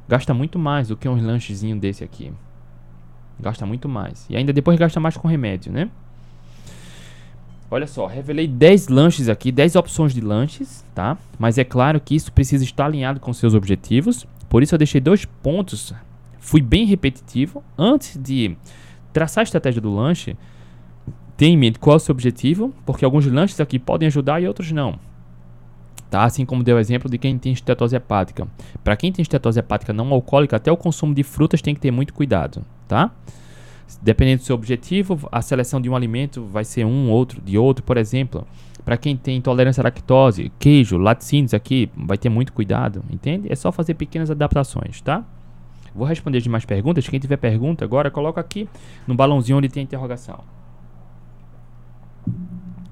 gasta 0.07 0.33
muito 0.33 0.57
mais 0.57 0.87
do 0.87 0.97
que 0.97 1.07
um 1.07 1.21
lanchezinho 1.21 1.79
desse 1.79 2.03
aqui. 2.03 2.33
Gasta 3.39 3.65
muito 3.65 3.87
mais. 3.87 4.25
E 4.29 4.35
ainda 4.35 4.53
depois 4.53 4.79
gasta 4.79 4.99
mais 4.99 5.15
com 5.17 5.27
remédio, 5.27 5.71
né? 5.71 5.89
Olha 7.69 7.85
só, 7.85 8.05
revelei 8.05 8.47
10 8.47 8.87
lanches 8.87 9.27
aqui, 9.27 9.51
10 9.51 9.75
opções 9.75 10.13
de 10.13 10.21
lanches, 10.21 10.85
tá? 10.95 11.17
Mas 11.37 11.57
é 11.57 11.65
claro 11.65 11.99
que 11.99 12.15
isso 12.15 12.31
precisa 12.31 12.63
estar 12.63 12.85
alinhado 12.85 13.19
com 13.19 13.33
seus 13.33 13.53
objetivos. 13.53 14.25
Por 14.47 14.63
isso 14.63 14.73
eu 14.73 14.79
deixei 14.79 15.01
dois 15.01 15.25
pontos. 15.25 15.93
Fui 16.39 16.61
bem 16.61 16.85
repetitivo. 16.85 17.61
Antes 17.77 18.17
de 18.17 18.55
traçar 19.11 19.41
a 19.41 19.43
estratégia 19.43 19.81
do 19.81 19.93
lanche, 19.93 20.37
tenha 21.35 21.53
em 21.53 21.57
mente 21.57 21.77
qual 21.77 21.95
é 21.95 21.97
o 21.97 21.99
seu 21.99 22.13
objetivo, 22.13 22.73
porque 22.85 23.03
alguns 23.03 23.25
lanches 23.25 23.59
aqui 23.59 23.77
podem 23.77 24.07
ajudar 24.07 24.41
e 24.41 24.47
outros 24.47 24.71
não. 24.71 24.97
Tá? 26.09 26.23
Assim 26.23 26.45
como 26.45 26.63
deu 26.63 26.77
o 26.77 26.79
exemplo 26.79 27.11
de 27.11 27.17
quem 27.17 27.37
tem 27.37 27.51
estetose 27.51 27.97
hepática. 27.97 28.47
Para 28.81 28.95
quem 28.95 29.11
tem 29.11 29.21
estetose 29.21 29.59
hepática 29.59 29.91
não 29.91 30.13
alcoólica, 30.13 30.55
até 30.55 30.71
o 30.71 30.77
consumo 30.77 31.13
de 31.13 31.21
frutas 31.21 31.61
tem 31.61 31.75
que 31.75 31.81
ter 31.81 31.91
muito 31.91 32.13
cuidado, 32.13 32.63
tá? 32.87 33.11
Dependendo 34.01 34.41
do 34.41 34.45
seu 34.45 34.55
objetivo, 34.55 35.27
a 35.31 35.41
seleção 35.41 35.79
de 35.79 35.89
um 35.89 35.95
alimento 35.95 36.45
vai 36.45 36.65
ser 36.65 36.85
um, 36.85 37.09
outro, 37.09 37.41
de 37.41 37.57
outro, 37.57 37.83
por 37.83 37.97
exemplo. 37.97 38.45
Para 38.83 38.97
quem 38.97 39.17
tem 39.17 39.37
intolerância 39.37 39.81
à 39.81 39.83
lactose, 39.83 40.51
queijo, 40.59 40.97
laticínios 40.97 41.53
aqui, 41.53 41.89
vai 41.95 42.17
ter 42.17 42.29
muito 42.29 42.53
cuidado, 42.53 43.03
entende? 43.09 43.51
É 43.51 43.55
só 43.55 43.71
fazer 43.71 43.95
pequenas 43.95 44.31
adaptações, 44.31 45.01
tá? 45.01 45.25
Vou 45.93 46.07
responder 46.07 46.41
de 46.41 46.47
mais 46.47 46.63
perguntas. 46.63 47.07
Quem 47.07 47.19
tiver 47.19 47.37
pergunta 47.37 47.83
agora, 47.83 48.11
coloca 48.11 48.39
aqui 48.39 48.69
no 49.07 49.15
balãozinho 49.15 49.57
onde 49.57 49.67
tem 49.67 49.81
a 49.81 49.83
interrogação. 49.83 50.39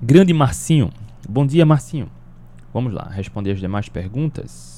Grande 0.01 0.33
Marcinho. 0.33 0.91
Bom 1.27 1.45
dia, 1.45 1.65
Marcinho. 1.65 2.09
Vamos 2.73 2.93
lá, 2.93 3.07
responder 3.09 3.51
as 3.51 3.59
demais 3.59 3.87
perguntas. 3.87 4.74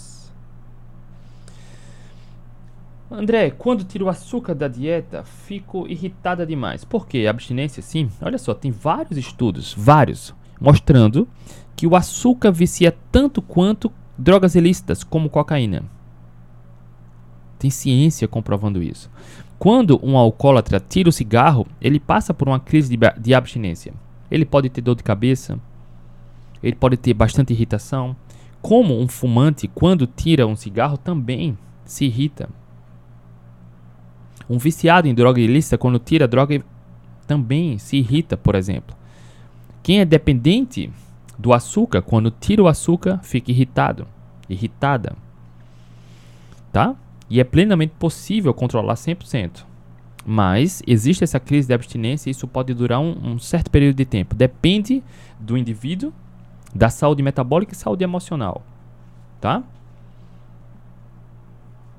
André, 3.10 3.52
quando 3.52 3.86
tiro 3.86 4.06
o 4.06 4.10
açúcar 4.10 4.54
da 4.54 4.68
dieta, 4.68 5.24
fico 5.24 5.88
irritada 5.88 6.46
demais. 6.46 6.84
Por 6.84 7.08
quê? 7.08 7.26
Abstinência, 7.26 7.82
sim. 7.82 8.10
Olha 8.22 8.38
só, 8.38 8.54
tem 8.54 8.70
vários 8.70 9.18
estudos, 9.18 9.74
vários, 9.78 10.36
mostrando 10.60 11.28
que 11.74 11.88
o 11.88 11.96
açúcar 11.96 12.52
vicia 12.52 12.94
tanto 13.10 13.42
quanto 13.42 13.92
drogas 14.18 14.56
ilícitas, 14.56 15.06
como 15.06 15.30
cocaína. 15.30 15.84
Tem 17.58 17.70
ciência 17.70 18.28
comprovando 18.28 18.84
isso. 18.84 19.10
Quando 19.58 20.00
um 20.04 20.18
alcoólatra 20.18 20.80
tira 20.80 21.08
o 21.08 21.14
cigarro, 21.14 21.66
ele 21.80 22.00
passa 22.00 22.34
por 22.34 22.48
uma 22.48 22.60
crise 22.60 22.96
de, 22.96 22.98
de 23.20 23.34
abstinência. 23.34 23.94
Ele 24.30 24.46
pode 24.46 24.70
ter 24.70 24.82
dor 24.82 24.96
de 24.96 25.04
cabeça, 25.04 25.58
ele 26.62 26.76
pode 26.76 26.98
ter 26.98 27.14
bastante 27.14 27.54
irritação. 27.54 28.16
Como 28.62 29.00
um 29.00 29.08
fumante, 29.08 29.68
quando 29.68 30.06
tira 30.06 30.46
um 30.46 30.58
cigarro, 30.58 30.98
também 30.98 31.58
se 31.86 32.06
irrita. 32.06 32.50
Um 34.50 34.58
viciado 34.58 35.08
em 35.08 35.14
droga 35.14 35.42
ilícita, 35.42 35.78
quando 35.78 36.00
tira 36.00 36.26
a 36.26 36.28
droga, 36.28 36.64
também 37.26 37.78
se 37.78 37.98
irrita, 37.98 38.38
por 38.38 38.56
exemplo. 38.56 38.96
Quem 39.84 40.00
é 40.00 40.06
dependente 40.06 40.90
do 41.38 41.54
açúcar, 41.54 42.02
quando 42.02 42.32
tira 42.32 42.64
o 42.64 42.68
açúcar, 42.68 43.20
fica 43.24 43.52
irritado, 43.52 44.08
irritada. 44.50 45.16
Tá? 46.72 46.96
E 47.30 47.40
é 47.40 47.44
plenamente 47.44 47.94
possível 48.00 48.54
controlar 48.54 48.96
100%. 48.96 49.66
Mas 50.26 50.82
existe 50.86 51.24
essa 51.24 51.40
crise 51.40 51.68
de 51.68 51.74
abstinência 51.74 52.30
e 52.30 52.32
isso 52.32 52.48
pode 52.48 52.74
durar 52.74 53.00
um, 53.00 53.34
um 53.34 53.40
certo 53.40 53.72
período 53.72 53.96
de 53.96 54.06
tempo. 54.06 54.36
Depende 54.36 55.04
do 55.40 55.58
indivíduo, 55.58 56.14
da 56.76 56.90
saúde 56.90 57.24
metabólica 57.24 57.74
e 57.74 57.78
saúde 57.78 58.04
emocional. 58.04 58.62
Tá? 59.40 59.64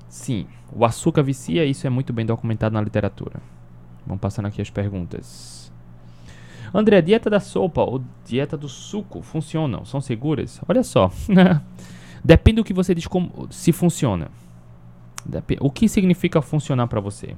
Sim, 0.08 0.46
o 0.72 0.84
açúcar 0.84 1.22
vicia, 1.22 1.64
isso 1.64 1.86
é 1.86 1.90
muito 1.90 2.12
bem 2.12 2.26
documentado 2.26 2.74
na 2.74 2.80
literatura. 2.80 3.40
Vamos 4.06 4.20
passando 4.20 4.46
aqui 4.46 4.60
as 4.60 4.70
perguntas. 4.70 5.72
André, 6.72 7.00
dieta 7.00 7.30
da 7.30 7.40
sopa 7.40 7.82
ou 7.82 8.02
dieta 8.24 8.56
do 8.56 8.68
suco 8.68 9.22
funcionam? 9.22 9.84
São 9.84 10.00
seguras? 10.00 10.60
Olha 10.68 10.82
só. 10.82 11.10
Depende 12.22 12.56
do 12.56 12.64
que 12.64 12.74
você 12.74 12.94
diz 12.94 13.06
como, 13.06 13.46
se 13.50 13.72
funciona. 13.72 14.28
O 15.60 15.70
que 15.70 15.88
significa 15.88 16.42
funcionar 16.42 16.86
para 16.86 17.00
você? 17.00 17.34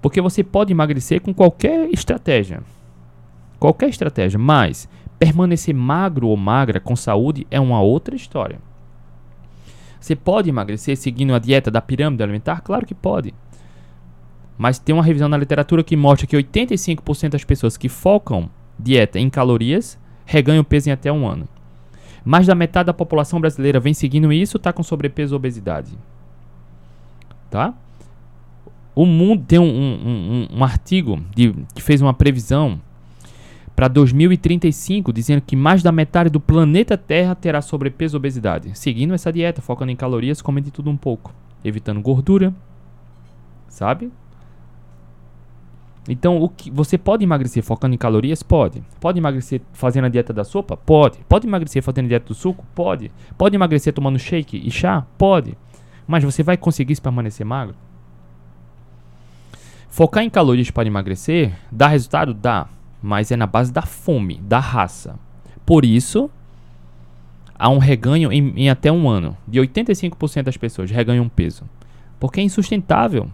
Porque 0.00 0.20
você 0.20 0.44
pode 0.44 0.72
emagrecer 0.72 1.20
com 1.20 1.34
qualquer 1.34 1.88
estratégia. 1.90 2.62
Qualquer 3.58 3.88
estratégia, 3.88 4.38
mas 4.38 4.88
permanecer 5.18 5.74
magro 5.74 6.28
ou 6.28 6.36
magra 6.36 6.78
com 6.78 6.94
saúde 6.94 7.46
é 7.50 7.58
uma 7.58 7.80
outra 7.80 8.14
história. 8.14 8.60
Você 10.00 10.14
pode 10.14 10.48
emagrecer 10.48 10.96
seguindo 10.96 11.34
a 11.34 11.38
dieta 11.38 11.70
da 11.70 11.80
pirâmide 11.80 12.22
alimentar? 12.22 12.60
Claro 12.60 12.86
que 12.86 12.94
pode. 12.94 13.34
Mas 14.56 14.78
tem 14.78 14.94
uma 14.94 15.04
revisão 15.04 15.28
na 15.28 15.36
literatura 15.36 15.84
que 15.84 15.96
mostra 15.96 16.26
que 16.26 16.36
85% 16.36 17.30
das 17.30 17.44
pessoas 17.44 17.76
que 17.76 17.88
focam 17.88 18.50
dieta 18.78 19.18
em 19.18 19.30
calorias 19.30 19.98
reganham 20.24 20.64
peso 20.64 20.88
em 20.88 20.92
até 20.92 21.12
um 21.12 21.26
ano. 21.26 21.48
Mais 22.24 22.46
da 22.46 22.54
metade 22.54 22.88
da 22.88 22.92
população 22.92 23.40
brasileira 23.40 23.80
vem 23.80 23.94
seguindo 23.94 24.32
isso 24.32 24.56
está 24.56 24.72
com 24.72 24.82
sobrepeso 24.82 25.34
ou 25.34 25.38
obesidade. 25.38 25.96
Tá? 27.50 27.72
O 28.94 29.06
mundo 29.06 29.44
tem 29.46 29.58
um, 29.58 29.64
um, 29.64 30.48
um, 30.52 30.58
um 30.58 30.64
artigo 30.64 31.22
de, 31.34 31.54
que 31.74 31.80
fez 31.80 32.02
uma 32.02 32.12
previsão 32.12 32.80
para 33.78 33.86
2035, 33.86 35.12
dizendo 35.12 35.40
que 35.40 35.54
mais 35.54 35.84
da 35.84 35.92
metade 35.92 36.28
do 36.28 36.40
planeta 36.40 36.98
Terra 36.98 37.36
terá 37.36 37.62
sobrepeso 37.62 38.16
e 38.16 38.18
obesidade. 38.18 38.76
Seguindo 38.76 39.14
essa 39.14 39.32
dieta, 39.32 39.62
focando 39.62 39.92
em 39.92 39.94
calorias, 39.94 40.42
comendo 40.42 40.68
tudo 40.72 40.90
um 40.90 40.96
pouco, 40.96 41.32
evitando 41.64 42.00
gordura, 42.00 42.52
sabe? 43.68 44.10
Então, 46.08 46.42
o 46.42 46.48
que 46.48 46.72
você 46.72 46.98
pode 46.98 47.22
emagrecer 47.22 47.62
focando 47.62 47.94
em 47.94 47.98
calorias? 47.98 48.42
Pode. 48.42 48.82
Pode 48.98 49.20
emagrecer 49.20 49.60
fazendo 49.72 50.06
a 50.06 50.08
dieta 50.08 50.32
da 50.32 50.42
sopa? 50.42 50.76
Pode. 50.76 51.20
Pode 51.28 51.46
emagrecer 51.46 51.80
fazendo 51.80 52.06
a 52.06 52.08
dieta 52.08 52.26
do 52.26 52.34
suco? 52.34 52.66
Pode. 52.74 53.12
Pode 53.36 53.54
emagrecer 53.54 53.92
tomando 53.92 54.18
shake 54.18 54.56
e 54.56 54.72
chá? 54.72 55.06
Pode. 55.16 55.56
Mas 56.04 56.24
você 56.24 56.42
vai 56.42 56.56
conseguir 56.56 56.96
se 56.96 57.00
permanecer 57.00 57.46
magro? 57.46 57.76
Focar 59.88 60.24
em 60.24 60.30
calorias 60.30 60.68
para 60.68 60.88
emagrecer 60.88 61.52
dá 61.70 61.86
resultado? 61.86 62.34
Dá 62.34 62.66
mas 63.02 63.30
é 63.30 63.36
na 63.36 63.46
base 63.46 63.72
da 63.72 63.82
fome, 63.82 64.40
da 64.42 64.58
raça. 64.58 65.16
Por 65.64 65.84
isso, 65.84 66.30
há 67.58 67.68
um 67.68 67.78
reganho 67.78 68.32
em, 68.32 68.52
em 68.56 68.70
até 68.70 68.90
um 68.90 69.08
ano. 69.08 69.36
De 69.46 69.60
85% 69.60 70.42
das 70.42 70.56
pessoas 70.56 70.90
reganham 70.90 71.28
peso. 71.28 71.64
Porque 72.18 72.40
é 72.40 72.42
insustentável 72.42 73.30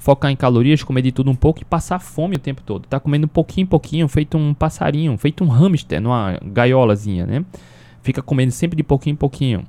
focar 0.00 0.30
em 0.30 0.36
calorias, 0.36 0.82
comer 0.82 1.02
de 1.02 1.12
tudo 1.12 1.30
um 1.30 1.34
pouco 1.34 1.60
e 1.60 1.64
passar 1.64 1.98
fome 1.98 2.36
o 2.36 2.38
tempo 2.38 2.62
todo. 2.64 2.86
Tá 2.86 2.98
comendo 2.98 3.28
pouquinho 3.28 3.66
pouquinho, 3.66 4.08
feito 4.08 4.36
um 4.36 4.54
passarinho, 4.54 5.16
feito 5.18 5.44
um 5.44 5.48
hamster 5.48 6.00
numa 6.00 6.38
gaiolazinha, 6.42 7.26
né? 7.26 7.44
Fica 8.02 8.22
comendo 8.22 8.50
sempre 8.50 8.76
de 8.76 8.82
pouquinho 8.82 9.12
em 9.12 9.16
pouquinho. 9.16 9.64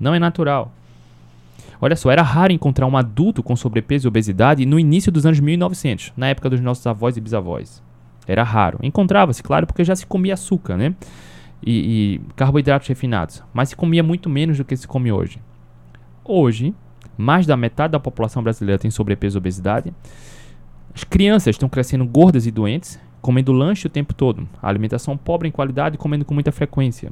Não 0.00 0.14
é 0.14 0.18
natural. 0.18 0.72
Olha 1.80 1.94
só, 1.96 2.10
era 2.10 2.22
raro 2.22 2.50
encontrar 2.50 2.86
um 2.86 2.96
adulto 2.96 3.42
com 3.42 3.54
sobrepeso 3.54 4.06
e 4.06 4.08
obesidade 4.08 4.64
no 4.64 4.78
início 4.78 5.12
dos 5.12 5.26
anos 5.26 5.38
1900, 5.38 6.12
na 6.16 6.28
época 6.28 6.48
dos 6.48 6.60
nossos 6.60 6.86
avós 6.86 7.18
e 7.18 7.20
bisavós. 7.20 7.82
Era 8.26 8.42
raro. 8.42 8.78
Encontrava-se, 8.82 9.42
claro, 9.42 9.66
porque 9.66 9.84
já 9.84 9.94
se 9.94 10.06
comia 10.06 10.34
açúcar, 10.34 10.76
né? 10.76 10.94
E, 11.62 12.20
e, 12.20 12.20
carboidratos 12.36 12.88
refinados. 12.88 13.42
Mas 13.52 13.70
se 13.70 13.76
comia 13.76 14.02
muito 14.02 14.28
menos 14.28 14.58
do 14.58 14.64
que 14.64 14.76
se 14.76 14.86
come 14.86 15.10
hoje. 15.10 15.40
Hoje, 16.24 16.74
mais 17.16 17.46
da 17.46 17.56
metade 17.56 17.92
da 17.92 18.00
população 18.00 18.42
brasileira 18.42 18.78
tem 18.78 18.90
sobrepeso 18.90 19.36
e 19.36 19.40
obesidade. 19.40 19.92
As 20.94 21.04
crianças 21.04 21.54
estão 21.54 21.68
crescendo 21.68 22.04
gordas 22.04 22.46
e 22.46 22.50
doentes, 22.50 22.98
comendo 23.20 23.52
lanche 23.52 23.86
o 23.86 23.90
tempo 23.90 24.12
todo. 24.14 24.46
A 24.62 24.68
alimentação 24.68 25.16
pobre 25.16 25.48
em 25.48 25.52
qualidade 25.52 25.98
comendo 25.98 26.24
com 26.24 26.34
muita 26.34 26.52
frequência. 26.52 27.10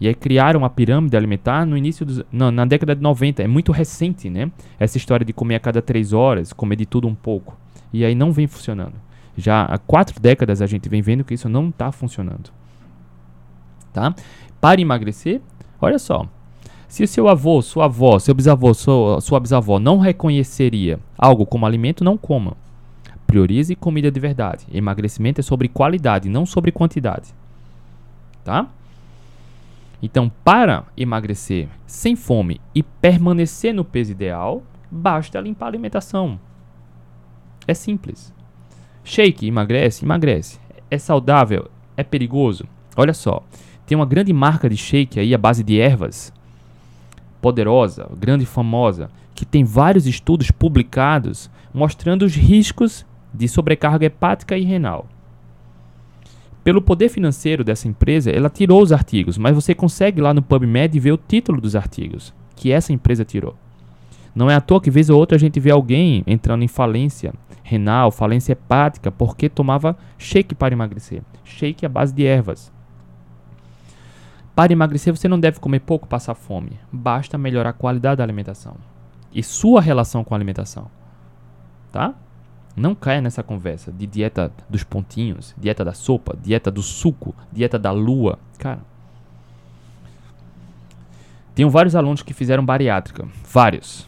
E 0.00 0.08
aí 0.08 0.14
criaram 0.14 0.60
uma 0.60 0.68
pirâmide 0.68 1.16
alimentar 1.16 1.64
no 1.64 1.76
início 1.76 2.04
dos, 2.04 2.24
não, 2.32 2.50
na 2.50 2.64
década 2.64 2.94
de 2.94 3.00
90. 3.00 3.42
É 3.42 3.46
muito 3.46 3.70
recente, 3.70 4.28
né? 4.28 4.50
Essa 4.78 4.96
história 4.96 5.24
de 5.24 5.32
comer 5.32 5.54
a 5.54 5.60
cada 5.60 5.80
três 5.80 6.12
horas, 6.12 6.52
comer 6.52 6.76
de 6.76 6.86
tudo 6.86 7.06
um 7.06 7.14
pouco. 7.14 7.56
E 7.92 8.04
aí 8.04 8.14
não 8.14 8.32
vem 8.32 8.46
funcionando. 8.46 8.94
Já 9.36 9.64
há 9.64 9.78
quatro 9.78 10.20
décadas 10.20 10.60
a 10.60 10.66
gente 10.66 10.88
vem 10.88 11.02
vendo 11.02 11.24
que 11.24 11.34
isso 11.34 11.48
não 11.48 11.68
está 11.68 11.90
funcionando. 11.90 12.50
Tá? 13.92 14.14
Para 14.60 14.80
emagrecer, 14.80 15.40
olha 15.80 15.98
só. 15.98 16.26
Se 16.88 17.06
seu 17.06 17.26
avô, 17.26 17.62
sua 17.62 17.86
avó, 17.86 18.18
seu 18.18 18.34
bisavô, 18.34 18.74
sua, 18.74 19.20
sua 19.20 19.40
bisavó 19.40 19.78
não 19.78 19.98
reconheceria 19.98 21.00
algo 21.16 21.46
como 21.46 21.64
alimento, 21.64 22.04
não 22.04 22.18
coma. 22.18 22.56
Priorize 23.26 23.74
comida 23.74 24.10
de 24.10 24.20
verdade. 24.20 24.66
Emagrecimento 24.70 25.40
é 25.40 25.42
sobre 25.42 25.68
qualidade, 25.68 26.28
não 26.28 26.44
sobre 26.44 26.70
quantidade. 26.70 27.34
Tá? 28.44 28.68
Então, 30.02 30.30
para 30.44 30.84
emagrecer 30.96 31.68
sem 31.86 32.14
fome 32.14 32.60
e 32.74 32.82
permanecer 32.82 33.72
no 33.72 33.84
peso 33.84 34.10
ideal, 34.10 34.62
basta 34.90 35.40
limpar 35.40 35.66
a 35.66 35.68
alimentação. 35.68 36.38
É 37.66 37.72
simples. 37.72 38.34
Shake 39.04 39.46
emagrece? 39.46 40.04
Emagrece. 40.04 40.58
É 40.90 40.98
saudável? 40.98 41.68
É 41.96 42.02
perigoso? 42.02 42.64
Olha 42.96 43.14
só, 43.14 43.42
tem 43.86 43.96
uma 43.96 44.06
grande 44.06 44.32
marca 44.32 44.68
de 44.68 44.76
shake 44.76 45.18
aí 45.18 45.34
à 45.34 45.38
base 45.38 45.64
de 45.64 45.80
ervas, 45.80 46.32
poderosa, 47.40 48.08
grande 48.18 48.44
e 48.44 48.46
famosa, 48.46 49.10
que 49.34 49.44
tem 49.44 49.64
vários 49.64 50.06
estudos 50.06 50.50
publicados 50.50 51.50
mostrando 51.74 52.22
os 52.22 52.34
riscos 52.34 53.04
de 53.32 53.48
sobrecarga 53.48 54.06
hepática 54.06 54.56
e 54.56 54.62
renal. 54.62 55.06
Pelo 56.62 56.80
poder 56.80 57.08
financeiro 57.08 57.64
dessa 57.64 57.88
empresa, 57.88 58.30
ela 58.30 58.48
tirou 58.48 58.80
os 58.80 58.92
artigos, 58.92 59.36
mas 59.36 59.54
você 59.54 59.74
consegue 59.74 60.20
lá 60.20 60.32
no 60.32 60.42
PubMed 60.42 60.98
ver 61.00 61.12
o 61.12 61.18
título 61.18 61.60
dos 61.60 61.74
artigos 61.74 62.32
que 62.54 62.70
essa 62.70 62.92
empresa 62.92 63.24
tirou. 63.24 63.56
Não 64.34 64.50
é 64.50 64.54
à 64.54 64.60
toa 64.60 64.80
que 64.80 64.90
vez 64.90 65.10
ou 65.10 65.18
outra 65.18 65.36
a 65.36 65.40
gente 65.40 65.60
vê 65.60 65.70
alguém 65.70 66.22
entrando 66.26 66.62
em 66.62 66.68
falência 66.68 67.34
renal, 67.62 68.10
falência 68.10 68.52
hepática, 68.52 69.10
porque 69.10 69.48
tomava 69.48 69.96
shake 70.18 70.54
para 70.54 70.74
emagrecer. 70.74 71.22
Shake 71.44 71.86
à 71.86 71.88
base 71.88 72.12
de 72.12 72.26
ervas. 72.26 72.72
Para 74.54 74.72
emagrecer, 74.72 75.14
você 75.14 75.28
não 75.28 75.40
deve 75.40 75.60
comer 75.60 75.80
pouco, 75.80 76.06
passar 76.06 76.34
fome. 76.34 76.78
Basta 76.90 77.38
melhorar 77.38 77.70
a 77.70 77.74
qualidade 77.74 78.18
da 78.18 78.24
alimentação 78.24 78.76
e 79.32 79.42
sua 79.42 79.80
relação 79.80 80.22
com 80.22 80.34
a 80.34 80.36
alimentação. 80.36 80.90
Tá? 81.90 82.14
Não 82.76 82.94
caia 82.94 83.20
nessa 83.20 83.42
conversa 83.42 83.92
de 83.92 84.06
dieta 84.06 84.52
dos 84.68 84.84
pontinhos, 84.84 85.54
dieta 85.58 85.84
da 85.84 85.92
sopa, 85.92 86.36
dieta 86.42 86.70
do 86.70 86.82
suco, 86.82 87.34
dieta 87.50 87.78
da 87.78 87.90
lua. 87.90 88.38
Cara. 88.58 88.80
Tenho 91.54 91.68
vários 91.68 91.94
alunos 91.94 92.22
que 92.22 92.32
fizeram 92.32 92.64
bariátrica. 92.64 93.26
Vários. 93.44 94.06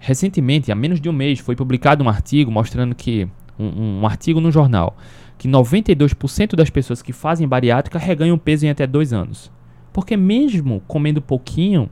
Recentemente, 0.00 0.72
há 0.72 0.74
menos 0.74 1.00
de 1.00 1.08
um 1.08 1.12
mês, 1.12 1.38
foi 1.38 1.54
publicado 1.54 2.02
um 2.02 2.08
artigo 2.08 2.50
mostrando 2.50 2.94
que. 2.94 3.28
Um, 3.56 4.00
um 4.00 4.06
artigo 4.06 4.40
no 4.40 4.50
jornal. 4.50 4.96
Que 5.38 5.46
92% 5.46 6.56
das 6.56 6.70
pessoas 6.70 7.00
que 7.00 7.12
fazem 7.12 7.46
bariátrica 7.46 7.98
reganham 7.98 8.36
peso 8.36 8.66
em 8.66 8.70
até 8.70 8.86
dois 8.86 9.12
anos. 9.12 9.52
Porque 9.92 10.16
mesmo 10.16 10.82
comendo 10.88 11.22
pouquinho, 11.22 11.88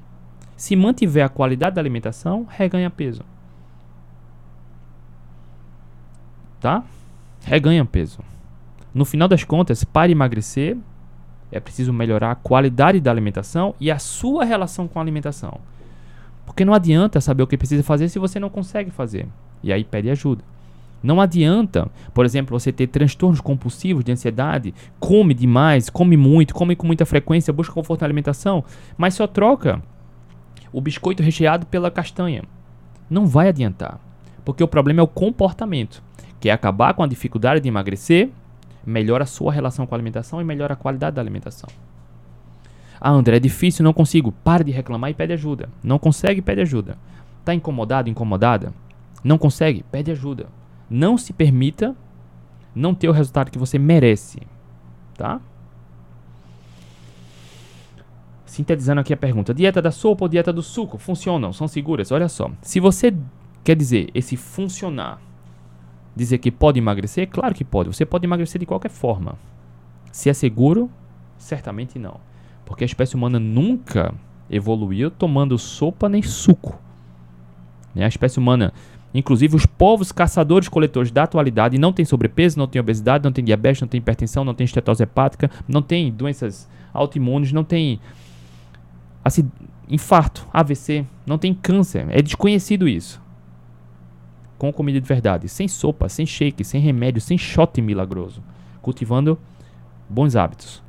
se 0.57 0.75
mantiver 0.75 1.25
a 1.25 1.29
qualidade 1.29 1.77
da 1.77 1.81
alimentação, 1.81 2.47
reganha 2.49 2.91
peso. 2.91 3.23
tá? 6.61 6.85
Reganha 7.45 7.85
peso. 7.85 8.21
No 8.93 9.05
final 9.05 9.29
das 9.29 9.45
contas, 9.45 9.85
para 9.85 10.11
emagrecer, 10.11 10.77
é 11.51 11.61
preciso 11.61 11.93
melhorar 11.93 12.33
a 12.33 12.35
qualidade 12.35 13.01
da 13.01 13.11
alimentação 13.11 13.75
e 13.81 13.91
a 13.91 13.99
sua 13.99 14.45
relação 14.45 14.89
com 14.89 14.99
a 14.99 15.03
alimentação. 15.03 15.61
Porque 16.49 16.65
não 16.65 16.73
adianta 16.73 17.21
saber 17.21 17.43
o 17.43 17.47
que 17.47 17.59
precisa 17.59 17.83
fazer 17.83 18.09
se 18.09 18.19
você 18.19 18.41
não 18.41 18.49
consegue 18.49 18.91
fazer. 18.91 19.29
E 19.63 19.71
aí 19.71 19.85
pede 19.85 20.11
ajuda. 20.11 20.43
Não 21.03 21.21
adianta, 21.21 21.89
por 22.15 22.25
exemplo, 22.25 22.59
você 22.59 22.73
ter 22.73 22.87
transtornos 22.87 23.41
compulsivos 23.41 24.03
de 24.03 24.11
ansiedade, 24.11 24.75
come 24.99 25.35
demais, 25.35 25.91
come 25.91 26.17
muito, 26.17 26.55
come 26.55 26.75
com 26.75 26.87
muita 26.87 27.07
frequência, 27.07 27.53
busca 27.53 27.75
conforto 27.75 28.01
na 28.01 28.07
alimentação, 28.07 28.65
mas 28.97 29.15
só 29.15 29.27
troca 29.27 29.81
o 30.73 30.81
biscoito 30.81 31.23
recheado 31.23 31.67
pela 31.67 31.91
castanha. 31.91 32.43
Não 33.09 33.27
vai 33.27 33.49
adiantar, 33.49 34.01
porque 34.43 34.65
o 34.65 34.69
problema 34.69 35.01
é 35.01 35.05
o 35.05 35.07
comportamento 35.07 36.03
que 36.41 36.49
é 36.49 36.53
acabar 36.53 36.95
com 36.95 37.03
a 37.03 37.07
dificuldade 37.07 37.61
de 37.61 37.69
emagrecer, 37.69 38.31
melhora 38.85 39.25
a 39.25 39.27
sua 39.27 39.53
relação 39.53 39.87
com 39.87 39.95
a 39.95 39.97
alimentação 39.97 40.41
e 40.41 40.45
melhora 40.45 40.73
a 40.73 40.77
qualidade 40.77 41.15
da 41.15 41.23
alimentação. 41.23 41.69
Ah, 43.01 43.11
André, 43.11 43.37
é 43.37 43.41
difícil, 43.41 43.85
não 43.85 43.93
consigo. 43.93 44.33
Para 44.33 44.65
de 44.65 44.71
reclamar 44.71 45.11
e 45.11 45.15
pede 45.15 45.33
ajuda. 45.33 45.69
Não 45.83 45.99
consegue, 45.99 46.43
pede 46.43 46.61
ajuda. 46.61 46.99
Tá 47.45 47.55
incomodado, 47.55 48.09
incomodada? 48.09 48.73
Não 49.23 49.39
consegue? 49.39 49.85
Pede 49.91 50.11
ajuda. 50.11 50.47
Não 50.91 51.17
se 51.17 51.33
permita 51.33 51.97
não 52.75 52.95
ter 52.95 53.09
o 53.09 53.13
resultado 53.13 53.51
que 53.51 53.59
você 53.59 53.79
merece, 53.79 54.41
tá? 55.17 55.41
Sintetizando 58.47 59.01
aqui 59.01 59.13
a 59.13 59.17
pergunta: 59.17 59.53
dieta 59.53 59.83
da 59.83 59.91
sopa 59.91 60.25
ou 60.25 60.29
dieta 60.29 60.53
do 60.53 60.63
suco 60.63 60.99
funcionam? 60.99 61.53
São 61.53 61.69
seguras? 61.69 62.11
Olha 62.11 62.29
só. 62.29 62.51
Se 62.63 62.81
você 62.81 63.15
quer 63.63 63.77
dizer 63.77 64.11
esse 64.15 64.37
funcionar 64.37 65.21
dizer 66.19 66.39
que 66.39 66.51
pode 66.51 66.79
emagrecer? 66.79 67.29
Claro 67.29 67.55
que 67.55 67.65
pode. 67.65 67.89
Você 67.95 68.05
pode 68.05 68.27
emagrecer 68.27 68.59
de 68.59 68.67
qualquer 68.67 68.91
forma. 68.91 69.37
Se 70.11 70.29
é 70.29 70.35
seguro? 70.35 70.91
Certamente 71.39 71.99
não. 71.99 72.21
Porque 72.69 72.85
a 72.85 72.87
espécie 72.87 73.17
humana 73.17 73.41
nunca 73.41 74.15
evoluiu 74.51 75.11
tomando 75.11 75.59
sopa 75.59 76.07
nem 76.07 76.23
suco. 76.23 76.79
Né? 77.95 78.05
A 78.05 78.09
espécie 78.09 78.39
humana, 78.39 78.75
inclusive 79.15 79.57
os 79.57 79.65
povos 79.65 80.13
caçadores-coletores 80.13 81.11
da 81.11 81.23
atualidade, 81.23 81.79
não 81.79 81.95
tem 81.95 82.05
sobrepeso, 82.05 82.59
não 82.59 82.67
tem 82.67 82.79
obesidade, 82.79 83.25
não 83.25 83.33
tem 83.33 83.43
diabetes, 83.43 83.81
não 83.81 83.89
tem 83.89 83.99
hipertensão, 83.99 84.45
não 84.45 84.53
tem 84.53 84.67
estetose 84.67 85.03
hepática, 85.03 85.51
não 85.67 85.81
tem 85.81 86.13
doenças 86.13 86.69
autoimunes, 86.93 87.53
não 87.53 87.65
tem 87.65 87.99
assim, 89.25 89.51
infarto, 89.89 90.47
AVC, 90.53 91.07
não 91.27 91.39
tem 91.39 91.55
câncer. 91.55 92.07
É 92.11 92.21
desconhecido 92.21 92.87
isso 92.87 93.19
com 94.59 94.71
comida 94.71 95.01
de 95.01 95.09
verdade, 95.09 95.49
sem 95.49 95.67
sopa, 95.67 96.07
sem 96.11 96.27
shake, 96.27 96.65
sem 96.65 96.83
remédio, 96.83 97.23
sem 97.23 97.39
shot 97.39 97.81
milagroso, 97.81 98.43
cultivando 98.83 99.39
bons 100.07 100.37
hábitos. 100.37 100.83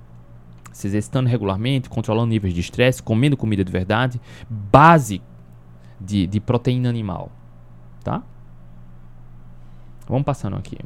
Se 0.79 0.87
exercitando 0.87 1.27
regularmente, 1.27 1.89
controlando 1.89 2.29
níveis 2.29 2.53
de 2.53 2.61
estresse, 2.61 3.03
comendo 3.03 3.35
comida 3.35 3.65
de 3.65 3.71
verdade, 3.71 4.21
base 4.49 5.21
de, 5.99 6.25
de 6.25 6.39
proteína 6.39 6.87
animal. 6.87 7.29
Tá? 8.01 8.23
Vamos 10.07 10.23
passando 10.23 10.55
aqui. 10.55 10.77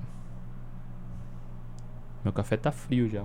Meu 2.23 2.33
café 2.33 2.57
tá 2.57 2.71
frio 2.71 3.07
já. 3.07 3.23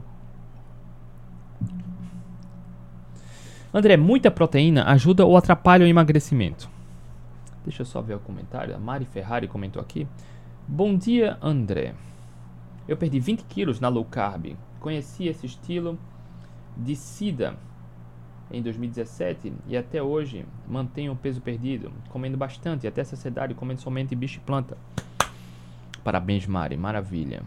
André, 3.73 3.97
muita 3.97 4.31
proteína 4.31 4.85
ajuda 4.91 5.25
ou 5.25 5.39
atrapalha 5.39 5.87
o 5.87 5.89
emagrecimento? 5.89 6.69
Deixa 7.65 7.81
eu 7.81 7.87
só 7.87 8.03
ver 8.03 8.17
o 8.17 8.21
comentário. 8.21 8.77
A 8.77 8.79
Mari 8.79 9.07
Ferrari 9.07 9.49
comentou 9.49 9.81
aqui. 9.81 10.07
Bom 10.67 10.95
dia, 10.95 11.39
André. 11.41 11.95
Eu 12.87 12.99
perdi 12.99 13.19
20 13.19 13.45
quilos 13.45 13.81
na 13.81 13.89
low 13.89 14.05
carb. 14.05 14.55
Conheci 14.79 15.29
esse 15.29 15.47
estilo 15.47 15.99
de 16.79 16.95
SIDA 16.95 17.57
em 18.51 18.63
2017 18.63 19.53
e 19.67 19.77
até 19.77 20.03
hoje 20.03 20.47
mantenho 20.67 21.13
o 21.13 21.17
peso 21.17 21.41
perdido, 21.41 21.93
comendo 22.09 22.37
bastante, 22.37 22.87
até 22.87 23.05
saciedade, 23.05 23.55
comendo 23.55 23.81
somente 23.81 24.15
bicho 24.15 24.39
e 24.39 24.41
planta. 24.41 24.79
Parabéns, 26.03 26.47
Mari, 26.47 26.77
maravilha. 26.77 27.43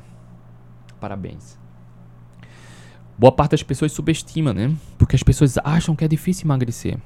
Parabéns. 0.99 1.59
Boa 3.17 3.31
parte 3.31 3.51
das 3.51 3.63
pessoas 3.63 3.91
subestima, 3.91 4.53
né? 4.53 4.75
Porque 4.97 5.15
as 5.15 5.23
pessoas 5.23 5.57
acham 5.63 5.95
que 5.95 6.03
é 6.03 6.07
difícil 6.07 6.45
emagrecer. 6.45 6.97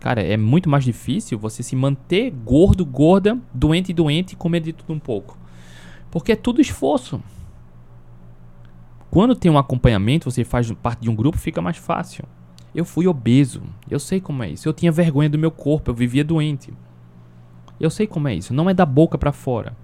Cara, 0.00 0.22
é 0.22 0.36
muito 0.36 0.68
mais 0.68 0.84
difícil 0.84 1.38
você 1.38 1.62
se 1.62 1.74
manter 1.74 2.30
gordo, 2.30 2.84
gorda, 2.84 3.38
doente, 3.52 3.92
doente 3.92 4.32
e 4.32 4.36
comer 4.36 4.60
de 4.60 4.72
tudo 4.72 4.92
um 4.92 4.98
pouco. 4.98 5.38
Porque 6.10 6.32
é 6.32 6.36
tudo 6.36 6.60
esforço. 6.60 7.20
Quando 9.16 9.34
tem 9.34 9.50
um 9.50 9.56
acompanhamento, 9.56 10.30
você 10.30 10.44
faz 10.44 10.70
parte 10.72 11.00
de 11.00 11.08
um 11.08 11.16
grupo, 11.16 11.38
fica 11.38 11.62
mais 11.62 11.78
fácil. 11.78 12.22
Eu 12.74 12.84
fui 12.84 13.06
obeso. 13.06 13.62
Eu 13.90 13.98
sei 13.98 14.20
como 14.20 14.42
é 14.42 14.50
isso. 14.50 14.68
Eu 14.68 14.74
tinha 14.74 14.92
vergonha 14.92 15.30
do 15.30 15.38
meu 15.38 15.50
corpo, 15.50 15.90
eu 15.90 15.94
vivia 15.94 16.22
doente. 16.22 16.70
Eu 17.80 17.88
sei 17.88 18.06
como 18.06 18.28
é 18.28 18.34
isso. 18.34 18.52
Não 18.52 18.68
é 18.68 18.74
da 18.74 18.84
boca 18.84 19.16
para 19.16 19.32
fora. 19.32 19.74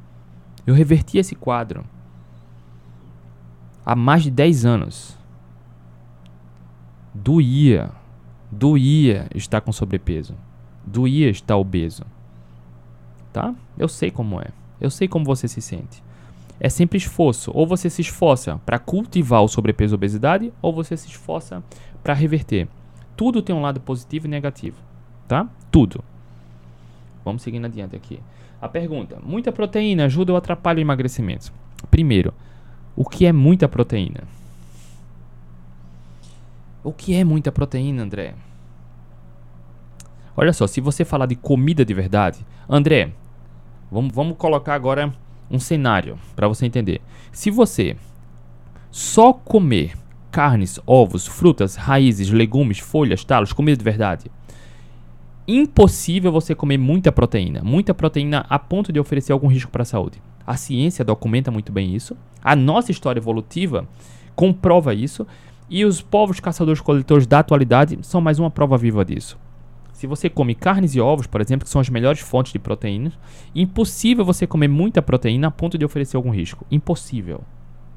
Eu 0.66 0.74
reverti 0.74 1.16
esse 1.16 1.34
quadro 1.34 1.82
há 3.86 3.96
mais 3.96 4.22
de 4.22 4.30
10 4.30 4.66
anos. 4.66 5.16
Doía 7.14 7.90
Doía 8.50 9.28
estar 9.34 9.62
com 9.62 9.72
sobrepeso. 9.72 10.34
Doía 10.84 11.30
estar 11.30 11.56
obeso. 11.56 12.04
Tá? 13.32 13.54
Eu 13.78 13.88
sei 13.88 14.10
como 14.10 14.42
é. 14.42 14.48
Eu 14.78 14.90
sei 14.90 15.08
como 15.08 15.24
você 15.24 15.48
se 15.48 15.62
sente. 15.62 16.04
É 16.64 16.68
sempre 16.68 16.96
esforço. 16.96 17.50
Ou 17.52 17.66
você 17.66 17.90
se 17.90 18.02
esforça 18.02 18.56
para 18.64 18.78
cultivar 18.78 19.42
o 19.42 19.48
sobrepeso 19.48 19.94
e 19.94 19.96
obesidade, 19.96 20.52
ou 20.62 20.72
você 20.72 20.96
se 20.96 21.08
esforça 21.08 21.60
para 22.04 22.14
reverter. 22.14 22.68
Tudo 23.16 23.42
tem 23.42 23.52
um 23.52 23.60
lado 23.60 23.80
positivo 23.80 24.28
e 24.28 24.30
negativo. 24.30 24.76
Tá? 25.26 25.48
Tudo. 25.72 26.04
Vamos 27.24 27.42
seguindo 27.42 27.64
adiante 27.64 27.96
aqui. 27.96 28.20
A 28.60 28.68
pergunta: 28.68 29.18
muita 29.24 29.50
proteína 29.50 30.04
ajuda 30.04 30.30
ou 30.30 30.38
atrapalha 30.38 30.78
o 30.78 30.80
emagrecimento? 30.82 31.52
Primeiro, 31.90 32.32
o 32.94 33.04
que 33.04 33.26
é 33.26 33.32
muita 33.32 33.68
proteína? 33.68 34.22
O 36.84 36.92
que 36.92 37.12
é 37.12 37.24
muita 37.24 37.50
proteína, 37.50 38.04
André? 38.04 38.36
Olha 40.36 40.52
só, 40.52 40.68
se 40.68 40.80
você 40.80 41.04
falar 41.04 41.26
de 41.26 41.34
comida 41.34 41.84
de 41.84 41.92
verdade, 41.92 42.46
André, 42.68 43.10
vamos, 43.90 44.14
vamos 44.14 44.36
colocar 44.36 44.74
agora 44.74 45.12
um 45.50 45.58
cenário 45.58 46.18
para 46.34 46.48
você 46.48 46.66
entender. 46.66 47.00
Se 47.30 47.50
você 47.50 47.96
só 48.90 49.32
comer 49.32 49.94
carnes, 50.32 50.80
ovos, 50.86 51.26
frutas, 51.26 51.76
raízes, 51.76 52.30
legumes, 52.30 52.78
folhas, 52.78 53.22
talos, 53.22 53.52
comida 53.52 53.76
de 53.76 53.84
verdade. 53.84 54.30
Impossível 55.46 56.32
você 56.32 56.54
comer 56.54 56.78
muita 56.78 57.12
proteína, 57.12 57.62
muita 57.62 57.92
proteína 57.92 58.46
a 58.48 58.58
ponto 58.58 58.92
de 58.92 58.98
oferecer 58.98 59.32
algum 59.32 59.48
risco 59.48 59.70
para 59.70 59.82
a 59.82 59.84
saúde. 59.84 60.22
A 60.46 60.56
ciência 60.56 61.04
documenta 61.04 61.50
muito 61.50 61.70
bem 61.70 61.94
isso. 61.94 62.16
A 62.42 62.56
nossa 62.56 62.90
história 62.90 63.20
evolutiva 63.20 63.86
comprova 64.34 64.94
isso. 64.94 65.26
E 65.68 65.84
os 65.84 66.02
povos 66.02 66.40
caçadores-coletores 66.40 67.26
da 67.26 67.38
atualidade 67.38 67.98
são 68.02 68.20
mais 68.20 68.38
uma 68.38 68.50
prova 68.50 68.76
viva 68.76 69.04
disso. 69.04 69.38
Se 70.02 70.06
você 70.08 70.28
come 70.28 70.52
carnes 70.52 70.96
e 70.96 71.00
ovos, 71.00 71.28
por 71.28 71.40
exemplo, 71.40 71.64
que 71.64 71.70
são 71.70 71.80
as 71.80 71.88
melhores 71.88 72.18
fontes 72.18 72.52
de 72.52 72.58
proteínas, 72.58 73.16
impossível 73.54 74.24
você 74.24 74.48
comer 74.48 74.66
muita 74.66 75.00
proteína 75.00 75.46
a 75.46 75.50
ponto 75.52 75.78
de 75.78 75.84
oferecer 75.84 76.16
algum 76.16 76.30
risco. 76.30 76.66
Impossível. 76.72 77.44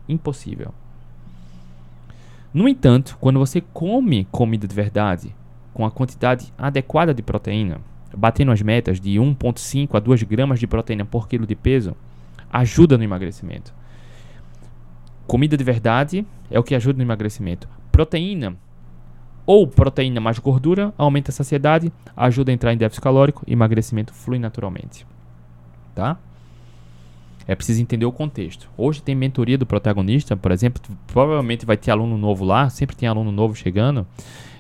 Impossível. 0.08 0.72
No 2.54 2.70
entanto, 2.70 3.18
quando 3.20 3.40
você 3.40 3.60
come 3.60 4.28
comida 4.30 4.68
de 4.68 4.76
verdade, 4.76 5.36
com 5.74 5.84
a 5.84 5.90
quantidade 5.90 6.54
adequada 6.56 7.12
de 7.12 7.24
proteína, 7.24 7.82
batendo 8.16 8.52
as 8.52 8.62
metas 8.62 9.00
de 9.00 9.16
1,5 9.16 9.96
a 9.96 10.00
2 10.00 10.22
gramas 10.22 10.60
de 10.60 10.68
proteína 10.68 11.06
por 11.06 11.28
quilo 11.28 11.48
de 11.48 11.56
peso, 11.56 11.96
ajuda 12.54 13.00
no 13.00 13.04
emagrecimento. 13.04 13.74
Comida 15.26 15.58
de 15.58 15.64
verdade 15.64 16.24
é 16.52 16.60
o 16.60 16.64
que 16.64 16.76
ajuda 16.76 16.98
no 16.98 17.04
emagrecimento. 17.04 17.68
Proteína 17.92 18.56
ou 19.46 19.68
proteína 19.68 20.20
mais 20.20 20.40
gordura, 20.40 20.94
aumenta 20.98 21.32
a 21.32 21.34
saciedade, 21.34 21.92
ajuda 22.16 22.52
a 22.52 22.54
entrar 22.54 22.74
em 22.74 22.78
déficit 22.78 23.02
calórico, 23.02 23.44
emagrecimento 23.48 24.14
flui 24.14 24.40
naturalmente. 24.40 25.06
Tá? 25.94 26.18
É 27.48 27.54
preciso 27.54 27.82
entender 27.82 28.06
o 28.06 28.12
contexto. 28.12 28.70
Hoje 28.76 29.02
tem 29.02 29.14
mentoria 29.14 29.58
do 29.58 29.66
protagonista, 29.66 30.36
por 30.36 30.52
exemplo, 30.52 30.82
provavelmente 31.06 31.66
vai 31.66 31.78
ter 31.78 31.92
aluno 31.92 32.18
novo 32.18 32.44
lá, 32.44 32.70
sempre 32.70 32.96
tem 32.96 33.08
aluno 33.08 33.32
novo 33.32 33.56
chegando, 33.56 34.06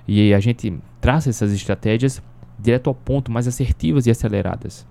e 0.07 0.33
a 0.33 0.39
gente 0.39 0.77
traça 1.01 1.29
essas 1.29 1.51
estratégias 1.51 2.21
direto 2.59 2.87
ao 2.87 2.93
ponto, 2.93 3.31
mais 3.31 3.47
assertivas 3.47 4.05
e 4.05 4.11
aceleradas. 4.11 4.85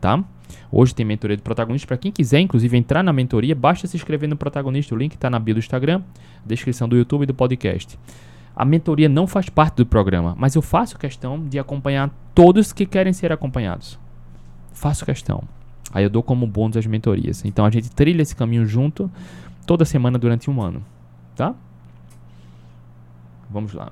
Tá? 0.00 0.24
Hoje 0.70 0.94
tem 0.94 1.04
mentoria 1.04 1.36
do 1.36 1.42
protagonista. 1.42 1.86
Para 1.86 1.96
quem 1.96 2.10
quiser, 2.10 2.40
inclusive, 2.40 2.76
entrar 2.76 3.02
na 3.02 3.12
mentoria, 3.12 3.54
basta 3.54 3.86
se 3.86 3.96
inscrever 3.96 4.28
no 4.28 4.36
protagonista. 4.36 4.94
O 4.94 4.98
link 4.98 5.14
está 5.14 5.30
na 5.30 5.38
bio 5.38 5.54
do 5.54 5.58
Instagram, 5.58 6.02
descrição 6.44 6.88
do 6.88 6.96
YouTube 6.96 7.22
e 7.22 7.26
do 7.26 7.34
podcast. 7.34 7.98
A 8.54 8.64
mentoria 8.64 9.08
não 9.08 9.26
faz 9.26 9.48
parte 9.48 9.76
do 9.76 9.86
programa, 9.86 10.34
mas 10.38 10.54
eu 10.54 10.62
faço 10.62 10.98
questão 10.98 11.42
de 11.42 11.58
acompanhar 11.58 12.10
todos 12.34 12.72
que 12.72 12.84
querem 12.84 13.12
ser 13.12 13.32
acompanhados. 13.32 13.98
Faço 14.72 15.04
questão. 15.04 15.42
Aí 15.92 16.04
eu 16.04 16.10
dou 16.10 16.22
como 16.22 16.46
bônus 16.46 16.76
as 16.76 16.86
mentorias. 16.86 17.44
Então 17.44 17.64
a 17.64 17.70
gente 17.70 17.90
trilha 17.90 18.22
esse 18.22 18.36
caminho 18.36 18.66
junto 18.66 19.10
toda 19.66 19.84
semana 19.84 20.18
durante 20.18 20.50
um 20.50 20.60
ano, 20.60 20.84
tá? 21.36 21.54
Vamos 23.50 23.72
lá. 23.72 23.90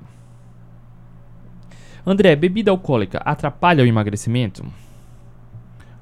André, 2.05 2.35
bebida 2.35 2.71
alcoólica 2.71 3.19
atrapalha 3.19 3.83
o 3.83 3.87
emagrecimento? 3.87 4.65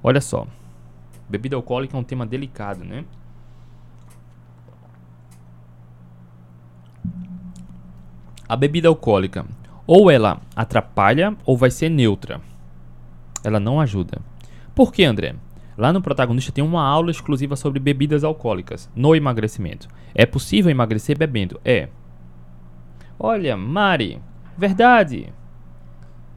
Olha 0.01 0.21
só. 0.21 0.47
Bebida 1.27 1.55
alcoólica 1.55 1.97
é 1.97 1.99
um 1.99 2.03
tema 2.03 2.25
delicado, 2.25 2.85
né? 2.85 3.03
A 8.49 8.55
bebida 8.55 8.87
alcoólica 8.87 9.45
ou 9.85 10.09
ela 10.09 10.41
atrapalha 10.55 11.35
ou 11.45 11.55
vai 11.55 11.69
ser 11.69 11.87
neutra. 11.87 12.41
Ela 13.43 13.59
não 13.59 13.79
ajuda. 13.79 14.19
Por 14.73 14.91
que, 14.91 15.03
André? 15.03 15.35
Lá 15.77 15.93
no 15.93 16.01
protagonista 16.01 16.51
tem 16.51 16.63
uma 16.63 16.83
aula 16.83 17.11
exclusiva 17.11 17.55
sobre 17.55 17.79
bebidas 17.79 18.23
alcoólicas 18.23 18.89
no 18.95 19.15
emagrecimento. 19.15 19.87
É 20.15 20.25
possível 20.25 20.71
emagrecer 20.71 21.17
bebendo? 21.17 21.61
É. 21.63 21.89
Olha, 23.19 23.55
Mari, 23.55 24.19
verdade. 24.57 25.31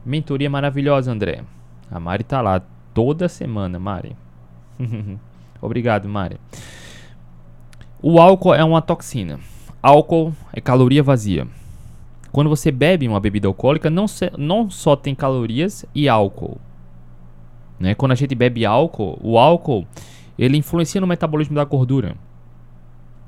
Mentoria 0.05 0.49
maravilhosa, 0.49 1.11
André. 1.11 1.43
A 1.89 1.99
Mari 1.99 2.23
tá 2.23 2.41
lá 2.41 2.61
toda 2.93 3.27
semana, 3.27 3.79
Mari. 3.79 4.15
Obrigado, 5.59 6.07
Mari. 6.07 6.37
O 8.01 8.19
álcool 8.19 8.53
é 8.53 8.63
uma 8.63 8.81
toxina. 8.81 9.39
Álcool 9.81 10.33
é 10.53 10.61
caloria 10.61 11.01
vazia. 11.01 11.47
Quando 12.33 12.49
você 12.49 12.71
bebe 12.71 13.07
uma 13.07 13.19
bebida 13.19 13.47
alcoólica, 13.47 13.91
não, 13.91 14.07
se, 14.07 14.31
não 14.35 14.67
só 14.67 14.95
tem 14.95 15.13
calorias 15.13 15.85
e 15.93 16.09
álcool. 16.09 16.59
Né? 17.79 17.93
Quando 17.93 18.13
a 18.13 18.15
gente 18.15 18.33
bebe 18.33 18.65
álcool, 18.65 19.19
o 19.21 19.37
álcool 19.37 19.85
ele 20.35 20.57
influencia 20.57 20.99
no 20.99 21.05
metabolismo 21.05 21.53
da 21.53 21.63
gordura. 21.63 22.15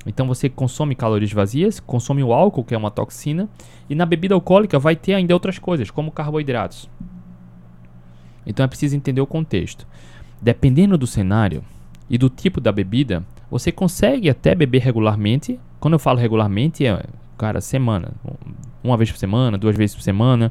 Então 0.04 0.26
você 0.26 0.48
consome 0.48 0.96
calorias 0.96 1.32
vazias, 1.32 1.78
consome 1.78 2.24
o 2.24 2.32
álcool, 2.32 2.64
que 2.64 2.74
é 2.74 2.78
uma 2.78 2.90
toxina, 2.90 3.48
e 3.88 3.94
na 3.94 4.04
bebida 4.04 4.34
alcoólica 4.34 4.76
vai 4.76 4.96
ter 4.96 5.14
ainda 5.14 5.32
outras 5.32 5.56
coisas, 5.56 5.88
como 5.88 6.10
carboidratos. 6.10 6.90
Então 8.44 8.64
é 8.64 8.66
preciso 8.66 8.96
entender 8.96 9.20
o 9.20 9.26
contexto. 9.26 9.86
Dependendo 10.42 10.98
do 10.98 11.06
cenário 11.06 11.64
e 12.10 12.18
do 12.18 12.28
tipo 12.28 12.60
da 12.60 12.72
bebida, 12.72 13.24
você 13.48 13.70
consegue 13.70 14.28
até 14.28 14.52
beber 14.52 14.82
regularmente. 14.82 15.60
Quando 15.78 15.94
eu 15.94 16.00
falo 16.00 16.18
regularmente, 16.18 16.84
é, 16.84 17.04
cara, 17.38 17.60
semana, 17.60 18.12
uma 18.86 18.96
vez 18.96 19.10
por 19.10 19.18
semana, 19.18 19.58
duas 19.58 19.76
vezes 19.76 19.94
por 19.94 20.02
semana, 20.02 20.50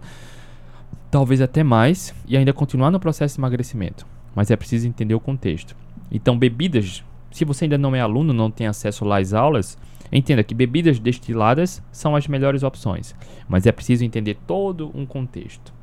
talvez 1.10 1.42
até 1.42 1.64
mais, 1.64 2.14
e 2.28 2.36
ainda 2.36 2.54
continuar 2.54 2.92
no 2.92 3.00
processo 3.00 3.36
de 3.36 3.42
emagrecimento. 3.42 4.06
Mas 4.36 4.52
é 4.52 4.56
preciso 4.56 4.88
entender 4.88 5.16
o 5.16 5.20
contexto. 5.20 5.76
Então, 6.12 6.38
bebidas, 6.38 7.04
se 7.32 7.46
você 7.46 7.66
ainda 7.66 7.78
não 7.78 7.96
é 7.96 8.02
aluno, 8.02 8.34
não 8.34 8.52
tem 8.52 8.68
acesso 8.68 9.06
lá 9.06 9.20
às 9.20 9.34
aulas, 9.34 9.78
entenda 10.12 10.44
que 10.44 10.54
bebidas 10.54 11.00
destiladas 11.00 11.82
são 11.92 12.16
as 12.16 12.28
melhores 12.28 12.64
opções, 12.64 13.16
mas 13.48 13.66
é 13.66 13.72
preciso 13.72 14.04
entender 14.04 14.38
todo 14.46 14.92
um 14.94 15.06
contexto. 15.06 15.74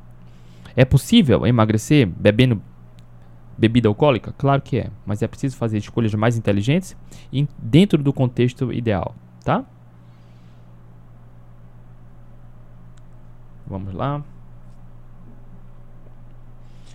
É 0.75 0.85
possível 0.85 1.45
emagrecer 1.45 2.07
bebendo 2.07 2.61
bebida 3.57 3.87
alcoólica? 3.87 4.33
Claro 4.37 4.61
que 4.61 4.79
é, 4.79 4.89
mas 5.05 5.21
é 5.21 5.27
preciso 5.27 5.55
fazer 5.55 5.77
escolhas 5.77 6.13
mais 6.15 6.37
inteligentes 6.37 6.95
e 7.31 7.47
dentro 7.57 8.01
do 8.01 8.11
contexto 8.11 8.73
ideal, 8.73 9.15
tá? 9.43 9.63
Vamos 13.67 13.93
lá. 13.93 14.23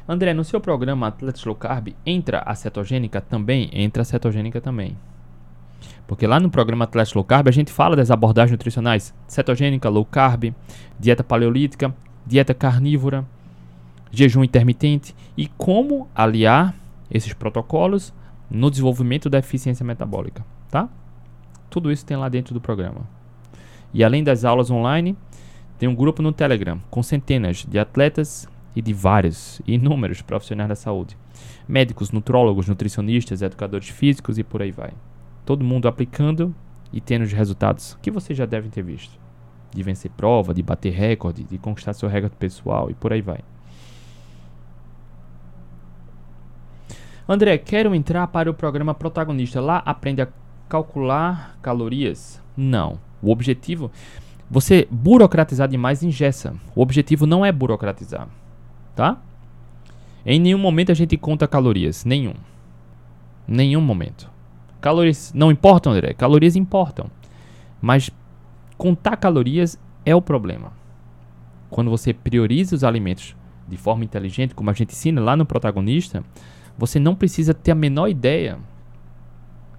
André, 0.08 0.32
no 0.32 0.42
seu 0.42 0.60
programa 0.60 1.08
Atletas 1.08 1.44
Low 1.44 1.54
Carb, 1.54 1.94
entra 2.06 2.42
a 2.46 2.54
cetogênica 2.54 3.20
também? 3.20 3.68
Entra 3.72 4.02
a 4.02 4.04
cetogênica 4.04 4.60
também. 4.60 4.96
Porque 6.06 6.26
lá 6.26 6.40
no 6.40 6.50
programa 6.50 6.84
Atletas 6.84 7.12
Low 7.12 7.24
Carb 7.24 7.46
a 7.48 7.52
gente 7.52 7.70
fala 7.70 7.94
das 7.94 8.10
abordagens 8.10 8.52
nutricionais 8.52 9.14
cetogênica, 9.26 9.88
low 9.88 10.06
carb, 10.06 10.54
dieta 10.98 11.22
paleolítica, 11.22 11.94
dieta 12.26 12.54
carnívora, 12.54 13.26
jejum 14.10 14.42
intermitente 14.42 15.14
e 15.36 15.46
como 15.46 16.08
aliar 16.14 16.74
esses 17.10 17.32
protocolos 17.34 18.12
no 18.50 18.70
desenvolvimento 18.70 19.28
da 19.28 19.38
eficiência 19.38 19.84
metabólica, 19.84 20.44
tá? 20.70 20.88
Tudo 21.68 21.92
isso 21.92 22.06
tem 22.06 22.16
lá 22.16 22.28
dentro 22.28 22.54
do 22.54 22.60
programa. 22.60 23.02
E 23.92 24.02
além 24.02 24.24
das 24.24 24.44
aulas 24.44 24.70
online, 24.70 25.16
tem 25.78 25.88
um 25.88 25.94
grupo 25.94 26.20
no 26.20 26.32
Telegram 26.32 26.80
com 26.90 27.02
centenas 27.02 27.64
de 27.64 27.78
atletas 27.78 28.48
e 28.74 28.82
de 28.82 28.92
vários, 28.92 29.62
inúmeros 29.66 30.20
profissionais 30.20 30.68
da 30.68 30.74
saúde. 30.74 31.16
Médicos, 31.68 32.10
nutrólogos, 32.10 32.68
nutricionistas, 32.68 33.42
educadores 33.42 33.88
físicos 33.88 34.38
e 34.38 34.44
por 34.44 34.60
aí 34.60 34.72
vai. 34.72 34.90
Todo 35.46 35.64
mundo 35.64 35.86
aplicando 35.86 36.54
e 36.92 37.00
tendo 37.00 37.22
os 37.22 37.32
resultados 37.32 37.96
que 38.02 38.10
vocês 38.10 38.36
já 38.36 38.44
devem 38.44 38.70
ter 38.70 38.82
visto. 38.82 39.18
De 39.72 39.82
vencer 39.82 40.10
prova, 40.10 40.52
de 40.52 40.62
bater 40.62 40.92
recorde, 40.92 41.44
de 41.44 41.58
conquistar 41.58 41.92
seu 41.92 42.08
recorde 42.08 42.36
pessoal 42.36 42.90
e 42.90 42.94
por 42.94 43.12
aí 43.12 43.20
vai. 43.20 43.40
André, 47.28 47.58
quero 47.58 47.94
entrar 47.94 48.26
para 48.28 48.50
o 48.50 48.54
programa 48.54 48.94
protagonista. 48.94 49.60
Lá 49.60 49.82
aprende 49.84 50.22
a 50.22 50.28
calcular 50.68 51.58
calorias? 51.62 52.42
Não. 52.56 52.98
O 53.20 53.30
objetivo 53.30 53.90
você 54.50 54.88
burocratizar 54.90 55.68
demais 55.68 56.02
ingessa. 56.02 56.54
O 56.74 56.80
objetivo 56.80 57.26
não 57.26 57.44
é 57.44 57.52
burocratizar, 57.52 58.28
tá? 58.94 59.20
Em 60.24 60.38
nenhum 60.38 60.58
momento 60.58 60.90
a 60.92 60.94
gente 60.94 61.16
conta 61.16 61.46
calorias, 61.46 62.04
nenhum. 62.04 62.34
Nenhum 63.46 63.80
momento. 63.80 64.30
Calorias 64.80 65.32
não 65.34 65.50
importam, 65.50 65.92
André. 65.92 66.14
Calorias 66.14 66.56
importam. 66.56 67.10
Mas 67.80 68.10
contar 68.76 69.16
calorias 69.16 69.78
é 70.04 70.14
o 70.14 70.22
problema. 70.22 70.72
Quando 71.70 71.90
você 71.90 72.12
prioriza 72.12 72.74
os 72.74 72.84
alimentos 72.84 73.36
de 73.66 73.76
forma 73.76 74.04
inteligente, 74.04 74.54
como 74.54 74.70
a 74.70 74.72
gente 74.72 74.92
ensina 74.92 75.20
lá 75.20 75.36
no 75.36 75.44
protagonista, 75.44 76.24
você 76.76 76.98
não 76.98 77.14
precisa 77.14 77.52
ter 77.52 77.72
a 77.72 77.74
menor 77.74 78.08
ideia 78.08 78.58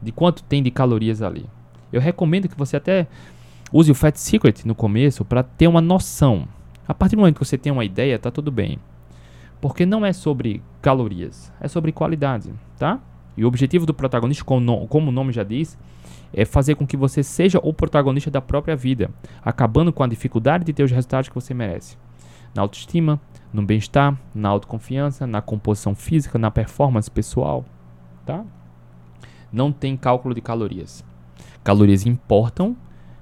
de 0.02 0.12
quanto 0.12 0.44
tem 0.44 0.62
de 0.62 0.70
calorias 0.70 1.22
ali. 1.22 1.46
Eu 1.92 2.00
recomendo 2.00 2.48
que 2.48 2.58
você 2.58 2.78
até 2.78 3.08
Use 3.72 3.92
o 3.92 3.96
Fat 3.96 4.16
Secret 4.18 4.66
no 4.66 4.74
começo 4.74 5.24
para 5.24 5.44
ter 5.44 5.68
uma 5.68 5.82
noção. 5.82 6.48
A 6.88 6.94
partir 6.94 7.16
do 7.16 7.20
momento 7.20 7.40
que 7.40 7.46
você 7.46 7.58
tem 7.58 7.72
uma 7.72 7.86
ideia, 7.86 8.18
tá 8.18 8.32
tudo 8.32 8.52
bem. 8.52 8.80
Porque 9.62 9.86
não 9.86 10.04
é 10.06 10.12
sobre 10.12 10.64
calorias, 10.82 11.54
é 11.62 11.68
sobre 11.68 11.92
qualidade, 11.92 12.52
tá? 12.78 13.00
E 13.38 13.46
o 13.46 13.48
objetivo 13.48 13.86
do 13.86 13.94
protagonista, 13.94 14.44
como 14.44 15.10
o 15.10 15.12
nome 15.12 15.32
já 15.32 15.44
diz, 15.44 15.78
é 16.34 16.46
fazer 16.46 16.76
com 16.76 16.88
que 16.88 16.98
você 16.98 17.22
seja 17.22 17.60
o 17.62 17.74
protagonista 17.74 18.32
da 18.32 18.42
própria 18.42 18.76
vida, 18.76 19.12
acabando 19.42 19.94
com 19.94 20.04
a 20.04 20.08
dificuldade 20.08 20.66
de 20.66 20.74
ter 20.74 20.84
os 20.84 20.92
resultados 20.92 21.30
que 21.30 21.36
você 21.36 21.54
merece. 21.54 21.98
Na 22.56 22.64
autoestima, 22.64 23.22
no 23.54 23.62
bem-estar, 23.62 24.20
na 24.34 24.50
autoconfiança, 24.50 25.28
na 25.28 25.42
composição 25.42 25.94
física, 25.94 26.40
na 26.40 26.50
performance 26.50 27.10
pessoal, 27.10 27.64
tá? 28.26 28.44
Não 29.52 29.72
tem 29.72 29.96
cálculo 29.96 30.34
de 30.34 30.42
calorias. 30.42 31.04
Calorias 31.64 32.06
importam, 32.06 32.76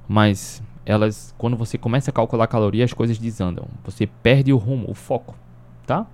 mas 0.08 0.62
elas, 0.86 1.36
quando 1.38 1.58
você 1.58 1.78
começa 1.78 2.10
a 2.12 2.14
calcular 2.14 2.48
calorias, 2.48 2.92
as 2.92 2.94
coisas 2.94 3.18
desandam. 3.18 3.68
Você 3.84 4.08
perde 4.08 4.54
o 4.54 4.58
rumo, 4.58 4.90
o 4.90 4.94
foco, 4.94 5.36
tá? 5.86 6.08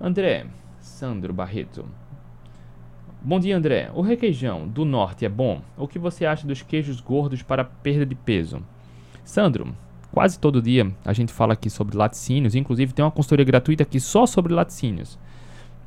André, 0.00 0.46
Sandro 0.80 1.30
Barreto. 1.34 1.84
Bom 3.20 3.38
dia, 3.38 3.54
André. 3.54 3.90
O 3.94 4.00
requeijão 4.00 4.66
do 4.66 4.82
norte 4.82 5.26
é 5.26 5.28
bom? 5.28 5.60
O 5.76 5.86
que 5.86 5.98
você 5.98 6.24
acha 6.24 6.46
dos 6.46 6.62
queijos 6.62 7.02
gordos 7.02 7.42
para 7.42 7.62
perda 7.62 8.06
de 8.06 8.14
peso? 8.14 8.62
Sandro, 9.22 9.76
quase 10.10 10.38
todo 10.38 10.62
dia 10.62 10.90
a 11.04 11.12
gente 11.12 11.34
fala 11.34 11.52
aqui 11.52 11.68
sobre 11.68 11.98
laticínios, 11.98 12.54
inclusive 12.54 12.94
tem 12.94 13.04
uma 13.04 13.10
consultoria 13.10 13.44
gratuita 13.44 13.82
aqui 13.82 14.00
só 14.00 14.24
sobre 14.24 14.54
laticínios. 14.54 15.18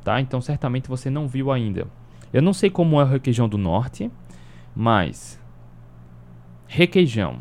Tá? 0.04 0.20
Então 0.20 0.40
certamente 0.40 0.88
você 0.88 1.10
não 1.10 1.26
viu 1.26 1.50
ainda. 1.50 1.88
Eu 2.32 2.42
não 2.42 2.52
sei 2.52 2.70
como 2.70 3.00
é 3.00 3.04
o 3.04 3.06
requeijão 3.06 3.48
do 3.48 3.58
norte, 3.58 4.10
mas 4.76 5.40
requeijão. 6.68 7.38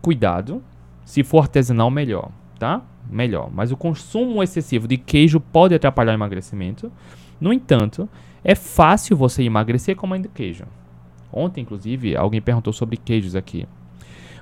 Cuidado, 0.00 0.62
se 1.04 1.22
for 1.22 1.42
artesanal 1.42 1.90
melhor, 1.90 2.30
tá? 2.58 2.82
melhor. 3.10 3.50
Mas 3.52 3.72
o 3.72 3.76
consumo 3.76 4.42
excessivo 4.42 4.86
de 4.88 4.96
queijo 4.96 5.40
pode 5.40 5.74
atrapalhar 5.74 6.12
o 6.12 6.14
emagrecimento. 6.14 6.92
No 7.40 7.52
entanto, 7.52 8.08
é 8.42 8.54
fácil 8.54 9.16
você 9.16 9.42
emagrecer 9.42 9.96
comendo 9.96 10.28
queijo. 10.28 10.64
Ontem, 11.32 11.60
inclusive, 11.60 12.16
alguém 12.16 12.40
perguntou 12.40 12.72
sobre 12.72 12.96
queijos 12.96 13.34
aqui. 13.34 13.66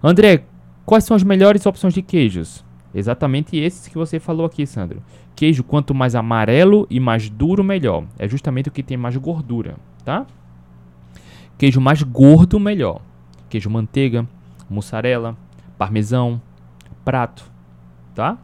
André, 0.03 0.45
quais 0.85 1.05
são 1.05 1.17
as 1.17 1.23
melhores 1.23 1.65
opções 1.67 1.95
de 1.95 2.03
queijos? 2.03 2.65
Exatamente 2.95 3.57
esses 3.57 3.89
que 3.89 3.97
você 3.97 4.21
falou 4.21 4.47
aqui, 4.47 4.67
Sandro. 4.67 5.03
Queijo 5.37 5.65
quanto 5.65 5.95
mais 5.95 6.15
amarelo 6.15 6.87
e 6.89 7.01
mais 7.01 7.29
duro, 7.29 7.65
melhor. 7.65 8.05
É 8.19 8.29
justamente 8.29 8.69
o 8.69 8.73
que 8.73 8.83
tem 8.83 8.97
mais 8.97 9.17
gordura, 9.17 9.77
tá? 10.05 10.27
Queijo 11.59 11.81
mais 11.81 12.03
gordo, 12.03 12.61
melhor. 12.61 13.01
Queijo 13.49 13.69
manteiga, 13.69 14.27
mussarela, 14.69 15.37
parmesão, 15.77 16.41
prato, 17.05 17.51
tá? 18.15 18.39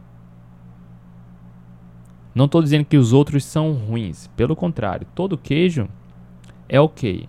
Não 2.33 2.45
estou 2.45 2.61
dizendo 2.61 2.85
que 2.85 2.97
os 2.97 3.13
outros 3.13 3.43
são 3.43 3.73
ruins, 3.73 4.27
pelo 4.35 4.55
contrário, 4.55 5.07
todo 5.13 5.37
queijo 5.37 5.87
é 6.67 6.79
ok. 6.79 7.27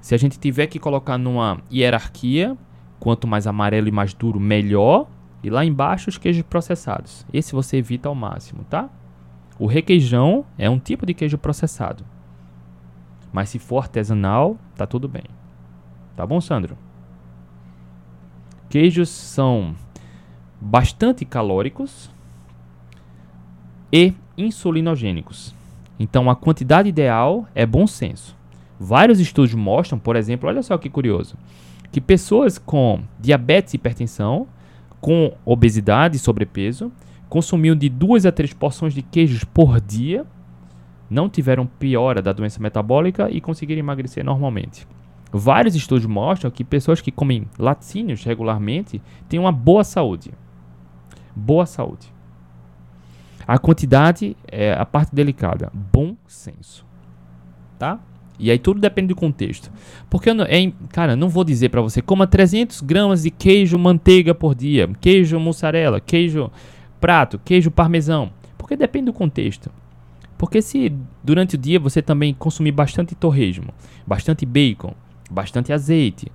Se 0.00 0.14
a 0.14 0.18
gente 0.18 0.38
tiver 0.38 0.66
que 0.66 0.78
colocar 0.78 1.18
numa 1.18 1.58
hierarquia, 1.72 2.56
quanto 3.00 3.26
mais 3.26 3.46
amarelo 3.46 3.88
e 3.88 3.92
mais 3.92 4.14
duro, 4.14 4.38
melhor. 4.38 5.06
E 5.42 5.50
lá 5.50 5.64
embaixo 5.64 6.08
os 6.08 6.16
queijos 6.16 6.42
processados. 6.42 7.26
Esse 7.32 7.52
você 7.52 7.78
evita 7.78 8.08
ao 8.08 8.14
máximo, 8.14 8.64
tá? 8.64 8.88
O 9.58 9.66
requeijão 9.66 10.44
é 10.58 10.68
um 10.68 10.78
tipo 10.78 11.06
de 11.06 11.14
queijo 11.14 11.38
processado. 11.38 12.04
Mas 13.32 13.48
se 13.48 13.58
for 13.58 13.78
artesanal, 13.78 14.56
tá 14.76 14.86
tudo 14.86 15.08
bem. 15.08 15.24
Tá 16.16 16.26
bom, 16.26 16.40
Sandro? 16.40 16.76
Queijos 18.68 19.08
são 19.08 19.74
bastante 20.60 21.24
calóricos 21.24 22.10
e 23.92 24.12
insulinogênicos. 24.36 25.54
Então, 25.98 26.28
a 26.28 26.34
quantidade 26.34 26.88
ideal 26.88 27.46
é 27.54 27.64
bom 27.64 27.86
senso. 27.86 28.36
Vários 28.78 29.20
estudos 29.20 29.54
mostram, 29.54 29.98
por 29.98 30.16
exemplo, 30.16 30.48
olha 30.48 30.62
só 30.62 30.76
que 30.76 30.90
curioso, 30.90 31.36
que 31.92 32.00
pessoas 32.00 32.58
com 32.58 33.02
diabetes 33.20 33.72
e 33.72 33.76
hipertensão, 33.76 34.48
com 35.00 35.32
obesidade 35.44 36.16
e 36.16 36.18
sobrepeso, 36.18 36.90
consumiam 37.34 37.74
de 37.74 37.88
duas 37.88 38.24
a 38.24 38.30
três 38.30 38.52
porções 38.52 38.94
de 38.94 39.02
queijos 39.02 39.42
por 39.42 39.80
dia, 39.80 40.24
não 41.10 41.28
tiveram 41.28 41.66
piora 41.66 42.22
da 42.22 42.32
doença 42.32 42.62
metabólica 42.62 43.28
e 43.28 43.40
conseguiram 43.40 43.80
emagrecer 43.80 44.24
normalmente. 44.24 44.86
Vários 45.32 45.74
estudos 45.74 46.06
mostram 46.06 46.48
que 46.48 46.62
pessoas 46.62 47.00
que 47.00 47.10
comem 47.10 47.48
laticínios 47.58 48.22
regularmente 48.22 49.02
têm 49.28 49.40
uma 49.40 49.50
boa 49.50 49.82
saúde. 49.82 50.30
Boa 51.34 51.66
saúde. 51.66 52.06
A 53.44 53.58
quantidade 53.58 54.36
é 54.46 54.72
a 54.72 54.86
parte 54.86 55.12
delicada. 55.12 55.72
Bom 55.74 56.14
senso. 56.28 56.86
Tá? 57.80 57.98
E 58.38 58.48
aí 58.48 58.60
tudo 58.60 58.80
depende 58.80 59.08
do 59.08 59.16
contexto. 59.16 59.72
Porque, 60.08 60.30
eu 60.30 60.36
não, 60.36 60.44
é, 60.44 60.72
cara, 60.90 61.16
não 61.16 61.28
vou 61.28 61.42
dizer 61.42 61.70
para 61.70 61.80
você, 61.80 62.00
coma 62.00 62.28
300 62.28 62.80
gramas 62.80 63.24
de 63.24 63.30
queijo 63.32 63.76
manteiga 63.76 64.32
por 64.32 64.54
dia, 64.54 64.88
queijo 65.00 65.40
mussarela, 65.40 66.00
queijo 66.00 66.48
prato, 67.04 67.38
queijo 67.44 67.70
parmesão. 67.70 68.30
Porque 68.56 68.74
depende 68.74 69.04
do 69.04 69.12
contexto. 69.12 69.70
Porque 70.38 70.62
se 70.62 70.90
durante 71.22 71.54
o 71.54 71.58
dia 71.58 71.78
você 71.78 72.00
também 72.00 72.32
consumir 72.32 72.72
bastante 72.72 73.14
torresmo, 73.14 73.74
bastante 74.06 74.46
bacon, 74.46 74.94
bastante 75.30 75.70
azeite, 75.70 76.32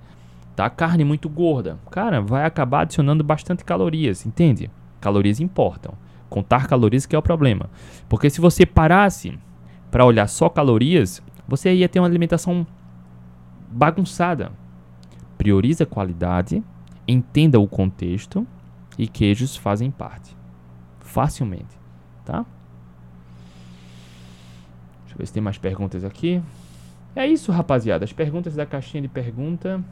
tá? 0.54 0.70
Carne 0.70 1.02
muito 1.02 1.28
gorda, 1.28 1.76
cara, 1.90 2.20
vai 2.20 2.44
acabar 2.44 2.82
adicionando 2.82 3.24
bastante 3.24 3.64
calorias, 3.64 4.24
entende? 4.24 4.70
Calorias 5.00 5.40
importam. 5.40 5.94
Contar 6.28 6.68
calorias 6.68 7.04
que 7.04 7.16
é 7.16 7.18
o 7.18 7.22
problema. 7.22 7.68
Porque 8.08 8.30
se 8.30 8.40
você 8.40 8.64
parasse 8.64 9.36
para 9.90 10.04
olhar 10.04 10.28
só 10.28 10.48
calorias, 10.48 11.20
você 11.48 11.74
ia 11.74 11.88
ter 11.88 11.98
uma 11.98 12.06
alimentação 12.06 12.64
bagunçada. 13.68 14.52
Prioriza 15.36 15.82
a 15.82 15.86
qualidade, 15.88 16.62
entenda 17.08 17.58
o 17.58 17.66
contexto 17.66 18.46
e 18.96 19.08
queijos 19.08 19.56
fazem 19.56 19.90
parte. 19.90 20.38
Facilmente, 21.10 21.76
tá? 22.24 22.46
Deixa 25.00 25.14
eu 25.14 25.18
ver 25.18 25.26
se 25.26 25.32
tem 25.32 25.42
mais 25.42 25.58
perguntas 25.58 26.04
aqui. 26.04 26.40
É 27.16 27.26
isso, 27.26 27.50
rapaziada. 27.50 28.04
As 28.04 28.12
perguntas 28.12 28.54
da 28.54 28.64
caixinha 28.64 29.02
de 29.02 29.08
pergunta 29.08 29.82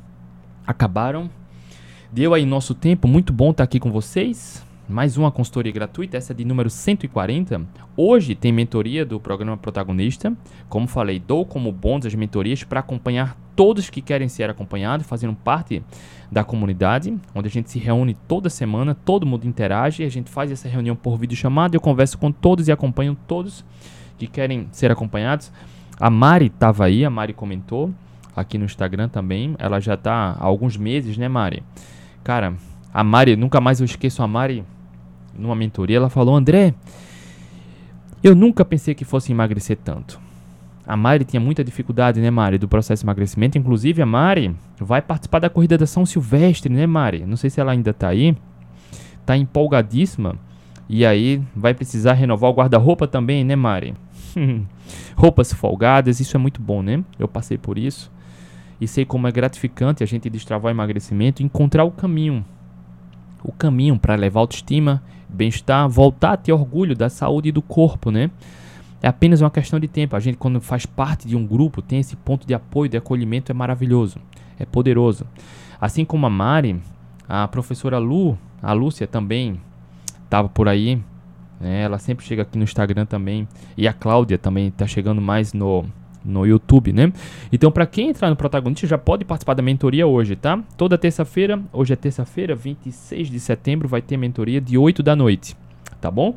acabaram. 0.64 1.28
Deu 2.12 2.34
aí 2.34 2.46
nosso 2.46 2.72
tempo. 2.72 3.08
Muito 3.08 3.32
bom 3.32 3.50
estar 3.50 3.64
aqui 3.64 3.80
com 3.80 3.90
vocês 3.90 4.64
mais 4.88 5.18
uma 5.18 5.30
consultoria 5.30 5.70
gratuita, 5.70 6.16
essa 6.16 6.32
é 6.32 6.36
de 6.36 6.46
número 6.46 6.70
140. 6.70 7.60
Hoje 7.94 8.34
tem 8.34 8.50
mentoria 8.50 9.04
do 9.04 9.20
programa 9.20 9.56
Protagonista. 9.58 10.32
Como 10.66 10.88
falei, 10.88 11.18
dou 11.18 11.44
como 11.44 11.70
bônus 11.70 12.06
as 12.06 12.14
mentorias 12.14 12.64
para 12.64 12.80
acompanhar 12.80 13.36
todos 13.54 13.90
que 13.90 14.00
querem 14.00 14.28
ser 14.28 14.48
acompanhados, 14.48 15.06
fazendo 15.06 15.34
parte 15.34 15.82
da 16.32 16.42
comunidade, 16.42 17.14
onde 17.34 17.48
a 17.48 17.50
gente 17.50 17.70
se 17.70 17.78
reúne 17.78 18.16
toda 18.26 18.48
semana, 18.48 18.94
todo 18.94 19.26
mundo 19.26 19.46
interage, 19.46 20.04
a 20.04 20.08
gente 20.08 20.30
faz 20.30 20.50
essa 20.50 20.68
reunião 20.68 20.96
por 20.96 21.18
vídeo 21.18 21.36
chamada, 21.36 21.76
eu 21.76 21.80
converso 21.80 22.16
com 22.16 22.32
todos 22.32 22.66
e 22.66 22.72
acompanho 22.72 23.16
todos 23.26 23.64
que 24.16 24.26
querem 24.26 24.68
ser 24.72 24.90
acompanhados. 24.90 25.52
A 26.00 26.08
Mari 26.08 26.46
estava 26.46 26.86
aí, 26.86 27.04
a 27.04 27.10
Mari 27.10 27.34
comentou 27.34 27.92
aqui 28.34 28.56
no 28.56 28.64
Instagram 28.64 29.08
também, 29.08 29.54
ela 29.58 29.80
já 29.80 29.94
está 29.94 30.36
há 30.38 30.44
alguns 30.44 30.78
meses, 30.78 31.18
né, 31.18 31.28
Mari? 31.28 31.62
Cara, 32.24 32.54
a 32.94 33.04
Mari, 33.04 33.36
nunca 33.36 33.60
mais 33.60 33.80
eu 33.80 33.84
esqueço 33.84 34.22
a 34.22 34.26
Mari 34.26 34.64
numa 35.38 35.54
mentoria, 35.54 35.96
ela 35.96 36.10
falou: 36.10 36.34
André, 36.34 36.74
eu 38.22 38.34
nunca 38.34 38.64
pensei 38.64 38.94
que 38.94 39.04
fosse 39.04 39.32
emagrecer 39.32 39.78
tanto. 39.82 40.20
A 40.88 40.96
Mari 40.96 41.24
tinha 41.24 41.38
muita 41.38 41.62
dificuldade, 41.62 42.18
né, 42.18 42.30
Mari, 42.30 42.56
do 42.56 42.66
processo 42.66 43.02
de 43.02 43.06
emagrecimento. 43.06 43.58
Inclusive, 43.58 44.00
a 44.00 44.06
Mari 44.06 44.56
vai 44.80 45.02
participar 45.02 45.38
da 45.38 45.50
corrida 45.50 45.76
da 45.76 45.86
São 45.86 46.06
Silvestre, 46.06 46.72
né, 46.72 46.86
Mari? 46.86 47.26
Não 47.26 47.36
sei 47.36 47.50
se 47.50 47.60
ela 47.60 47.72
ainda 47.72 47.92
tá 47.92 48.08
aí. 48.08 48.34
Tá 49.26 49.36
empolgadíssima. 49.36 50.36
E 50.88 51.04
aí 51.04 51.42
vai 51.54 51.74
precisar 51.74 52.14
renovar 52.14 52.50
o 52.50 52.54
guarda-roupa 52.54 53.06
também, 53.06 53.44
né, 53.44 53.54
Mari? 53.54 53.94
Roupas 55.14 55.52
folgadas, 55.52 56.20
isso 56.20 56.34
é 56.34 56.40
muito 56.40 56.62
bom, 56.62 56.82
né? 56.82 57.04
Eu 57.18 57.28
passei 57.28 57.58
por 57.58 57.76
isso. 57.76 58.10
E 58.80 58.88
sei 58.88 59.04
como 59.04 59.28
é 59.28 59.30
gratificante 59.30 60.02
a 60.02 60.06
gente 60.06 60.30
destravar 60.30 60.72
o 60.72 60.74
emagrecimento 60.74 61.42
e 61.42 61.44
encontrar 61.44 61.84
o 61.84 61.90
caminho. 61.90 62.42
O 63.44 63.52
caminho 63.52 63.98
para 63.98 64.14
levar 64.14 64.40
autoestima 64.40 65.02
bem-estar, 65.28 65.88
voltar 65.88 66.32
a 66.32 66.36
ter 66.36 66.52
orgulho 66.52 66.96
da 66.96 67.08
saúde 67.08 67.50
e 67.50 67.52
do 67.52 67.62
corpo, 67.62 68.10
né? 68.10 68.30
É 69.02 69.08
apenas 69.08 69.40
uma 69.40 69.50
questão 69.50 69.78
de 69.78 69.86
tempo. 69.86 70.16
A 70.16 70.20
gente, 70.20 70.36
quando 70.36 70.60
faz 70.60 70.84
parte 70.84 71.28
de 71.28 71.36
um 71.36 71.46
grupo, 71.46 71.80
tem 71.80 72.00
esse 72.00 72.16
ponto 72.16 72.46
de 72.46 72.54
apoio, 72.54 72.90
de 72.90 72.96
acolhimento, 72.96 73.52
é 73.52 73.54
maravilhoso, 73.54 74.18
é 74.58 74.64
poderoso. 74.64 75.24
Assim 75.80 76.04
como 76.04 76.26
a 76.26 76.30
Mari, 76.30 76.80
a 77.28 77.46
professora 77.46 77.98
Lu, 77.98 78.36
a 78.60 78.72
Lúcia 78.72 79.06
também 79.06 79.60
estava 80.24 80.48
por 80.48 80.68
aí. 80.68 81.00
Né? 81.60 81.82
Ela 81.82 81.98
sempre 81.98 82.24
chega 82.24 82.42
aqui 82.42 82.58
no 82.58 82.64
Instagram 82.64 83.06
também. 83.06 83.46
E 83.76 83.86
a 83.86 83.92
Cláudia 83.92 84.36
também 84.36 84.68
está 84.68 84.86
chegando 84.86 85.20
mais 85.20 85.52
no, 85.52 85.84
no 86.24 86.46
YouTube, 86.46 86.92
né? 86.92 87.12
Então, 87.52 87.70
para 87.70 87.86
quem 87.86 88.10
entrar 88.10 88.30
no 88.30 88.36
protagonista, 88.36 88.86
já 88.86 88.98
pode 88.98 89.24
participar 89.24 89.54
da 89.54 89.62
mentoria 89.62 90.06
hoje, 90.06 90.36
tá? 90.36 90.62
Toda 90.76 90.98
terça-feira, 90.98 91.60
hoje 91.72 91.92
é 91.92 91.96
terça-feira, 91.96 92.54
26 92.54 93.30
de 93.30 93.40
setembro, 93.40 93.88
vai 93.88 94.02
ter 94.02 94.16
mentoria 94.16 94.60
de 94.60 94.76
8 94.76 95.02
da 95.02 95.14
noite. 95.16 95.56
tá 96.00 96.10
bom? 96.10 96.36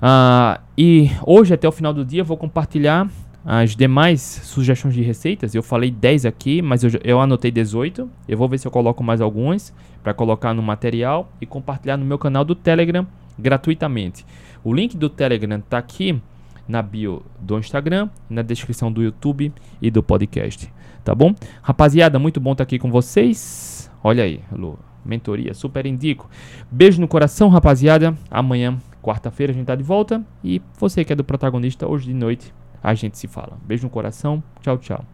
Ah, 0.00 0.60
e 0.76 1.10
hoje, 1.26 1.54
até 1.54 1.68
o 1.68 1.72
final 1.72 1.92
do 1.92 2.04
dia, 2.04 2.22
vou 2.22 2.36
compartilhar 2.36 3.08
as 3.44 3.74
demais 3.74 4.20
sugestões 4.20 4.94
de 4.94 5.02
receitas. 5.02 5.54
Eu 5.54 5.62
falei 5.62 5.90
10 5.90 6.26
aqui, 6.26 6.60
mas 6.60 6.84
eu, 6.84 6.90
eu 7.02 7.20
anotei 7.20 7.50
18. 7.50 8.08
Eu 8.28 8.36
vou 8.36 8.48
ver 8.48 8.58
se 8.58 8.66
eu 8.66 8.70
coloco 8.70 9.02
mais 9.02 9.20
algumas 9.20 9.72
para 10.02 10.12
colocar 10.12 10.52
no 10.52 10.62
material 10.62 11.32
e 11.40 11.46
compartilhar 11.46 11.96
no 11.96 12.04
meu 12.04 12.18
canal 12.18 12.44
do 12.44 12.54
Telegram 12.54 13.06
gratuitamente. 13.38 14.26
O 14.62 14.74
link 14.74 14.96
do 14.96 15.08
Telegram 15.08 15.56
está 15.58 15.78
aqui 15.78 16.20
na 16.68 16.82
bio 16.82 17.24
do 17.40 17.58
Instagram, 17.58 18.10
na 18.28 18.42
descrição 18.42 18.92
do 18.92 19.02
YouTube 19.02 19.52
e 19.80 19.90
do 19.90 20.02
podcast. 20.02 20.72
Tá 21.02 21.14
bom? 21.14 21.34
Rapaziada, 21.62 22.18
muito 22.18 22.38
bom 22.38 22.52
estar 22.52 22.64
aqui 22.64 22.78
com 22.78 22.90
vocês. 22.90 23.90
Olha 24.04 24.22
aí, 24.22 24.40
Lu, 24.52 24.78
mentoria, 25.04 25.54
super 25.54 25.86
indico. 25.86 26.28
Beijo 26.70 27.00
no 27.00 27.08
coração, 27.08 27.48
rapaziada. 27.48 28.14
Amanhã, 28.30 28.78
quarta-feira, 29.02 29.52
a 29.52 29.56
gente 29.56 29.66
tá 29.66 29.74
de 29.74 29.82
volta. 29.82 30.22
E 30.44 30.60
você 30.78 31.04
que 31.04 31.12
é 31.12 31.16
do 31.16 31.24
protagonista, 31.24 31.88
hoje 31.88 32.06
de 32.06 32.14
noite 32.14 32.52
a 32.82 32.94
gente 32.94 33.18
se 33.18 33.26
fala. 33.26 33.58
Beijo 33.64 33.84
no 33.84 33.90
coração. 33.90 34.42
Tchau, 34.60 34.78
tchau. 34.78 35.04